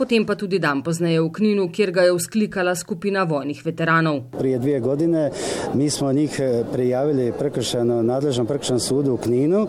potem 0.00 0.24
pa 0.24 0.34
tudi 0.34 0.56
dan 0.58 0.80
pozneje 0.80 1.20
v 1.20 1.28
Kninu, 1.28 1.68
kjer 1.68 1.90
ga 1.92 2.02
je 2.08 2.14
vzklikala 2.16 2.72
skupina 2.74 3.22
vojnih 3.28 3.60
veteranov. 3.60 4.32
Prije 4.32 4.58
dvije 4.58 4.80
godine 4.80 5.30
mi 5.74 5.90
smo 5.90 6.12
njih 6.12 6.40
eh, 6.40 6.64
prijavili 6.72 7.32
prekršeno 7.38 8.02
nadležnom 8.02 8.46
prekršenem 8.46 8.80
sudu 8.80 9.14
v 9.14 9.20
Kninu. 9.28 9.66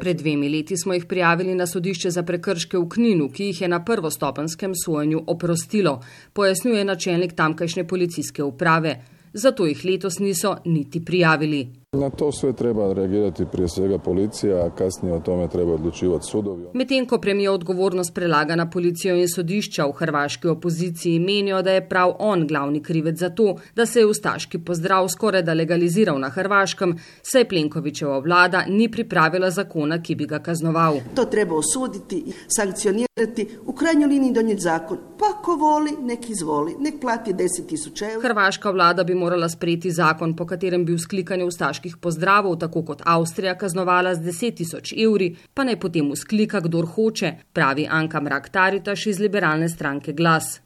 Pred 0.00 0.16
dvemi 0.16 0.48
leti 0.48 0.76
smo 0.76 0.94
jih 0.94 1.04
prijavili 1.04 1.54
na 1.54 1.66
sodišče 1.66 2.10
za 2.10 2.22
prekrške 2.22 2.78
v 2.78 2.86
Kninu, 2.88 3.26
ki 3.28 3.50
jih 3.50 3.60
je 3.60 3.68
na 3.68 3.82
prvostopenskem 3.84 4.72
sojenju 4.84 5.24
oprostilo, 5.26 6.00
pojasnjuje 6.32 6.84
načelnik 6.84 7.34
tamkajšnje 7.36 7.84
policijske 7.84 8.42
uprave. 8.42 8.94
Zato 9.32 9.66
jih 9.66 9.84
letos 9.84 10.18
niso 10.18 10.56
niti 10.64 11.04
prijavili. 11.04 11.79
Na 11.96 12.10
to 12.10 12.32
sve 12.32 12.52
treba 12.52 12.92
reagirati 12.92 13.44
prije 13.52 13.68
svega 13.68 13.98
policija, 13.98 14.56
a 14.56 14.70
kasnije 14.70 15.14
o 15.14 15.20
tome 15.20 15.48
treba 15.48 15.72
odlučivati 15.72 16.26
sudovi. 16.26 16.66
Medtem 16.74 17.06
ko 17.06 17.18
premijo 17.18 17.52
odgovornost 17.52 18.14
prelaga 18.14 18.56
na 18.56 18.70
policijo 18.70 19.16
in 19.16 19.28
sodišča 19.28 19.86
v 19.86 19.92
hrvaški 19.92 20.48
opoziciji 20.48 21.18
menijo, 21.18 21.62
da 21.62 21.72
je 21.72 21.88
prav 21.88 22.12
on 22.18 22.46
glavni 22.46 22.82
krivec 22.82 23.18
za 23.18 23.30
to, 23.30 23.56
da 23.76 23.86
se 23.86 24.00
je 24.00 24.06
ustaški 24.06 24.58
pozdrav 24.58 25.08
skoraj 25.08 25.42
da 25.42 25.54
legaliziral 25.54 26.20
na 26.20 26.28
Hrvaškem, 26.28 26.94
saj 27.22 27.48
Plenkovičeva 27.48 28.18
vlada 28.18 28.64
ni 28.68 28.88
pripravila 28.90 29.50
zakona, 29.50 30.02
ki 30.02 30.14
bi 30.14 30.26
ga 30.26 30.38
kaznoval. 30.38 31.00
To 31.14 31.24
treba 31.24 31.56
osuditi, 31.56 32.22
sankcionirati, 32.56 33.48
v 33.66 33.74
krajnjoj 33.74 34.08
liniji 34.08 34.32
donijeti 34.32 34.62
zakon. 34.62 34.98
Pa 35.18 35.34
ko 35.42 35.56
voli, 35.56 35.90
nek 36.00 36.30
izvoli, 36.30 36.76
nek 36.78 37.00
plati 37.00 37.34
10 37.34 37.66
tisoč 37.68 38.02
evrov. 38.02 38.22
Hrvaška 38.22 38.70
vlada 38.70 39.04
bi 39.04 39.14
morala 39.14 39.48
sprejeti 39.48 39.90
zakon, 39.90 40.36
po 40.36 40.46
katerem 40.46 40.84
bi 40.84 40.94
vzklikanje 40.94 41.44
ustaških 41.44 41.79
vojaških 41.80 41.96
pozdravov, 42.00 42.58
tako 42.58 42.82
kot 42.84 43.02
Avstrija, 43.04 43.54
kaznovala 43.54 44.14
z 44.14 44.20
10 44.20 44.56
tisoč 44.56 44.92
evri, 44.92 45.36
pa 45.54 45.64
naj 45.64 45.80
potem 45.80 46.10
usklika, 46.10 46.60
kdor 46.60 46.86
hoče, 46.86 47.32
pravi 47.52 47.86
Anka 47.90 48.20
Mrak-Taritaš 48.20 49.08
iz 49.08 49.20
liberalne 49.20 49.68
stranke 49.68 50.12
Glas. 50.12 50.60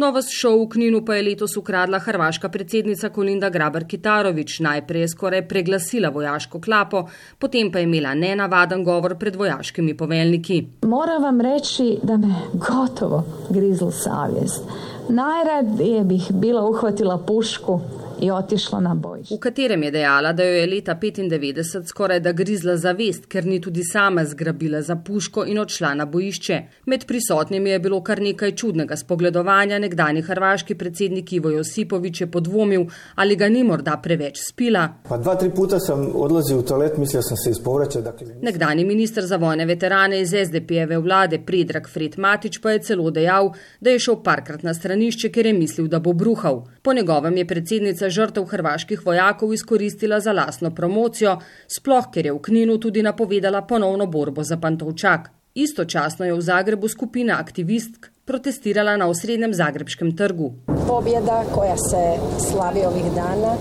Novo 0.00 0.22
šov 0.22 0.62
v 0.64 0.68
Kninu 0.72 1.04
pa 1.04 1.14
je 1.14 1.22
letos 1.22 1.56
ukradla 1.60 1.98
hrvaška 1.98 2.48
predsednica 2.48 3.10
Kolinda 3.12 3.50
Grabar 3.50 3.84
Kitarovič. 3.84 4.60
Najprej 4.60 5.00
je 5.02 5.08
skoraj 5.08 5.42
preglasila 5.48 6.08
vojaško 6.08 6.60
klapo, 6.60 7.04
potem 7.38 7.72
pa 7.72 7.78
je 7.78 7.84
imela 7.84 8.14
nenavaden 8.14 8.84
govor 8.84 9.18
pred 9.18 9.36
vojaškimi 9.36 9.96
poveljniki. 9.96 10.66
Moram 10.88 11.22
vam 11.22 11.40
reči, 11.40 11.98
da 12.02 12.16
me 12.16 12.32
gotovo 12.54 13.24
grizl 13.50 13.90
savjest. 13.90 14.64
Najradije 15.10 16.04
bih 16.04 16.26
bila 16.30 16.64
uhvatila 16.68 17.18
pušku 17.18 17.80
i 18.22 18.30
otišla 18.30 18.80
na 18.80 18.94
bojište. 18.94 19.34
V 19.34 19.38
katerem 19.38 19.82
je 19.82 19.90
dejala, 19.90 20.32
da 20.32 20.44
jo 20.44 20.54
je 20.54 20.66
leta 20.66 20.94
95 20.94 21.86
skoraj 21.86 22.20
da 22.20 22.32
grizla 22.32 22.76
zavest, 22.76 23.26
ker 23.26 23.46
ni 23.46 23.60
tudi 23.60 23.84
sama 23.84 24.24
zgrabila 24.24 24.82
za 24.82 24.96
puško 24.96 25.44
in 25.46 25.58
odšla 25.58 25.94
na 25.94 26.06
bojišče. 26.06 26.60
Med 26.86 27.06
prisotnimi 27.06 27.70
je 27.70 27.78
bilo 27.78 28.02
kar 28.02 28.20
nekaj 28.20 28.54
čudnega 28.56 28.96
spogledovanja, 28.96 29.78
nekdani 29.78 30.22
hrvaški 30.22 30.74
predsednik 30.74 31.32
Ivo 31.32 31.50
Josipovič 31.50 32.20
je 32.20 32.30
podvomil, 32.30 32.86
ali 33.14 33.36
ga 33.36 33.48
ni 33.48 33.64
morda 33.64 33.96
preveč 34.02 34.40
spila. 34.48 34.88
Pa 35.08 35.16
dva, 35.18 35.36
tri 35.36 35.50
puta 35.50 35.80
sem 35.80 36.06
odlazil 36.14 36.60
v 36.60 36.66
toalet, 36.68 36.98
mislil 36.98 37.22
sem 37.22 37.36
se 37.36 37.50
izpovreče. 37.50 38.02
Dakle... 38.02 38.34
Nekdani 38.42 38.84
minister 38.84 39.26
za 39.26 39.36
vojne 39.36 39.66
veterane 39.66 40.20
iz 40.20 40.34
SDP-eve 40.34 40.98
vlade 40.98 41.40
Predrag 41.46 41.88
Fred 41.88 42.18
Matič 42.18 42.60
pa 42.60 42.70
je 42.70 42.82
celo 42.90 43.10
dejal, 43.10 43.52
da 43.80 43.90
je 43.90 43.98
šel 43.98 44.20
parkrat 44.24 44.62
na 44.62 44.74
stranišče, 44.74 45.32
ker 45.32 45.46
je 45.46 45.52
mislil, 45.56 45.88
da 45.88 46.00
bo 46.00 46.12
bruhal. 46.12 46.64
Po 46.82 46.92
njegovem 46.92 47.36
je 47.36 47.46
predsednica 47.46 48.09
žrtev 48.10 48.44
hrvaških 48.44 49.06
vojakov 49.06 49.54
izkoristila 49.54 50.20
za 50.20 50.32
lasno 50.32 50.70
promocijo, 50.74 51.38
sploh 51.68 52.10
ker 52.12 52.26
je 52.26 52.32
v 52.32 52.42
Kninu 52.42 52.78
tudi 52.78 53.02
napovedala 53.02 53.62
ponovno 53.62 54.06
borbo 54.06 54.44
za 54.44 54.56
Pantovčak. 54.56 55.30
Istočasno 55.54 56.26
je 56.26 56.34
v 56.34 56.40
Zagrebu 56.40 56.88
skupina 56.88 57.40
aktivistk 57.40 58.10
protestirala 58.24 58.96
na 58.96 59.08
osrednjem 59.10 59.54
zagrebskem 59.54 60.16
trgu. 60.16 60.52
Pobjeda, 60.86 61.42
koja 61.54 61.76
se 61.90 62.02
slavi 62.50 62.84
ovih 62.86 63.08
dana, 63.14 63.56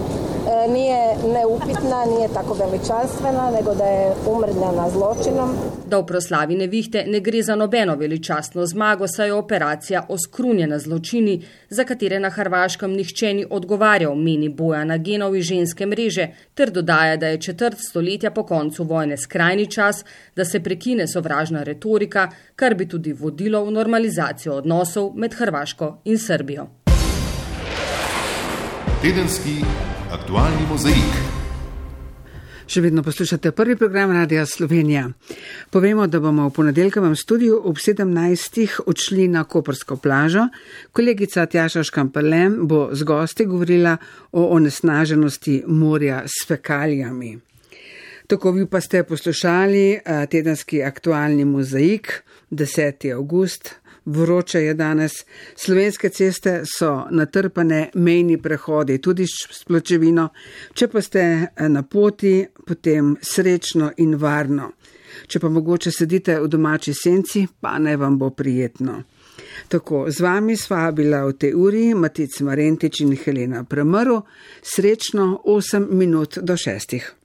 nije 0.68 1.16
neupitna, 1.34 2.06
nije 2.06 2.28
tako 2.34 2.54
veličanstvena, 2.54 3.52
nego 3.52 3.76
da 3.76 3.84
je 3.84 4.14
umrljena 4.28 4.90
zločinom. 4.90 5.56
Da 5.88 5.98
v 5.98 6.06
proslavi 6.06 6.56
nevihte 6.56 7.04
ne 7.08 7.20
gre 7.20 7.42
za 7.44 7.56
nobeno 7.56 7.96
veličastno 7.96 8.66
zmago, 8.66 9.08
saj 9.08 9.28
je 9.28 9.34
operacija 9.34 10.06
oskrunjena 10.10 10.80
zločini, 10.80 11.46
za 11.70 11.84
katere 11.84 12.20
na 12.20 12.30
Hrvaškem 12.30 12.92
nihče 12.92 13.34
ni 13.34 13.46
odgovarjal, 13.50 14.16
meni 14.16 14.50
boja 14.50 14.84
na 14.84 14.98
genovi 14.98 15.42
ženske 15.42 15.86
mreže, 15.86 16.28
ter 16.54 16.72
dodaja, 16.72 17.18
da 17.18 17.28
je 17.28 17.42
četrt 17.42 17.78
stoletja 17.80 18.32
po 18.32 18.44
koncu 18.44 18.84
vojne 18.84 19.18
skrajni 19.18 19.72
čas, 19.72 20.06
da 20.36 20.46
se 20.46 20.60
prekine 20.60 21.08
sovražna 21.08 21.64
retorika, 21.64 22.30
kar 22.56 22.76
bi 22.76 22.88
tudi 22.88 23.14
vodilo 23.14 23.66
v 23.66 23.72
normalizacijo 23.72 24.54
odnosov 24.54 25.12
med 25.16 25.34
Hrvaško 25.34 25.98
in 26.06 26.18
Srbijo. 26.18 26.68
Tedenski 29.02 29.64
aktualni 30.20 30.66
mozaik. 30.70 31.14
Še 32.70 32.82
vedno 32.84 33.02
poslušate 33.02 33.52
prvi 33.56 33.78
program 33.80 34.12
Radia 34.14 34.44
Slovenija. 34.46 35.08
Povemo, 35.72 36.06
da 36.08 36.20
bomo 36.20 36.50
v 36.50 36.54
ponedeljkovem 36.54 37.16
studiu 37.18 37.58
ob 37.66 37.80
17. 37.82 38.84
odšli 38.86 39.30
na 39.32 39.46
Kopersko 39.50 39.98
plažo. 39.98 40.50
Kolegica 40.92 41.48
Tjaša 41.50 41.86
Škampelem 41.88 42.60
bo 42.68 42.90
z 42.92 43.08
gosti 43.08 43.48
govorila 43.50 43.96
o 44.32 44.46
onesnaženosti 44.58 45.64
morja 45.68 46.22
s 46.28 46.46
fekalijami. 46.48 47.38
Tako 48.30 48.52
vi 48.60 48.68
pa 48.70 48.82
ste 48.82 49.04
poslušali 49.04 49.86
eh, 49.94 50.26
tedenski 50.30 50.84
aktualni 50.84 51.46
mozaik 51.46 52.12
10. 52.52 53.14
august 53.16 53.80
vroče 54.10 54.60
je 54.60 54.74
danes. 54.74 55.12
Slovenske 55.56 56.10
ceste 56.10 56.62
so 56.66 57.06
natrpane, 57.12 57.90
mejni 57.94 58.38
prehodi 58.42 58.98
tudi 59.02 59.28
s 59.28 59.64
pločevino. 59.68 60.30
Če 60.74 60.88
pa 60.88 61.02
ste 61.02 61.22
eh, 61.22 61.70
na 61.70 61.84
poti, 61.84 62.42
potem 62.66 63.16
srečno 63.22 63.92
in 63.98 64.16
varno. 64.16 64.72
Če 65.28 65.40
pa 65.40 65.50
mogoče 65.50 65.92
sedite 65.92 66.40
v 66.40 66.48
domači 66.48 66.94
senci, 66.94 67.46
pa 67.62 67.78
naj 67.80 67.98
vam 67.98 68.18
bo 68.18 68.30
prijetno. 68.30 69.02
Tako, 69.68 70.06
z 70.12 70.24
vami 70.24 70.56
sva 70.58 70.90
bila 70.92 71.24
v 71.26 71.38
tej 71.38 71.54
uri 71.56 71.86
Matic 71.94 72.40
Marentič 72.46 73.02
in 73.06 73.16
Helena 73.18 73.64
Premrl. 73.64 74.22
Srečno 74.62 75.42
8 75.46 75.90
minut 75.92 76.40
do 76.42 76.54
6. 76.54 77.19